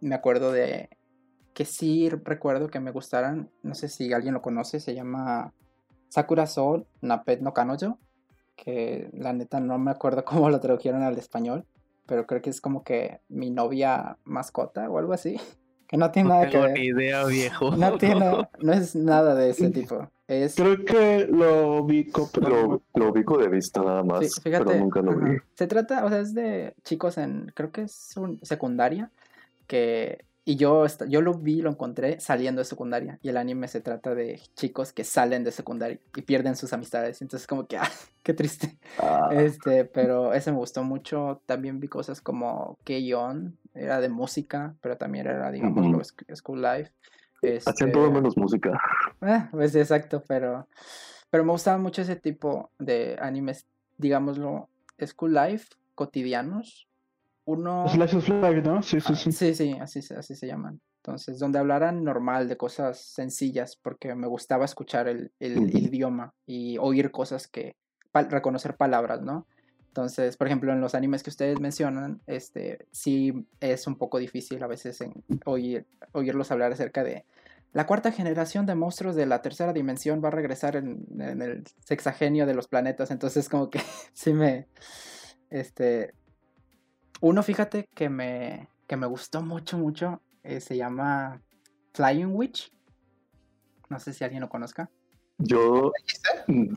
me 0.00 0.16
acuerdo 0.16 0.50
de 0.50 0.90
que 1.54 1.64
sí 1.64 2.08
recuerdo 2.08 2.70
que 2.70 2.80
me 2.80 2.90
gustaran, 2.90 3.52
no 3.62 3.76
sé 3.76 3.88
si 3.88 4.12
alguien 4.12 4.34
lo 4.34 4.42
conoce, 4.42 4.80
se 4.80 4.96
llama 4.96 5.54
Sakura 6.08 6.48
Soul 6.48 6.88
Napet 7.02 7.40
no 7.40 7.54
Kanojo, 7.54 8.00
que 8.56 9.08
la 9.12 9.32
neta 9.32 9.60
no 9.60 9.78
me 9.78 9.92
acuerdo 9.92 10.24
cómo 10.24 10.50
lo 10.50 10.58
tradujeron 10.58 11.04
al 11.04 11.16
español, 11.18 11.68
pero 12.04 12.26
creo 12.26 12.42
que 12.42 12.50
es 12.50 12.60
como 12.60 12.82
que 12.82 13.20
mi 13.28 13.52
novia 13.52 14.18
mascota 14.24 14.90
o 14.90 14.98
algo 14.98 15.12
así, 15.12 15.40
que 15.92 15.98
no 15.98 16.10
tiene 16.10 16.28
No 16.30 16.34
nada 16.36 16.46
que 16.46 16.52
tengo 16.52 16.64
ver. 16.64 16.72
ni 16.78 16.86
idea, 16.86 17.24
viejo. 17.26 17.76
No 17.76 17.98
tiene, 17.98 18.48
no 18.60 18.72
es 18.72 18.96
nada 18.96 19.34
de 19.34 19.50
ese 19.50 19.70
tipo. 19.70 20.10
Es, 20.26 20.54
Creo 20.54 20.82
que 20.84 21.26
lo 21.30 21.82
ubico, 21.82 22.30
pero 22.32 22.48
Lo, 22.48 22.82
lo 22.94 23.10
ubico 23.10 23.36
de 23.36 23.48
vista 23.48 23.82
nada 23.82 24.02
más, 24.02 24.32
Sí, 24.32 24.40
fíjate, 24.40 24.64
pero 24.64 24.78
nunca 24.78 25.02
lo 25.02 25.14
vi. 25.18 25.36
Se 25.54 25.66
trata, 25.66 26.04
o 26.06 26.08
sea, 26.08 26.20
es 26.20 26.32
de 26.32 26.74
chicos 26.82 27.18
en, 27.18 27.52
creo 27.54 27.70
que 27.70 27.82
es 27.82 28.16
un 28.16 28.38
secundaria, 28.42 29.10
que 29.66 30.24
Y 30.44 30.56
yo, 30.56 30.84
yo 31.08 31.20
lo 31.20 31.34
vi, 31.34 31.62
lo 31.62 31.70
encontré 31.70 32.18
saliendo 32.18 32.60
de 32.60 32.64
secundaria. 32.64 33.18
Y 33.22 33.28
el 33.28 33.36
anime 33.36 33.68
se 33.68 33.80
trata 33.80 34.14
de 34.14 34.40
chicos 34.54 34.92
que 34.92 35.04
salen 35.04 35.44
de 35.44 35.52
secundaria 35.52 36.00
y 36.16 36.22
pierden 36.22 36.56
sus 36.56 36.72
amistades. 36.72 37.22
Entonces, 37.22 37.46
como 37.46 37.66
que, 37.66 37.76
ah, 37.78 37.88
qué 38.24 38.34
triste. 38.34 38.76
Ah, 38.98 39.28
Este, 39.32 39.84
pero 39.84 40.32
ese 40.34 40.50
me 40.50 40.58
gustó 40.58 40.82
mucho. 40.82 41.40
También 41.46 41.78
vi 41.78 41.86
cosas 41.86 42.20
como 42.20 42.76
K-On, 42.84 43.56
era 43.74 44.00
de 44.00 44.08
música, 44.08 44.74
pero 44.80 44.96
también 44.96 45.26
era, 45.28 45.50
digamos, 45.52 46.14
School 46.34 46.60
Life. 46.60 46.90
hacían 47.64 47.92
todo 47.92 48.06
Este, 48.06 48.14
menos 48.14 48.36
música. 48.36 48.72
Ah, 49.20 49.48
pues 49.52 49.74
exacto, 49.76 50.24
pero, 50.26 50.66
pero 51.30 51.44
me 51.44 51.52
gustaba 51.52 51.78
mucho 51.78 52.02
ese 52.02 52.16
tipo 52.16 52.70
de 52.80 53.16
animes, 53.20 53.66
digámoslo, 53.96 54.68
School 55.06 55.34
Life, 55.34 55.68
cotidianos. 55.94 56.88
Uno. 57.44 57.84
Of 57.84 58.28
Life, 58.28 58.62
¿no? 58.62 58.82
Sí, 58.82 59.00
sí, 59.00 59.06
Ah, 59.12 59.16
sí. 59.16 59.32
Sí, 59.32 59.54
sí, 59.54 59.76
así, 59.80 60.02
se- 60.02 60.14
así 60.16 60.34
se 60.34 60.46
llaman. 60.46 60.80
Entonces, 60.98 61.38
donde 61.40 61.58
hablaran 61.58 62.04
normal 62.04 62.48
de 62.48 62.56
cosas 62.56 63.00
sencillas, 63.00 63.76
porque 63.76 64.14
me 64.14 64.28
gustaba 64.28 64.64
escuchar 64.64 65.08
el, 65.08 65.32
el 65.40 65.74
idioma 65.76 66.32
y 66.46 66.78
oír 66.78 67.10
cosas 67.10 67.48
que, 67.48 67.74
pa- 68.12 68.22
reconocer 68.22 68.76
palabras, 68.76 69.20
¿no? 69.22 69.46
Entonces, 69.88 70.36
por 70.36 70.46
ejemplo, 70.46 70.72
en 70.72 70.80
los 70.80 70.94
animes 70.94 71.22
que 71.22 71.30
ustedes 71.30 71.60
mencionan, 71.60 72.20
este, 72.26 72.86
sí 72.92 73.46
es 73.60 73.86
un 73.86 73.96
poco 73.96 74.18
difícil 74.18 74.62
a 74.62 74.66
veces 74.68 75.00
en 75.00 75.12
oír, 75.44 75.86
oírlos 76.12 76.50
hablar 76.52 76.72
acerca 76.72 77.02
de 77.04 77.24
la 77.74 77.86
cuarta 77.86 78.12
generación 78.12 78.64
de 78.64 78.74
monstruos 78.74 79.16
de 79.16 79.26
la 79.26 79.42
tercera 79.42 79.72
dimensión 79.72 80.22
va 80.24 80.28
a 80.28 80.30
regresar 80.30 80.76
en, 80.76 81.04
en 81.18 81.42
el 81.42 81.64
sexagenio 81.84 82.46
de 82.46 82.54
los 82.54 82.68
planetas. 82.68 83.10
Entonces, 83.10 83.48
como 83.48 83.68
que 83.70 83.80
sí 84.14 84.32
me, 84.32 84.68
este, 85.50 86.14
uno, 87.22 87.42
fíjate 87.42 87.88
que 87.94 88.08
me, 88.10 88.68
que 88.86 88.96
me 88.96 89.06
gustó 89.06 89.42
mucho, 89.42 89.78
mucho. 89.78 90.20
eh, 90.44 90.60
se 90.60 90.76
llama 90.76 91.40
Flying 91.94 92.34
Witch. 92.34 92.70
No 93.88 93.98
sé 94.00 94.12
si 94.12 94.24
alguien 94.24 94.40
lo 94.42 94.48
conozca. 94.48 94.90
Yo 95.38 95.90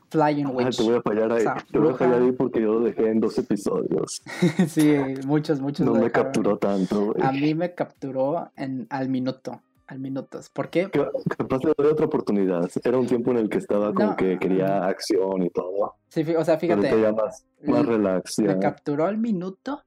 Flying 0.10 0.48
ah, 0.48 0.52
Witch. 0.52 0.78
te 0.78 0.84
voy 0.84 0.96
a 0.96 1.02
fallar 1.02 1.32
ahí. 1.32 1.40
O 1.40 1.42
sea, 1.42 1.58
te 1.72 1.78
voy 1.80 1.94
a 1.94 1.96
fallar 1.96 2.22
ahí 2.22 2.32
porque 2.32 2.62
yo 2.62 2.74
lo 2.76 2.80
dejé 2.82 3.10
en 3.10 3.20
dos 3.20 3.38
episodios. 3.38 4.22
sí, 4.68 4.96
muchos, 5.26 5.60
muchos. 5.60 5.86
No 5.86 5.94
me 5.94 6.00
dejaron. 6.02 6.24
capturó 6.24 6.58
tanto. 6.58 7.06
güey. 7.14 7.22
A 7.26 7.32
mí 7.32 7.54
me 7.54 7.74
capturó 7.76 8.52
en, 8.56 8.88
al 8.90 9.10
minuto. 9.10 9.62
Al 9.88 10.00
minuto. 10.00 10.40
¿Por 10.54 10.70
qué? 10.70 10.90
Ca- 10.90 11.12
Capaz 11.38 11.64
le 11.64 11.74
doy 11.78 11.88
otra 11.92 12.08
oportunidad. 12.08 12.68
Era 12.84 12.98
un 12.98 13.06
tiempo 13.06 13.30
en 13.32 13.38
el 13.38 13.50
que 13.50 13.60
estaba 13.60 13.94
como 13.94 14.10
No. 14.12 14.16
que 14.16 14.40
quería 14.40 14.84
acción 14.86 15.44
y 15.44 15.50
todo. 15.52 15.96
Sí, 16.10 16.22
o 16.36 16.44
sea, 16.44 16.58
fíjate. 16.58 16.92
más, 17.14 17.46
relax. 17.86 18.40
Me 18.40 18.58
capturó 18.58 19.06
al 19.06 19.18
minuto 19.20 19.84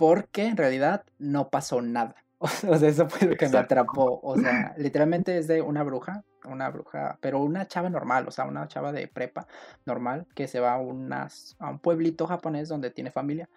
porque 0.00 0.46
en 0.46 0.56
realidad 0.56 1.04
no 1.18 1.50
pasó 1.50 1.82
nada. 1.82 2.14
O 2.40 2.48
sea, 2.48 2.88
eso 2.88 3.06
fue 3.06 3.28
lo 3.28 3.36
que 3.36 3.44
me 3.44 3.48
Exacto. 3.50 3.74
atrapó. 3.74 4.18
O 4.22 4.34
sea, 4.38 4.74
literalmente 4.78 5.36
es 5.36 5.46
de 5.46 5.60
una 5.60 5.82
bruja, 5.82 6.24
una 6.46 6.70
bruja, 6.70 7.18
pero 7.20 7.38
una 7.40 7.68
chava 7.68 7.90
normal, 7.90 8.26
o 8.26 8.30
sea, 8.30 8.46
una 8.46 8.66
chava 8.66 8.92
de 8.92 9.08
prepa 9.08 9.46
normal 9.84 10.26
que 10.34 10.48
se 10.48 10.58
va 10.58 10.72
a, 10.72 10.78
unas, 10.78 11.54
a 11.58 11.68
un 11.68 11.78
pueblito 11.80 12.26
japonés 12.26 12.70
donde 12.70 12.90
tiene 12.90 13.10
familia. 13.10 13.50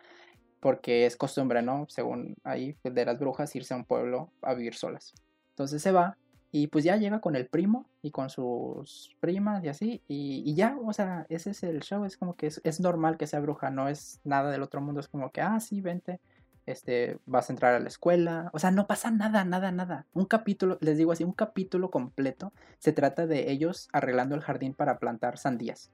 Porque 0.59 1.05
es 1.05 1.15
costumbre, 1.15 1.61
¿no? 1.61 1.85
Según 1.87 2.35
ahí, 2.43 2.73
pues, 2.81 2.93
de 2.93 3.05
las 3.05 3.17
brujas, 3.19 3.55
irse 3.55 3.73
a 3.73 3.77
un 3.77 3.85
pueblo 3.85 4.29
a 4.41 4.53
vivir 4.53 4.75
solas. 4.75 5.13
Entonces 5.51 5.81
se 5.81 5.93
va 5.93 6.17
y 6.51 6.67
pues 6.67 6.83
ya 6.83 6.97
llega 6.97 7.19
con 7.21 7.37
el 7.37 7.47
primo 7.47 7.89
y 8.01 8.11
con 8.11 8.29
sus 8.29 9.15
primas 9.21 9.63
y 9.63 9.69
así. 9.69 10.03
Y, 10.09 10.43
y 10.45 10.55
ya, 10.55 10.77
o 10.85 10.91
sea, 10.91 11.25
ese 11.29 11.51
es 11.51 11.63
el 11.63 11.79
show. 11.79 12.03
Es 12.03 12.17
como 12.17 12.35
que 12.35 12.47
es, 12.47 12.59
es 12.65 12.81
normal 12.81 13.17
que 13.17 13.27
sea 13.27 13.39
bruja, 13.39 13.69
no 13.71 13.87
es 13.87 14.19
nada 14.25 14.51
del 14.51 14.61
otro 14.61 14.81
mundo. 14.81 14.99
Es 14.99 15.07
como 15.07 15.31
que, 15.31 15.39
ah, 15.41 15.59
sí, 15.61 15.79
vente. 15.79 16.19
Este, 16.66 17.18
vas 17.26 17.49
a 17.49 17.53
entrar 17.53 17.74
a 17.74 17.80
la 17.80 17.88
escuela. 17.89 18.49
O 18.53 18.59
sea, 18.59 18.72
no 18.72 18.88
pasa 18.88 19.11
nada, 19.11 19.43
nada, 19.43 19.72
nada. 19.72 20.05
Un 20.14 20.26
capítulo, 20.26 20.78
les 20.82 20.97
digo 20.97 21.11
así, 21.11 21.24
un 21.26 21.34
capítulo 21.34 21.91
completo 21.91 22.53
se 22.80 22.93
trata 22.93 23.28
de 23.28 23.51
ellos 23.51 23.89
arreglando 23.91 24.34
el 24.36 24.41
jardín 24.41 24.74
para 24.74 24.97
plantar 24.97 25.38
sandías. 25.38 25.91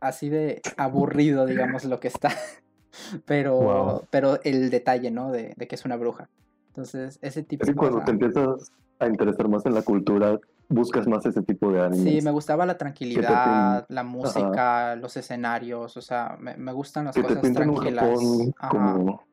Así 0.00 0.28
de 0.28 0.60
aburrido, 0.76 1.46
digamos, 1.46 1.84
lo 1.84 1.98
que 2.00 2.08
está. 2.08 2.30
Pero, 3.26 3.56
Wow. 3.60 4.06
pero 4.10 4.40
el 4.44 4.70
detalle, 4.70 5.10
¿no? 5.10 5.30
De, 5.30 5.54
de 5.56 5.68
que 5.68 5.74
es 5.74 5.84
una 5.84 5.96
bruja. 5.96 6.28
Entonces, 6.68 7.18
ese 7.22 7.42
tipo 7.42 7.62
Es 7.62 7.68
de 7.68 7.74
cuando 7.74 7.98
cosas- 8.00 8.06
te 8.06 8.12
empiezas 8.12 8.72
a 8.98 9.06
interesar 9.06 9.46
más 9.48 9.64
en 9.66 9.74
la 9.74 9.82
cultura, 9.82 10.38
buscas 10.68 11.06
más 11.06 11.24
ese 11.26 11.42
tipo 11.42 11.72
de 11.72 11.80
animes. 11.80 12.02
Sí, 12.02 12.20
me 12.22 12.30
gustaba 12.30 12.66
la 12.66 12.76
tranquilidad, 12.76 13.86
la 13.88 14.04
música, 14.04 14.96
los 14.96 15.16
escenarios, 15.16 15.96
o 15.96 16.02
sea, 16.02 16.36
me, 16.38 16.56
me 16.56 16.72
gustan 16.72 17.06
las 17.06 17.14
que 17.14 17.22
te 17.22 17.28
cosas 17.28 17.44
un 17.44 17.54
tranquilas. 17.54 18.04
Japón 18.04 18.54
Ajá. 18.58 18.68
como... 18.70 19.28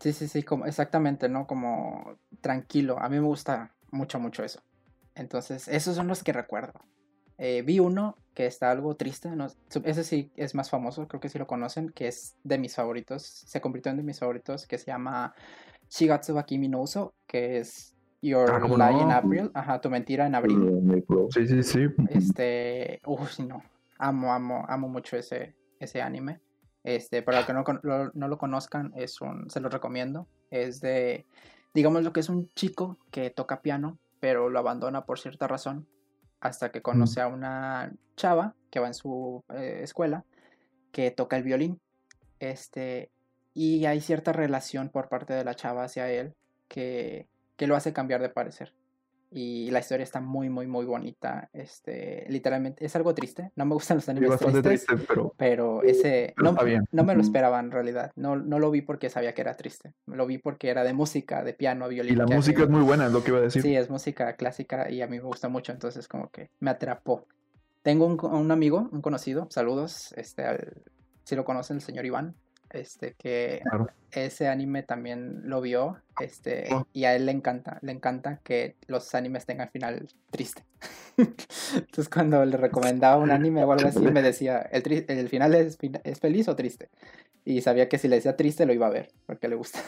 Sí, 0.00 0.12
sí, 0.12 0.26
sí, 0.26 0.42
como, 0.42 0.66
exactamente, 0.66 1.28
¿no? 1.28 1.46
Como 1.46 2.16
tranquilo. 2.40 2.98
A 2.98 3.08
mí 3.08 3.20
me 3.20 3.26
gusta 3.26 3.72
mucho, 3.92 4.18
mucho 4.18 4.42
eso. 4.42 4.60
Entonces, 5.14 5.68
esos 5.68 5.94
son 5.94 6.08
los 6.08 6.24
que 6.24 6.32
recuerdo. 6.32 6.80
Eh, 7.38 7.62
vi 7.62 7.78
uno 7.78 8.16
que 8.34 8.46
está 8.46 8.70
algo 8.70 8.96
triste, 8.96 9.28
¿no? 9.30 9.46
Ese 9.84 10.04
sí 10.04 10.32
es 10.36 10.54
más 10.54 10.70
famoso, 10.70 11.06
creo 11.06 11.20
que 11.20 11.28
sí 11.28 11.38
lo 11.38 11.46
conocen, 11.46 11.90
que 11.90 12.08
es 12.08 12.36
de 12.44 12.58
mis 12.58 12.74
favoritos, 12.74 13.22
se 13.22 13.60
convirtió 13.60 13.90
en 13.90 13.98
de 13.98 14.02
mis 14.02 14.18
favoritos, 14.18 14.66
que 14.66 14.78
se 14.78 14.86
llama 14.86 15.34
Shigatsu 15.88 16.34
wa 16.34 16.44
Kimi 16.44 16.68
no 16.68 16.80
Uso, 16.80 17.14
que 17.26 17.58
es 17.58 17.91
Your 18.22 18.50
Ah, 18.54 18.60
¿cómo 18.60 18.76
Lie 18.76 19.02
in? 19.02 19.10
April, 19.10 19.50
ajá, 19.52 19.80
tu 19.80 19.90
mentira 19.90 20.26
en 20.26 20.34
abril. 20.34 20.58
Sí, 21.30 21.46
sí, 21.46 21.62
sí. 21.62 21.86
Este, 22.08 23.00
uff, 23.04 23.38
no, 23.40 23.62
amo, 23.98 24.32
amo, 24.32 24.64
amo 24.68 24.88
mucho 24.88 25.16
ese, 25.16 25.54
ese 25.80 26.00
anime. 26.00 26.40
Este, 26.84 27.22
para 27.22 27.38
los 27.38 27.46
que 27.46 27.52
no, 27.52 27.64
lo- 27.82 28.10
no 28.14 28.28
lo 28.28 28.38
conozcan, 28.38 28.92
es 28.96 29.20
un, 29.20 29.50
se 29.50 29.60
lo 29.60 29.68
recomiendo. 29.68 30.28
Es 30.50 30.80
de, 30.80 31.26
digamos 31.74 32.02
lo 32.04 32.12
que 32.12 32.20
es 32.20 32.28
un 32.28 32.48
chico 32.54 32.98
que 33.10 33.30
toca 33.30 33.60
piano, 33.60 33.98
pero 34.20 34.48
lo 34.48 34.58
abandona 34.58 35.04
por 35.04 35.18
cierta 35.18 35.48
razón, 35.48 35.86
hasta 36.40 36.70
que 36.70 36.80
conoce 36.82 37.20
a 37.20 37.26
una 37.28 37.92
chava 38.16 38.54
que 38.70 38.78
va 38.80 38.86
en 38.86 38.94
su 38.94 39.42
eh, 39.54 39.80
escuela, 39.82 40.24
que 40.92 41.10
toca 41.10 41.36
el 41.36 41.42
violín. 41.42 41.80
Este, 42.38 43.10
y 43.54 43.84
hay 43.86 44.00
cierta 44.00 44.32
relación 44.32 44.90
por 44.90 45.08
parte 45.08 45.34
de 45.34 45.44
la 45.44 45.54
chava 45.54 45.84
hacia 45.84 46.08
él 46.10 46.34
que, 46.68 47.26
que 47.56 47.66
lo 47.66 47.76
hace 47.76 47.92
cambiar 47.92 48.20
de 48.22 48.28
parecer. 48.28 48.72
Y 49.34 49.70
la 49.70 49.78
historia 49.78 50.04
está 50.04 50.20
muy, 50.20 50.50
muy, 50.50 50.66
muy 50.66 50.84
bonita. 50.84 51.48
Este, 51.54 52.26
literalmente, 52.28 52.84
es 52.84 52.94
algo 52.96 53.14
triste. 53.14 53.50
No 53.56 53.64
me 53.64 53.72
gustan 53.72 53.96
los 53.96 54.04
Sí, 54.04 54.10
animes 54.10 54.28
bastante 54.28 54.60
tristes, 54.60 54.86
triste, 54.86 55.06
pero 55.08 55.34
pero 55.38 55.82
ese 55.82 56.34
Pero 56.36 56.44
no, 56.44 56.50
está 56.50 56.64
bien. 56.64 56.84
no 56.92 57.02
me 57.04 57.14
lo 57.14 57.22
esperaba 57.22 57.58
en 57.58 57.70
realidad. 57.70 58.12
No, 58.14 58.36
no 58.36 58.58
lo 58.58 58.70
vi 58.70 58.82
porque 58.82 59.08
sabía 59.08 59.32
que 59.32 59.40
era 59.40 59.56
triste. 59.56 59.94
Lo 60.04 60.26
vi 60.26 60.36
porque 60.36 60.68
era 60.68 60.84
de 60.84 60.92
música, 60.92 61.42
de 61.44 61.54
piano, 61.54 61.88
violín. 61.88 62.12
y 62.12 62.16
la 62.16 62.26
música 62.26 62.64
es 62.64 62.68
muy 62.68 62.82
buena, 62.82 63.06
es 63.06 63.12
lo 63.12 63.24
que 63.24 63.30
iba 63.30 63.38
a 63.38 63.42
decir. 63.42 63.62
Sí, 63.62 63.74
es 63.74 63.88
música 63.88 64.34
clásica 64.36 64.90
y 64.90 65.00
a 65.00 65.06
mí 65.06 65.16
me 65.16 65.24
gusta 65.24 65.48
mucho, 65.48 65.72
entonces 65.72 66.08
como 66.08 66.28
que 66.28 66.50
me 66.60 66.70
atrapó. 66.70 67.26
Tengo 67.82 68.04
un, 68.06 68.22
un 68.22 68.50
amigo, 68.50 68.90
un 68.92 69.00
conocido, 69.00 69.48
saludos, 69.50 70.12
este, 70.18 70.44
al- 70.44 70.82
si 71.24 71.36
lo 71.36 71.44
conocen, 71.46 71.76
el 71.78 71.82
señor 71.82 72.04
Iván, 72.04 72.34
este, 72.72 73.14
que 73.14 73.60
Claro. 73.62 73.88
ese 74.10 74.48
anime 74.48 74.82
también 74.82 75.42
lo 75.48 75.60
vio, 75.60 76.00
este, 76.20 76.66
Oh. 76.72 76.86
y 76.92 77.04
a 77.04 77.14
él 77.14 77.26
le 77.26 77.32
encanta, 77.32 77.78
le 77.82 77.92
encanta 77.92 78.40
que 78.42 78.76
los 78.86 79.14
animes 79.14 79.46
tengan 79.46 79.70
final 79.70 80.08
triste. 80.30 80.64
Entonces 81.74 82.08
cuando 82.08 82.44
le 82.44 82.56
recomendaba 82.56 83.16
un 83.16 83.30
anime 83.30 83.64
o 83.64 83.72
algo 83.72 83.88
así, 83.88 84.00
me 84.00 84.22
decía, 84.22 84.58
¿el, 84.60 84.82
tri- 84.82 85.04
el 85.08 85.28
final 85.28 85.54
es, 85.54 85.78
es 86.04 86.20
feliz 86.20 86.48
o 86.48 86.56
triste? 86.56 86.88
Y 87.44 87.60
sabía 87.60 87.88
que 87.88 87.98
si 87.98 88.08
le 88.08 88.16
decía 88.16 88.36
triste 88.36 88.66
lo 88.66 88.72
iba 88.72 88.86
a 88.86 88.90
ver, 88.90 89.10
porque 89.26 89.48
le 89.48 89.56
gusta. 89.56 89.80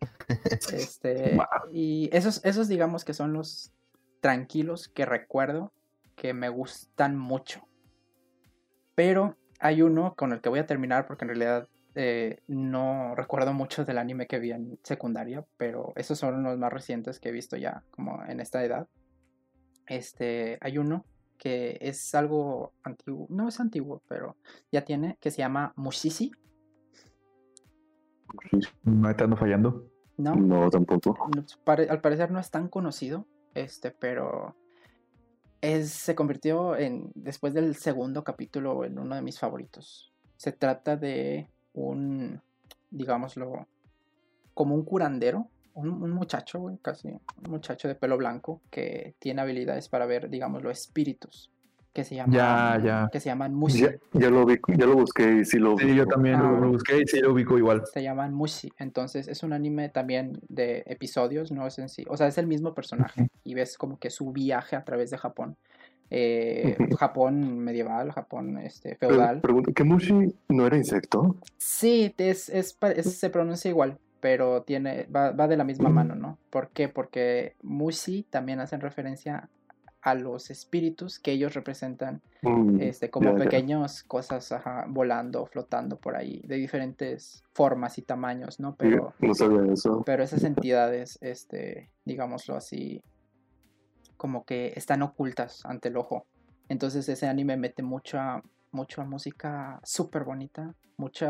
Este, 0.72 1.36
y 1.72 2.08
esos, 2.12 2.44
esos 2.44 2.66
digamos 2.68 3.04
que 3.04 3.12
son 3.14 3.32
los 3.32 3.72
tranquilos 4.20 4.88
que 4.88 5.04
recuerdo 5.04 5.72
que 6.16 6.32
me 6.32 6.48
gustan 6.48 7.16
mucho. 7.18 7.66
Pero 8.94 9.36
hay 9.58 9.82
uno 9.82 10.14
con 10.16 10.32
el 10.32 10.40
que 10.40 10.48
voy 10.48 10.58
a 10.60 10.66
terminar 10.66 11.06
porque 11.06 11.24
en 11.24 11.28
realidad 11.30 11.68
eh, 11.94 12.42
no 12.48 13.14
recuerdo 13.14 13.52
mucho 13.52 13.84
del 13.84 13.98
anime 13.98 14.26
que 14.26 14.38
vi 14.38 14.52
en 14.52 14.78
secundaria, 14.82 15.44
pero 15.56 15.92
esos 15.96 16.18
son 16.18 16.42
los 16.42 16.58
más 16.58 16.72
recientes 16.72 17.20
que 17.20 17.28
he 17.28 17.32
visto 17.32 17.56
ya 17.56 17.82
como 17.90 18.24
en 18.24 18.40
esta 18.40 18.64
edad. 18.64 18.88
Este, 19.86 20.58
hay 20.60 20.78
uno 20.78 21.04
que 21.38 21.76
es 21.80 22.14
algo 22.14 22.72
antiguo, 22.82 23.26
no 23.28 23.48
es 23.48 23.58
antiguo, 23.60 24.02
pero 24.08 24.36
ya 24.70 24.84
tiene, 24.84 25.18
que 25.20 25.30
se 25.30 25.38
llama 25.38 25.72
Mushishi, 25.76 26.32
No 28.84 29.14
te 29.14 29.24
ando 29.24 29.36
fallando. 29.36 29.90
¿no? 30.16 30.36
No, 30.36 30.70
tampoco. 30.70 31.16
al 31.66 32.00
parecer 32.00 32.30
no 32.30 32.38
es 32.38 32.50
tan 32.50 32.68
conocido, 32.68 33.26
este, 33.54 33.90
pero 33.90 34.54
es, 35.60 35.90
se 35.90 36.14
convirtió 36.14 36.76
en, 36.76 37.10
después 37.14 37.54
del 37.54 37.76
segundo 37.76 38.24
capítulo, 38.24 38.84
en 38.84 38.98
uno 38.98 39.14
de 39.14 39.22
mis 39.22 39.38
favoritos. 39.38 40.12
Se 40.36 40.52
trata 40.52 40.96
de 40.96 41.50
un, 41.74 42.40
digámoslo, 42.90 43.66
como 44.54 44.74
un 44.74 44.84
curandero, 44.84 45.48
un, 45.74 45.88
un 45.90 46.10
muchacho, 46.10 46.60
güey, 46.60 46.76
casi, 46.82 47.08
un 47.08 47.20
muchacho 47.50 47.88
de 47.88 47.94
pelo 47.94 48.16
blanco 48.18 48.60
que 48.70 49.14
tiene 49.18 49.40
habilidades 49.40 49.88
para 49.88 50.06
ver, 50.06 50.28
digámoslo, 50.28 50.70
espíritus. 50.70 51.50
que 51.94 52.04
se 52.04 52.14
llaman, 52.14 52.32
Ya, 52.34 52.80
ya. 52.82 53.08
que 53.12 53.20
se 53.20 53.28
llaman 53.28 53.52
Mushi. 53.54 53.80
Ya, 53.82 53.90
ya 54.14 54.30
lo 54.30 54.46
vi, 54.46 54.58
ya 54.78 54.86
lo 54.86 54.94
busqué 54.94 55.40
y 55.40 55.44
sí 55.44 55.58
lo 55.58 55.76
Sí, 55.76 55.94
yo 55.94 56.06
también 56.06 56.36
Ah. 56.36 56.42
lo, 56.50 56.58
lo 56.58 56.68
busqué 56.70 57.02
y 57.02 57.06
sí 57.06 57.20
lo 57.20 57.32
ubico 57.34 57.58
igual. 57.58 57.82
Se 57.92 58.02
llaman 58.02 58.32
Mushi. 58.32 58.72
Entonces 58.78 59.28
es 59.28 59.42
un 59.42 59.52
anime 59.52 59.90
también 59.90 60.40
de 60.48 60.82
episodios, 60.86 61.52
no 61.52 61.66
es 61.66 61.78
en 61.78 61.90
sí. 61.90 62.06
O 62.08 62.16
sea, 62.16 62.28
es 62.28 62.38
el 62.38 62.46
mismo 62.46 62.72
personaje. 62.74 63.28
Y 63.44 63.52
ves 63.52 63.76
como 63.76 63.98
que 63.98 64.08
su 64.08 64.32
viaje 64.32 64.74
a 64.74 64.84
través 64.84 65.10
de 65.10 65.18
Japón. 65.18 65.58
Eh. 66.14 66.76
Japón 66.98 67.58
medieval, 67.58 68.12
Japón 68.12 68.58
este, 68.58 68.96
feudal. 68.96 69.40
pregunto, 69.40 69.72
¿qué 69.74 69.82
Mushi 69.84 70.12
no 70.50 70.66
era 70.66 70.76
insecto? 70.76 71.36
Sí, 71.58 72.14
es, 72.18 72.48
es, 72.50 72.74
pa- 72.74 72.92
es- 72.92 73.18
se 73.18 73.30
pronuncia 73.30 73.70
igual, 73.70 73.96
pero 74.20 74.62
tiene, 74.62 75.06
va, 75.14 75.30
va 75.32 75.48
de 75.48 75.56
la 75.56 75.64
misma 75.64 75.88
Mm. 75.88 75.94
mano, 75.94 76.14
¿no? 76.14 76.38
¿Por 76.50 76.68
qué? 76.70 76.88
Porque 76.88 77.54
Mushi 77.62 78.24
también 78.24 78.60
hacen 78.60 78.80
referencia 78.80 79.48
a 80.02 80.14
los 80.14 80.50
espíritus 80.50 81.18
que 81.18 81.32
ellos 81.32 81.54
representan 81.54 82.20
Mm, 82.42 82.80
este, 82.80 83.08
como 83.08 83.30
ya. 83.30 83.36
pequeños 83.36 84.02
cosas 84.02 84.50
ajá, 84.50 84.84
volando, 84.88 85.46
flotando 85.46 85.96
por 85.96 86.16
ahí, 86.16 86.42
de 86.44 86.56
diferentes 86.56 87.44
formas 87.54 87.96
y 87.98 88.02
tamaños, 88.02 88.58
¿no? 88.58 88.74
Pero, 88.74 89.14
no 89.20 89.32
sabía 89.32 89.72
eso. 89.72 90.02
pero 90.04 90.24
esas 90.24 90.42
entidades, 90.42 91.18
este, 91.20 91.88
digámoslo 92.04 92.56
así, 92.56 93.00
como 94.22 94.44
que 94.44 94.72
están 94.76 95.02
ocultas 95.02 95.66
ante 95.66 95.88
el 95.88 95.96
ojo. 95.96 96.28
Entonces 96.68 97.08
ese 97.08 97.26
anime 97.26 97.56
mete 97.56 97.82
mucha, 97.82 98.40
mucha 98.70 99.02
música 99.02 99.80
súper 99.82 100.22
bonita, 100.22 100.76
mucho 100.96 101.26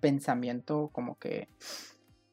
pensamiento 0.00 0.90
como 0.92 1.16
que 1.18 1.48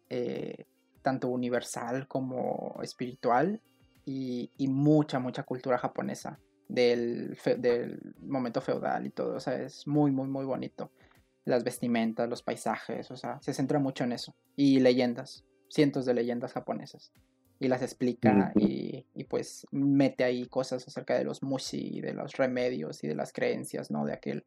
eh, 0.10 0.68
tanto 1.02 1.30
universal 1.30 2.08
como 2.08 2.80
espiritual 2.84 3.60
y, 4.06 4.52
y 4.56 4.68
mucha, 4.68 5.18
mucha 5.18 5.42
cultura 5.42 5.80
japonesa 5.80 6.40
del, 6.68 7.36
fe- 7.36 7.56
del 7.56 8.14
momento 8.22 8.62
feudal 8.62 9.08
y 9.08 9.10
todo. 9.10 9.38
O 9.38 9.40
sea, 9.40 9.56
es 9.64 9.88
muy, 9.88 10.12
muy, 10.12 10.28
muy 10.28 10.46
bonito. 10.46 10.92
Las 11.46 11.64
vestimentas, 11.64 12.30
los 12.30 12.44
paisajes, 12.44 13.10
o 13.10 13.18
sea, 13.18 13.42
se 13.42 13.52
centra 13.52 13.80
mucho 13.80 14.04
en 14.04 14.12
eso. 14.12 14.36
Y 14.56 14.80
leyendas, 14.80 15.44
cientos 15.70 16.06
de 16.06 16.14
leyendas 16.14 16.54
japonesas. 16.54 17.12
Y 17.64 17.70
las 17.70 17.82
explica 17.82 18.52
y, 18.56 19.06
y 19.16 19.24
pues 19.24 19.66
mete 19.72 20.26
ahí 20.26 20.48
cosas 20.48 20.86
acerca 20.86 21.18
de 21.18 21.24
los 21.24 21.42
mushi, 21.44 22.02
de 22.02 22.14
los 22.14 22.34
remedios 22.36 23.02
y 23.06 23.08
de 23.08 23.16
las 23.16 23.32
creencias, 23.32 23.90
¿no? 23.90 24.04
De 24.04 24.12
aquel 24.12 24.46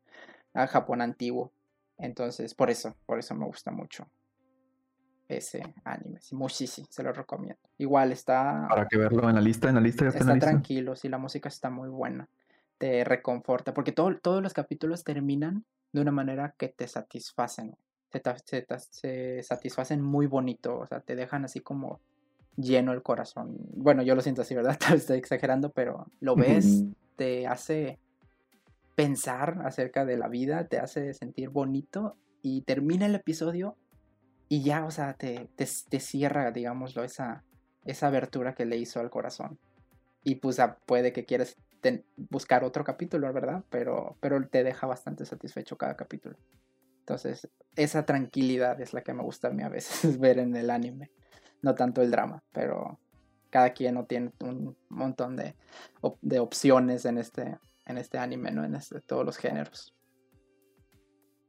ah, 0.53 0.67
Japón 0.67 1.01
antiguo. 1.01 1.51
Entonces, 1.97 2.55
por 2.55 2.69
eso, 2.69 2.95
por 3.07 3.19
eso 3.19 3.35
me 3.35 3.47
gusta 3.47 3.71
mucho 3.71 4.07
ese 5.29 5.63
anime. 5.85 6.21
Sí, 6.21 6.35
Mushi, 6.37 6.67
sí, 6.67 6.85
se 6.91 7.03
lo 7.03 7.11
recomiendo. 7.11 7.59
Igual 7.79 8.13
está, 8.13 8.67
Para 8.69 8.87
que 8.87 8.99
verlo 8.99 9.31
en 9.31 9.35
la 9.35 9.41
lista, 9.41 9.71
en 9.71 9.77
la 9.77 9.81
lista, 9.81 10.05
ya 10.05 10.09
está, 10.11 10.21
en 10.21 10.27
la 10.27 10.33
está 10.35 10.35
lista. 10.35 10.51
tranquilo, 10.51 10.95
sí, 10.95 11.09
la 11.09 11.17
música 11.17 11.49
está 11.49 11.71
muy 11.71 11.89
buena. 11.89 12.29
Te 12.77 13.03
reconforta, 13.03 13.73
porque 13.73 13.93
todo- 13.93 14.19
todos 14.19 14.43
los 14.43 14.53
capítulos 14.53 15.05
terminan 15.05 15.65
de 15.93 16.03
una 16.03 16.13
manera 16.13 16.55
que 16.59 16.69
te 16.69 16.87
satisfacen. 16.87 17.77
Se, 18.13 18.23
se 18.45 18.67
se 18.91 19.43
satisfacen 19.43 20.03
muy 20.03 20.27
bonito, 20.27 20.79
o 20.81 20.87
sea, 20.87 21.01
te 21.01 21.17
dejan 21.17 21.47
así 21.47 21.61
como 21.61 22.01
lleno 22.57 22.93
el 22.93 23.03
corazón. 23.03 23.57
Bueno, 23.75 24.03
yo 24.03 24.15
lo 24.15 24.23
siento 24.23 24.43
así, 24.43 24.55
¿verdad? 24.55 24.77
Tal 24.81 24.93
vez 24.93 25.03
Estoy 25.03 25.19
exagerando, 25.19 25.71
pero 25.71 26.07
lo 26.21 26.37
ves, 26.37 26.85
te 27.17 27.47
hace 27.47 27.99
pensar 28.95 29.61
acerca 29.65 30.05
de 30.05 30.17
la 30.17 30.29
vida, 30.29 30.67
te 30.69 30.79
hace 30.79 31.13
sentir 31.13 31.51
bonito 31.51 32.17
y 32.43 32.63
termina 32.63 33.07
el 33.07 33.15
episodio 33.15 33.77
y 34.49 34.63
ya, 34.63 34.85
o 34.85 34.91
sea, 34.91 35.15
te, 35.15 35.49
te, 35.57 35.67
te 35.89 36.01
cierra, 36.01 36.51
digámoslo, 36.53 37.05
esa, 37.05 37.45
esa 37.85 38.07
abertura 38.07 38.55
que 38.55 38.65
le 38.65 38.77
hizo 38.77 39.01
al 39.01 39.11
corazón. 39.11 39.59
Y 40.23 40.37
pues 40.37 40.59
ah, 40.61 40.79
puede 40.87 41.13
que 41.13 41.25
quieras 41.25 41.57
ten- 41.81 42.05
buscar 42.17 42.65
otro 42.65 42.85
capítulo, 42.85 43.33
¿verdad? 43.33 43.65
Pero, 43.71 44.17
pero 44.21 44.47
te 44.49 44.65
deja 44.65 44.87
bastante 44.87 45.25
satisfecho 45.25 45.77
cada 45.77 45.97
capítulo. 45.97 46.37
Entonces, 47.01 47.49
esa 47.77 48.05
tranquilidad 48.05 48.81
es 48.81 48.93
la 48.93 49.03
que 49.03 49.15
me 49.15 49.23
gusta 49.23 49.49
a 49.49 49.51
mí 49.53 49.63
a 49.63 49.69
veces 49.69 50.19
ver 50.21 50.39
en 50.39 50.57
el 50.57 50.71
anime. 50.71 51.11
No 51.63 51.75
tanto 51.75 52.03
el 52.03 52.11
drama, 52.11 52.43
pero 52.53 52.99
cada 53.51 53.71
quien 53.71 53.95
no 53.95 54.05
tiene 54.05 54.33
un 54.41 54.77
montón 54.89 55.37
de, 55.37 55.55
op- 56.01 56.19
de 56.21 56.39
opciones 56.39 57.05
en 57.05 57.19
este, 57.19 57.59
en 57.87 57.99
este 57.99 58.19
anime, 58.19 58.51
¿no? 58.51 58.65
En 58.65 58.75
este- 58.75 59.01
todos 59.01 59.25
los 59.25 59.37
géneros. 59.37 59.95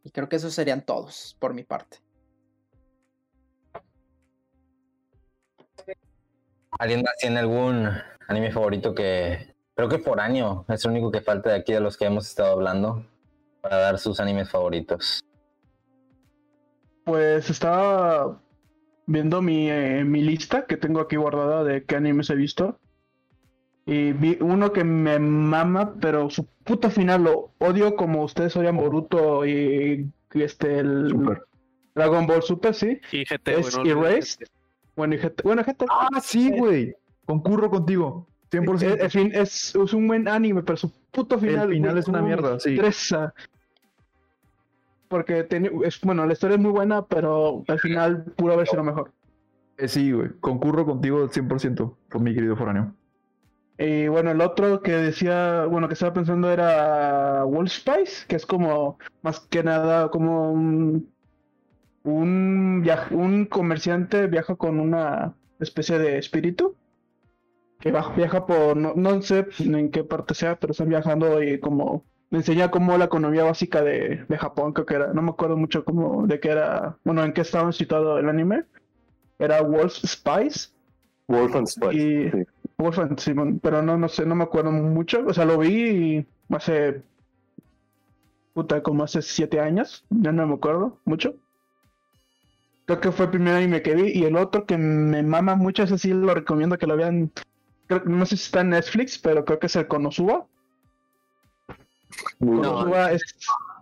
Y 0.04 0.12
creo 0.12 0.30
que 0.30 0.38
esos 0.38 0.54
serían 0.54 0.82
todos, 0.86 1.36
por 1.40 1.54
mi 1.54 1.64
parte. 1.64 1.98
¿Alguien 6.80 7.02
más 7.02 7.16
tiene 7.20 7.40
algún 7.40 7.90
anime 8.28 8.52
favorito 8.52 8.94
que 8.94 9.56
creo 9.76 9.90
que 9.90 10.00
por 10.00 10.20
año 10.20 10.66
es 10.70 10.86
el 10.86 10.92
único 10.92 11.12
que 11.12 11.22
falta 11.22 11.50
de 11.50 11.56
aquí 11.58 11.74
de 11.74 11.80
los 11.80 11.98
que 11.98 12.06
hemos 12.06 12.28
estado 12.28 12.54
hablando 12.54 13.06
para 13.62 13.78
dar 13.78 14.00
sus 14.00 14.20
animes 14.20 14.50
favoritos? 14.50 15.20
Pues 17.04 17.50
estaba 17.50 18.42
viendo 19.08 19.42
mi, 19.42 19.70
eh, 19.72 20.04
mi 20.06 20.22
lista 20.22 20.66
que 20.66 20.78
tengo 20.78 21.00
aquí 21.00 21.16
guardada 21.16 21.64
de 21.64 21.84
qué 21.84 21.96
animes 21.96 22.30
he 22.30 22.36
visto. 22.36 22.80
Y 23.86 24.12
vi 24.12 24.38
uno 24.42 24.74
que 24.74 24.84
me 24.84 25.18
mama, 25.18 25.94
pero 26.02 26.30
su 26.30 26.46
puta 26.66 26.90
final 26.90 27.24
lo 27.24 27.52
odio 27.60 27.96
como 27.96 28.24
ustedes 28.24 28.56
odian 28.58 28.76
Boruto 28.76 29.46
y, 29.46 30.12
y 30.34 30.42
este 30.42 30.80
el 30.80 31.08
Super. 31.10 31.44
Dragon 31.96 32.28
Ball 32.28 32.44
Super, 32.44 32.74
sí. 32.74 33.00
Y 33.14 33.24
GT, 33.24 33.48
Es 33.60 33.76
güey, 33.78 33.94
no 33.94 34.00
olvides 34.02 34.14
Erased. 34.14 34.48
Bueno, 34.96 35.16
y 35.16 35.18
GT 35.20 35.42
bueno, 35.44 35.64
GT 35.64 35.86
Ah, 35.90 36.20
sí, 36.22 36.52
güey. 36.52 36.96
Concurro 37.26 37.70
contigo. 37.70 38.28
100%. 38.52 38.76
Es, 38.98 39.04
es 39.04 39.14
fin- 39.14 39.32
es- 39.34 39.76
es 39.76 39.94
un 39.94 40.08
buen 40.08 40.28
anime, 40.28 40.64
pero 40.64 40.76
su 40.78 40.92
puto 41.12 41.40
final. 41.40 41.70
final 41.70 41.92
güey, 41.92 42.00
es 42.02 42.08
una 42.10 42.22
mierda, 42.22 42.60
sí. 42.60 42.74
estresa. 42.76 43.34
Porque 45.08 45.44
tiene- 45.44 45.72
es, 45.86 46.02
bueno, 46.02 46.26
la 46.26 46.34
historia 46.34 46.56
es 46.56 46.62
muy 46.62 46.72
buena, 46.72 47.06
pero 47.06 47.64
al 47.68 47.80
final 47.80 48.24
pudo 48.36 48.54
haber 48.54 48.68
sido 48.68 48.84
mejor. 48.84 49.12
Eh, 49.78 49.88
sí, 49.88 50.12
güey. 50.12 50.30
Concurro 50.40 50.86
contigo 50.86 51.22
al 51.22 51.30
100%, 51.30 51.98
con 52.10 52.24
mi 52.24 52.34
querido 52.34 52.56
foráneo. 52.56 52.94
Y 53.80 54.08
bueno, 54.08 54.32
el 54.32 54.42
otro 54.42 54.82
que 54.82 54.92
decía, 54.92 55.66
bueno, 55.66 55.88
que 55.88 55.94
estaba 55.94 56.14
pensando 56.14 56.50
era 56.52 57.44
Wolf 57.44 57.72
Spice, 57.72 58.26
que 58.28 58.36
es 58.36 58.46
como, 58.46 58.98
más 59.22 59.40
que 59.42 59.62
nada, 59.64 60.10
como 60.10 60.52
un, 60.52 61.08
un 62.04 63.48
comerciante 63.50 64.28
viaja 64.28 64.56
con 64.56 64.80
una 64.80 65.36
especie 65.60 66.00
de 66.00 66.18
espíritu, 66.18 66.76
que 67.80 67.92
va- 67.92 68.14
viaja 68.16 68.46
por, 68.46 68.76
no, 68.76 68.94
no 68.96 69.22
sé 69.22 69.46
en 69.60 69.92
qué 69.92 70.04
parte 70.04 70.34
sea, 70.34 70.56
pero 70.60 70.72
están 70.72 70.90
viajando 70.90 71.42
y 71.44 71.60
como 71.60 72.04
me 72.30 72.40
enseña 72.40 72.70
cómo 72.72 72.98
la 72.98 73.06
economía 73.06 73.44
básica 73.44 73.82
de, 73.82 74.26
de 74.28 74.38
Japón, 74.38 74.74
creo 74.74 74.86
que 74.86 74.96
era, 74.96 75.14
no 75.14 75.22
me 75.22 75.30
acuerdo 75.32 75.56
mucho 75.58 75.84
cómo, 75.86 76.28
de 76.28 76.40
qué 76.40 76.50
era, 76.50 76.98
bueno, 77.04 77.24
en 77.24 77.34
qué 77.34 77.42
estaba 77.42 77.72
situado 77.72 78.18
el 78.20 78.28
anime, 78.30 78.64
era 79.40 79.62
Wolf 79.62 79.94
Spice. 80.06 80.70
Wolf 81.28 81.56
and 81.56 81.68
Spice. 81.68 81.96
Y- 81.96 82.32
sí. 82.32 82.38
Wolfenstein, 82.80 83.18
Simón, 83.18 83.60
pero 83.60 83.82
no, 83.82 83.98
no 83.98 84.08
sé, 84.08 84.24
no 84.24 84.36
me 84.36 84.44
acuerdo 84.44 84.72
mucho. 84.72 85.24
O 85.26 85.34
sea, 85.34 85.46
lo 85.46 85.58
vi 85.58 86.24
hace. 86.50 87.02
Puta, 88.54 88.84
como 88.84 89.04
hace 89.04 89.24
siete 89.24 89.60
años. 89.60 90.06
Ya 90.12 90.32
no 90.32 90.46
me 90.46 90.54
acuerdo 90.54 91.00
mucho. 91.04 91.36
Creo 92.86 93.02
que 93.02 93.12
fue 93.12 93.26
el 93.26 93.32
primer 93.32 93.56
anime 93.56 93.82
que 93.82 93.96
vi. 93.96 94.12
Y 94.12 94.26
el 94.26 94.36
otro 94.38 94.66
que 94.68 94.78
me 94.78 95.24
mama 95.24 95.56
mucho, 95.56 95.82
ese 95.84 95.98
sí 95.98 96.14
lo 96.14 96.34
recomiendo 96.36 96.78
que 96.78 96.86
lo 96.86 96.96
vean. 96.96 97.32
Creo- 97.88 98.04
no 98.06 98.26
sé 98.28 98.38
si 98.38 98.44
está 98.44 98.62
en 98.62 98.70
Netflix, 98.70 99.18
pero 99.18 99.44
creo 99.44 99.58
que 99.58 99.66
es 99.68 99.76
el 99.76 99.88
Konosuba. 99.88 100.46
Muy 102.40 102.56
No. 102.58 102.62
bueno. 102.62 102.72
Konosuba 102.74 103.12
es, 103.12 103.22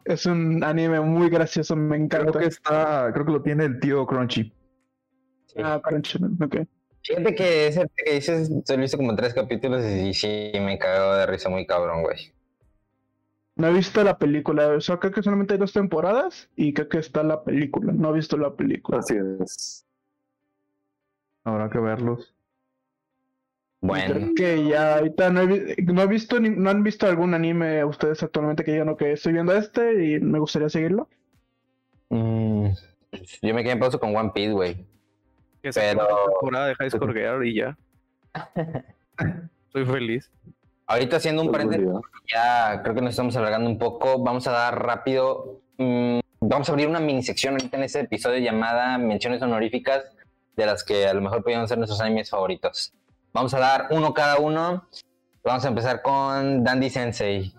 es 0.06 0.26
un 0.26 0.64
anime 0.64 1.00
muy 1.02 1.30
gracioso, 1.30 1.76
me 1.76 1.96
encanta. 1.98 2.32
Creo 2.32 2.42
que 2.42 2.48
está, 2.48 3.12
creo 3.14 3.26
que 3.26 3.32
lo 3.32 3.42
tiene 3.42 3.66
el 3.66 3.80
tío 3.80 4.06
Crunchy. 4.06 4.54
Ah, 5.58 5.82
Crunchyroll, 5.84 6.36
ok. 6.44 6.58
Fíjate 7.04 7.36
que 7.36 7.68
ese 7.68 7.88
que 7.96 8.14
dices, 8.16 8.52
solo 8.66 8.84
hice 8.84 8.98
como 8.98 9.16
tres 9.16 9.34
capítulos 9.34 9.86
y 9.86 10.14
sí 10.14 10.52
me 10.56 10.78
cagó 10.80 11.14
de 11.16 11.26
risa 11.28 11.50
muy 11.50 11.66
cabrón, 11.68 12.02
güey. 12.02 12.34
No 13.58 13.68
he 13.68 13.74
visto 13.74 14.04
la 14.04 14.18
película, 14.18 14.68
o 14.68 14.82
sea, 14.82 14.98
creo 14.98 15.14
que 15.14 15.24
solamente 15.24 15.54
hay 15.54 15.60
dos 15.60 15.72
temporadas 15.72 16.50
y 16.58 16.74
creo 16.74 16.90
que 16.90 16.98
está 16.98 17.24
la 17.24 17.44
película. 17.44 17.94
No 17.94 18.10
he 18.10 18.14
visto 18.14 18.36
la 18.38 18.54
película. 18.54 18.98
Así 19.00 19.16
es. 19.40 19.86
Habrá 21.46 21.70
que 21.70 21.80
verlos. 21.80 22.35
Bueno, 23.88 24.16
Creo 24.16 24.34
que 24.36 24.68
ya 24.68 24.96
ahorita 24.96 25.30
no 25.30 25.42
he, 25.42 25.46
vi- 25.48 25.84
no 25.84 26.02
he 26.02 26.08
visto 26.08 26.40
ni- 26.40 26.50
no 26.50 26.70
han 26.70 26.82
visto 26.84 27.06
algún 27.08 27.34
anime 27.34 27.84
ustedes 27.86 28.24
actualmente 28.24 28.64
que 28.64 28.72
digan 28.72 28.96
que 28.96 29.12
estoy 29.14 29.34
viendo 29.34 29.54
este 29.56 30.04
y 30.06 30.20
me 30.20 30.40
gustaría 30.40 30.70
seguirlo. 30.70 31.08
mm, 32.10 32.68
yo 33.42 33.54
me 33.54 33.64
quedé 33.64 33.74
en 33.74 33.80
pausa 33.80 33.98
con 33.98 34.16
One 34.16 34.32
Piece, 34.34 34.54
güey. 34.54 34.86
Que 35.62 35.72
se 35.72 35.80
Pero- 35.82 36.08
temporada 36.40 36.68
de 36.68 36.76
High 36.76 36.90
Score 36.92 37.14
Girl 37.14 37.46
y 37.46 37.56
ya. 37.56 37.78
Soy 39.72 39.86
feliz. 39.86 40.32
Ahorita 40.88 41.18
haciendo 41.18 41.42
un 41.42 41.52
paréntesis, 41.52 41.88
ya 42.32 42.82
creo 42.84 42.94
que 42.96 43.02
nos 43.02 43.12
estamos 43.12 43.36
alargando 43.36 43.70
un 43.70 43.78
poco. 43.80 44.22
Vamos 44.24 44.48
a 44.48 44.52
dar 44.52 44.84
rápido. 44.86 45.62
mm, 45.78 46.20
vamos 46.42 46.70
a 46.70 46.72
abrir 46.72 46.88
una 46.88 47.00
mini 47.00 47.24
sección 47.24 47.54
ahorita 47.56 47.78
en 47.78 47.84
este 47.84 48.00
episodio 48.02 48.40
llamada 48.40 48.98
Menciones 48.98 49.42
Honoríficas, 49.42 50.04
de 50.56 50.66
las 50.66 50.84
que 50.84 51.08
a 51.08 51.14
lo 51.14 51.22
mejor 51.22 51.42
podrían 51.42 51.68
ser 51.68 51.78
nuestros 51.78 52.00
animes 52.02 52.30
favoritos. 52.30 52.94
Vamos 53.36 53.54
a 53.54 53.60
dar 53.60 53.88
uno 53.92 54.14
cada 54.14 54.40
uno. 54.40 54.88
Vamos 55.44 55.66
a 55.66 55.68
empezar 55.68 56.02
con 56.02 56.64
Dandy 56.64 56.90
Sensei. 56.90 57.54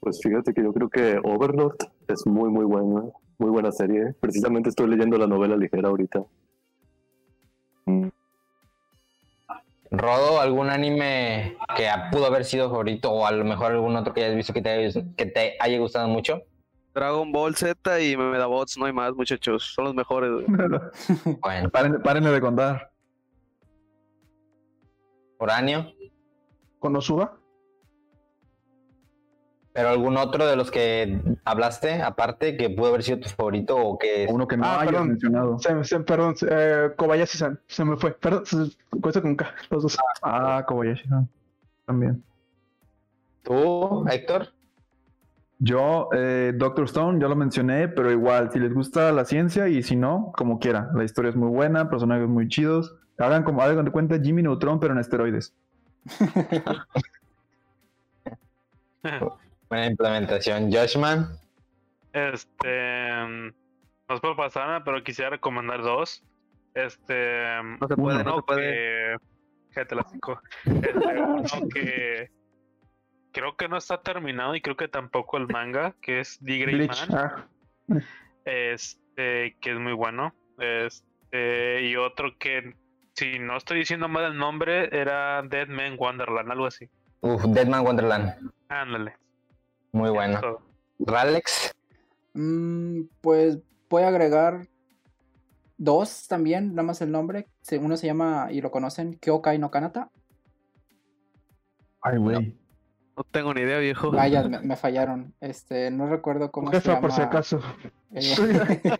Pues 0.00 0.18
fíjate 0.22 0.54
que 0.54 0.62
yo 0.62 0.72
creo 0.72 0.88
que 0.88 1.20
Overlord 1.22 1.76
es 2.08 2.26
muy, 2.26 2.48
muy 2.48 2.64
buena, 2.64 3.02
muy 3.36 3.50
buena 3.50 3.70
serie. 3.72 4.14
Precisamente 4.20 4.70
estoy 4.70 4.88
leyendo 4.88 5.18
la 5.18 5.26
novela 5.26 5.54
ligera 5.58 5.90
ahorita. 5.90 6.24
Rodo, 9.90 10.40
¿algún 10.40 10.70
anime 10.70 11.58
que 11.76 11.86
pudo 12.10 12.24
haber 12.24 12.46
sido 12.46 12.70
favorito 12.70 13.12
o 13.12 13.26
a 13.26 13.32
lo 13.32 13.44
mejor 13.44 13.72
algún 13.72 13.94
otro 13.96 14.14
que 14.14 14.24
hayas 14.24 14.34
visto 14.34 14.54
que 14.54 14.62
te 14.62 14.70
haya, 14.70 15.02
que 15.14 15.26
te 15.26 15.58
haya 15.60 15.78
gustado 15.78 16.08
mucho? 16.08 16.40
Dragon 16.94 17.30
Ball 17.32 17.54
Z 17.54 18.00
y 18.00 18.16
Medabots, 18.16 18.78
no 18.78 18.86
hay 18.86 18.94
más, 18.94 19.12
muchachos. 19.12 19.74
Son 19.74 19.84
los 19.84 19.94
mejores. 19.94 20.30
Bueno, 21.42 21.68
Párenle, 21.68 21.98
párenle 21.98 22.30
de 22.30 22.40
contar. 22.40 22.93
Uranio. 25.44 25.92
¿Konosuba? 26.78 27.38
Pero 29.72 29.88
algún 29.88 30.16
otro 30.16 30.46
de 30.46 30.54
los 30.54 30.70
que 30.70 31.20
hablaste, 31.44 32.00
aparte, 32.00 32.56
que 32.56 32.70
pudo 32.70 32.88
haber 32.90 33.02
sido 33.02 33.18
tu 33.18 33.28
favorito 33.28 33.76
o 33.76 33.98
que... 33.98 34.26
Uno 34.30 34.46
que 34.46 34.56
no 34.56 34.64
Ah, 34.64 34.80
hayas 34.80 34.86
perdón. 34.92 35.08
mencionado. 35.08 35.58
Se, 35.58 35.84
se- 35.84 36.00
perdón, 36.00 36.34
eh, 36.48 36.90
Kobayashi-san. 36.96 37.60
Se 37.66 37.84
me 37.84 37.96
fue. 37.96 38.12
Perdón, 38.12 38.46
se, 38.46 38.56
cuesta 39.00 39.20
con 39.20 39.34
K. 39.34 39.52
Los 39.70 39.82
dos. 39.82 39.98
Ah, 40.22 40.64
Kobayashi. 40.66 41.08
¿no? 41.08 41.28
También. 41.86 42.22
¿Tú, 43.42 44.06
Héctor? 44.08 44.48
Yo, 45.58 46.08
eh, 46.14 46.52
Doctor 46.54 46.84
Stone, 46.84 47.20
ya 47.20 47.26
lo 47.26 47.34
mencioné, 47.34 47.88
pero 47.88 48.12
igual, 48.12 48.52
si 48.52 48.60
les 48.60 48.72
gusta 48.72 49.10
la 49.10 49.24
ciencia 49.24 49.66
y 49.68 49.82
si 49.82 49.96
no, 49.96 50.32
como 50.36 50.60
quiera. 50.60 50.90
La 50.94 51.02
historia 51.02 51.30
es 51.30 51.36
muy 51.36 51.48
buena, 51.48 51.90
personajes 51.90 52.28
muy 52.28 52.46
chidos. 52.48 52.94
Hagan 53.18 53.44
como, 53.44 53.62
hagan 53.62 53.84
de 53.84 53.90
cuenta 53.90 54.18
Jimmy 54.20 54.42
Neutron, 54.42 54.80
pero 54.80 54.92
en 54.92 55.00
esteroides. 55.00 55.54
Buena 59.68 59.86
implementación. 59.86 60.72
Joshman. 60.72 61.38
Este. 62.12 63.24
mm, 63.26 63.52
No 64.08 64.14
es 64.14 64.20
por 64.20 64.36
pasar 64.36 64.66
nada, 64.66 64.84
pero 64.84 65.02
quisiera 65.02 65.30
recomendar 65.30 65.82
dos. 65.82 66.22
Este. 66.74 67.44
No 67.80 67.86
se 67.88 67.96
puede, 67.96 68.16
uno 68.20 68.24
no 68.24 68.36
se 68.36 68.42
puede. 68.42 69.16
que. 69.74 69.86
Cinco. 70.10 70.40
Este, 70.64 71.22
uno 71.22 71.68
que. 71.72 72.30
Creo 73.32 73.56
que 73.56 73.68
no 73.68 73.76
está 73.76 74.00
terminado 74.00 74.54
y 74.54 74.60
creo 74.60 74.76
que 74.76 74.86
tampoco 74.86 75.36
el 75.38 75.48
manga, 75.48 75.94
que 76.00 76.20
es 76.20 76.38
The. 76.44 76.66
Man. 76.86 76.88
Ah, 77.10 77.46
Este, 78.44 79.56
que 79.60 79.72
es 79.72 79.78
muy 79.78 79.92
bueno. 79.92 80.32
Este, 80.58 81.82
y 81.82 81.96
otro 81.96 82.38
que, 82.38 82.76
si 83.14 83.38
no 83.38 83.56
estoy 83.56 83.78
diciendo 83.78 84.08
mal 84.08 84.24
el 84.24 84.38
nombre, 84.38 84.88
era 84.96 85.42
Dead 85.42 85.68
Man 85.68 85.96
Wonderland, 85.98 86.50
algo 86.50 86.66
así. 86.66 86.88
Uf, 87.20 87.44
Deadman 87.46 87.84
Wonderland. 87.84 88.34
Ándale. 88.68 89.16
Muy 89.92 90.10
bueno. 90.10 90.38
eso. 90.38 90.60
Ralex. 90.98 91.74
Mm, 92.34 93.02
pues 93.20 93.58
voy 93.88 94.02
a 94.02 94.08
agregar 94.08 94.66
dos 95.78 96.26
también, 96.28 96.74
nada 96.74 96.82
más 96.82 97.00
el 97.00 97.10
nombre. 97.10 97.46
Uno 97.80 97.96
se 97.96 98.06
llama, 98.06 98.48
y 98.50 98.60
lo 98.60 98.70
conocen, 98.70 99.14
Kyokai 99.14 99.58
no 99.58 99.70
Kanata. 99.70 100.10
Ay, 102.02 102.18
güey. 102.18 102.58
No 103.16 103.24
tengo 103.30 103.54
ni 103.54 103.60
idea, 103.62 103.78
viejo. 103.78 104.10
Vaya, 104.10 104.42
me, 104.48 104.60
me 104.60 104.76
fallaron. 104.76 105.34
Este, 105.40 105.90
no 105.90 106.06
recuerdo 106.08 106.50
cómo 106.50 106.70
se 106.72 106.80
llama. 106.80 107.00
por 107.00 107.12
si 107.12 107.20
acaso. 107.22 107.60
eh, 108.12 108.34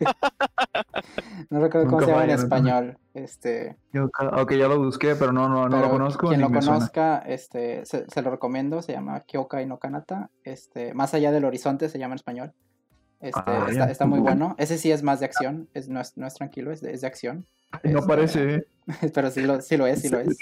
no 1.51 1.61
recuerdo 1.61 1.87
cómo 1.89 2.01
Nunca 2.01 2.05
se 2.07 2.11
llama 2.13 2.25
en 2.25 2.31
español. 2.31 2.99
Este, 3.15 3.77
Yo 3.93 4.09
Ok, 4.37 4.53
ya 4.55 4.69
lo 4.69 4.79
busqué, 4.79 5.15
pero 5.15 5.33
no, 5.33 5.49
no, 5.49 5.69
no 5.69 5.81
lo 5.81 5.91
conozco. 5.91 6.29
Quien 6.29 6.41
ni 6.41 6.45
lo 6.45 6.51
me 6.51 6.63
suena. 6.63 6.79
conozca, 6.79 7.19
este, 7.27 7.85
se, 7.87 8.07
se 8.09 8.23
lo 8.23 8.31
recomiendo. 8.31 8.83
Se 8.83 8.93
llama 8.93 9.21
Kyokai 9.21 9.67
no 9.67 9.79
Kanata. 9.79 10.31
Este, 10.45 10.95
más 10.95 11.15
allá 11.15 11.33
del 11.33 11.45
horizonte 11.45 11.89
se 11.89 11.99
llama 11.99 12.15
en 12.15 12.17
español. 12.17 12.53
Este, 13.21 13.41
Ah, 13.47 13.89
está, 13.91 14.07
muy 14.07 14.21
bueno. 14.21 14.55
Ese 14.59 14.77
sí 14.79 14.91
es 14.93 15.03
más 15.03 15.21
de 15.21 15.27
acción. 15.27 15.69
Es, 15.75 15.89
no, 15.89 16.01
es, 16.01 16.17
no 16.17 16.27
es 16.27 16.35
tranquilo, 16.35 16.73
es 16.73 16.81
de, 16.83 16.93
es 16.93 17.01
de 17.01 17.07
acción. 17.07 17.47
No 17.83 17.99
Este, 17.99 18.07
parece, 18.07 18.55
¿eh? 18.55 18.67
Pero 19.15 19.31
sí 19.31 19.41
lo, 19.43 19.61
sí 19.63 19.77
lo 19.79 19.87
es, 19.87 20.03
sí 20.03 20.09
lo 20.11 20.21
es. 20.21 20.37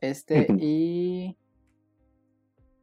Este, 0.00 0.46
y 0.58 1.11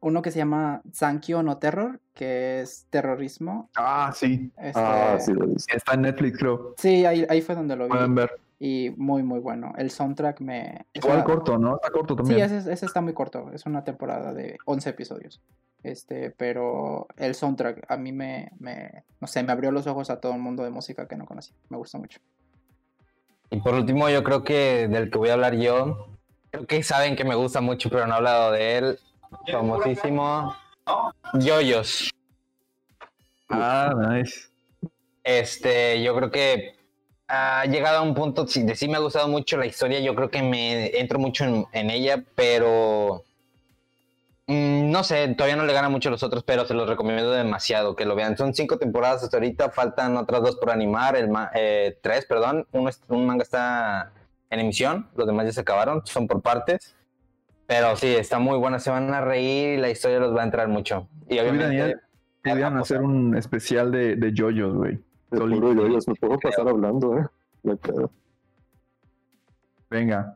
uno 0.01 0.21
que 0.21 0.31
se 0.31 0.37
llama 0.39 0.81
Sankyo 0.93 1.43
no 1.43 1.57
Terror, 1.57 1.99
que 2.13 2.61
es 2.61 2.85
terrorismo. 2.89 3.69
Ah, 3.75 4.11
sí. 4.15 4.51
Este, 4.57 4.79
Ah, 4.79 5.17
sí, 5.19 5.33
lo. 5.33 5.45
Está 5.55 5.93
en 5.95 6.01
Netflix, 6.03 6.37
creo. 6.37 6.75
sí, 6.77 7.05
ahí, 7.05 7.25
ahí 7.29 7.41
fue 7.41 7.55
donde 7.55 7.75
lo 7.75 7.85
vi. 7.85 7.89
Pueden 7.91 8.15
ver. 8.15 8.31
Y 8.61 8.93
muy, 8.97 9.23
muy 9.23 9.39
bueno. 9.39 9.73
El 9.77 9.89
soundtrack 9.89 10.41
me... 10.41 10.85
es 10.93 11.03
Igual 11.03 11.17
una- 11.17 11.23
corto, 11.25 11.57
¿no? 11.57 11.75
Está 11.75 11.91
corto 11.91 12.13
Sí, 12.15 12.17
también. 12.17 12.41
ese, 12.41 12.71
ese 12.73 12.85
está 12.85 12.99
muy 12.99 13.13
corto. 13.13 13.51
Es 13.53 13.65
una 13.65 13.83
temporada 13.85 14.33
de 14.33 14.57
11 14.65 14.89
episodios. 14.89 15.41
Este, 15.81 16.31
pero 16.31 17.07
el 17.15 17.35
soundtrack 17.35 17.85
a 17.89 17.95
mí 17.95 18.11
me, 18.11 18.51
me, 18.59 19.05
no 19.21 19.27
sé, 19.27 19.43
me 19.43 19.53
abrió 19.53 19.71
los 19.71 19.87
ojos 19.87 20.09
a 20.09 20.19
todo 20.19 20.33
el 20.33 20.39
mundo 20.39 20.63
de 20.63 20.71
música 20.71 21.07
que 21.07 21.15
no 21.15 21.25
conocía. 21.25 21.55
Me 21.69 21.77
gustó 21.77 21.99
mucho. 21.99 22.19
Y 23.49 23.61
por 23.61 23.73
último, 23.75 24.09
yo 24.09 24.23
creo 24.25 24.43
que 24.43 24.87
del 24.89 25.09
que 25.09 25.17
voy 25.17 25.29
a 25.29 25.33
hablar 25.33 25.55
yo, 25.55 26.07
creo 26.51 26.67
que 26.67 26.83
saben 26.83 27.15
que 27.15 27.23
me 27.23 27.35
gusta 27.35 27.61
mucho, 27.61 27.89
pero 27.89 28.05
no 28.07 28.13
he 28.13 28.17
hablado 28.17 28.51
de 28.51 28.77
él. 28.77 28.99
Famosísimo. 29.51 30.55
Yoyos. 31.33 32.09
Ah, 33.49 33.93
nice. 33.95 34.49
Este, 35.23 36.01
yo 36.01 36.15
creo 36.15 36.31
que 36.31 36.75
ha 37.27 37.65
llegado 37.65 37.99
a 37.99 38.01
un 38.01 38.13
punto 38.15 38.47
sí, 38.47 38.63
de 38.63 38.75
sí 38.75 38.87
me 38.87 38.95
ha 38.95 38.99
gustado 38.99 39.27
mucho 39.27 39.57
la 39.57 39.65
historia, 39.67 39.99
yo 39.99 40.15
creo 40.15 40.29
que 40.31 40.41
me 40.41 40.97
entro 40.99 41.19
mucho 41.19 41.43
en, 41.45 41.65
en 41.73 41.89
ella, 41.91 42.23
pero 42.35 43.23
mm, 44.47 44.89
no 44.89 45.03
sé, 45.03 45.27
todavía 45.35 45.55
no 45.55 45.65
le 45.65 45.73
gana 45.73 45.89
mucho 45.89 46.09
a 46.09 46.11
los 46.11 46.23
otros, 46.23 46.43
pero 46.43 46.65
se 46.65 46.73
los 46.73 46.89
recomiendo 46.89 47.29
demasiado 47.31 47.95
que 47.95 48.05
lo 48.05 48.15
vean. 48.15 48.35
Son 48.37 48.53
cinco 48.55 48.77
temporadas 48.79 49.23
hasta 49.23 49.37
ahorita, 49.37 49.69
faltan 49.69 50.17
otras 50.17 50.41
dos 50.41 50.55
por 50.55 50.71
animar, 50.71 51.15
el 51.15 51.29
eh, 51.53 51.97
tres, 52.01 52.25
perdón, 52.25 52.65
Uno 52.71 52.89
es- 52.89 53.01
un 53.07 53.25
manga 53.27 53.43
está 53.43 54.11
en 54.49 54.59
emisión, 54.61 55.09
los 55.15 55.27
demás 55.27 55.45
ya 55.45 55.51
se 55.51 55.61
acabaron, 55.61 56.01
son 56.05 56.27
por 56.27 56.41
partes. 56.41 56.95
Pero 57.69 57.95
sí, 57.95 58.07
está 58.07 58.39
muy 58.39 58.57
buena, 58.57 58.79
se 58.79 58.89
van 58.89 59.13
a 59.13 59.21
reír 59.21 59.77
y 59.77 59.77
la 59.77 59.91
historia 59.91 60.17
los 60.17 60.35
va 60.35 60.41
a 60.41 60.45
entrar 60.45 60.67
mucho. 60.67 61.07
Y 61.29 61.37
obviamente, 61.37 61.65
Daniel, 61.65 62.01
Podrían 62.43 62.77
hacer 62.77 63.01
un 63.01 63.37
especial 63.37 63.91
de, 63.91 64.15
de 64.15 64.33
JoJo's, 64.35 64.73
güey. 64.73 64.99
Yoyos, 65.31 66.07
me 66.07 66.15
puedo 66.15 66.39
pasar 66.39 66.67
hablando, 66.67 67.19
eh. 67.19 67.25
Hay 67.69 67.75
pedo. 67.75 68.11
Venga. 69.87 70.35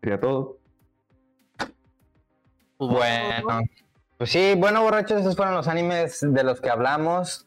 Sería 0.00 0.18
todo. 0.18 0.60
Bueno, 2.78 3.60
pues 4.16 4.30
sí, 4.30 4.54
bueno, 4.56 4.82
borrachos, 4.82 5.20
esos 5.20 5.36
fueron 5.36 5.54
los 5.56 5.68
animes 5.68 6.20
de 6.22 6.42
los 6.42 6.62
que 6.62 6.70
hablamos. 6.70 7.45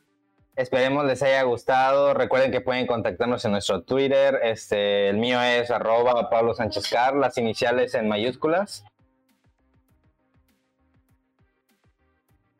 Esperemos 0.60 1.06
les 1.06 1.24
haya 1.24 1.42
gustado. 1.44 2.14
Recuerden 2.14 2.52
que 2.52 2.60
pueden 2.60 2.86
contactarnos 2.86 3.46
en 3.46 3.54
nuestro 3.54 3.82
Twitter. 3.84 4.42
Este, 4.44 5.08
el 5.08 5.16
mío 5.16 5.42
es 5.42 5.72
arroba 5.72 6.30
Pablo 6.30 6.54
Sánchez 6.54 6.90
Car, 6.90 7.16
las 7.16 7.38
iniciales 7.38 7.96
en 7.96 8.10
mayúsculas. 8.10 8.84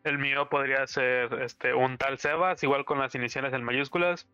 El 0.06 0.18
mío 0.18 0.48
podría 0.48 0.88
ser 0.88 1.42
este 1.42 1.74
un 1.74 1.98
tal 1.98 2.18
Sebas, 2.20 2.64
igual 2.64 2.86
con 2.86 3.00
las 3.00 3.16
iniciales 3.16 3.52
en 3.52 3.66
mayúsculas. 3.66 4.30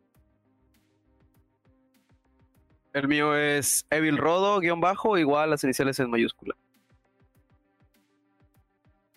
El 2.93 3.07
mío 3.07 3.35
es 3.35 3.87
Evil 3.89 4.19
Rodo, 4.19 4.59
guion 4.59 4.79
bajo, 4.79 5.17
igual 5.17 5.49
las 5.49 5.63
iniciales 5.63 5.99
en 5.99 6.11
mayúscula. 6.11 6.55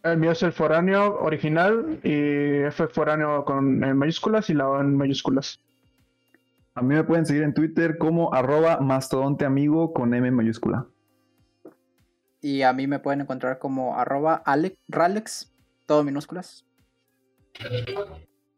El 0.02 0.18
mío 0.18 0.30
es 0.30 0.42
el 0.42 0.52
foráneo 0.52 1.18
original 1.20 2.00
y 2.04 2.62
F 2.66 2.86
foráneo 2.88 3.44
con 3.44 3.82
en 3.82 3.96
mayúsculas 3.96 4.48
y 4.48 4.54
la 4.54 4.68
O 4.68 4.80
en 4.80 4.96
mayúsculas. 4.96 5.60
A 6.74 6.82
mí 6.82 6.94
me 6.94 7.02
pueden 7.02 7.26
seguir 7.26 7.42
en 7.42 7.54
Twitter 7.54 7.98
como 7.98 8.32
arroba 8.32 8.78
mastodonteamigo 8.78 9.92
con 9.92 10.14
M 10.14 10.30
mayúscula. 10.30 10.86
Y 12.40 12.62
a 12.62 12.72
mí 12.72 12.86
me 12.86 13.00
pueden 13.00 13.22
encontrar 13.22 13.58
como 13.58 13.98
arroba 13.98 14.36
Alec, 14.46 14.78
Ralex, 14.86 15.52
todo 15.86 16.04
minúsculas. 16.04 16.64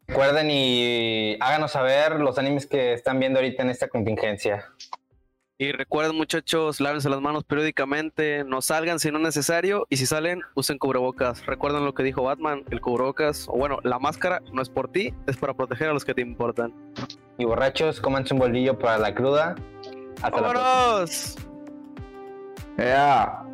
Recuerden 0.07 0.51
y 0.51 1.35
háganos 1.39 1.71
saber 1.71 2.19
los 2.19 2.37
animes 2.37 2.67
que 2.67 2.93
están 2.93 3.19
viendo 3.19 3.39
ahorita 3.39 3.63
en 3.63 3.69
esta 3.71 3.87
contingencia. 3.87 4.65
Y 5.61 5.73
recuerden, 5.73 6.15
muchachos, 6.15 6.81
lávense 6.81 7.07
las 7.07 7.21
manos 7.21 7.43
periódicamente, 7.43 8.43
no 8.43 8.63
salgan 8.63 8.97
si 8.97 9.11
no 9.11 9.19
es 9.19 9.25
necesario, 9.25 9.85
y 9.91 9.97
si 9.97 10.07
salen, 10.07 10.41
usen 10.55 10.79
cubrebocas. 10.79 11.45
Recuerden 11.45 11.85
lo 11.85 11.93
que 11.93 12.01
dijo 12.01 12.23
Batman, 12.23 12.63
el 12.71 12.81
cubrebocas, 12.81 13.47
o 13.47 13.51
bueno, 13.51 13.77
la 13.83 13.99
máscara 13.99 14.41
no 14.51 14.63
es 14.63 14.69
por 14.69 14.91
ti, 14.91 15.13
es 15.27 15.37
para 15.37 15.53
proteger 15.53 15.89
a 15.89 15.93
los 15.93 16.03
que 16.03 16.15
te 16.15 16.21
importan. 16.21 16.73
Y 17.37 17.45
borrachos, 17.45 18.01
cómanse 18.01 18.33
un 18.33 18.39
bolillo 18.39 18.79
para 18.79 18.97
la 18.97 19.13
cruda. 19.13 19.53
Hasta 20.23 20.41
la 20.41 20.49
próxima. 20.49 20.63
¡Vámonos! 20.63 21.35
¡Ea! 22.79 23.50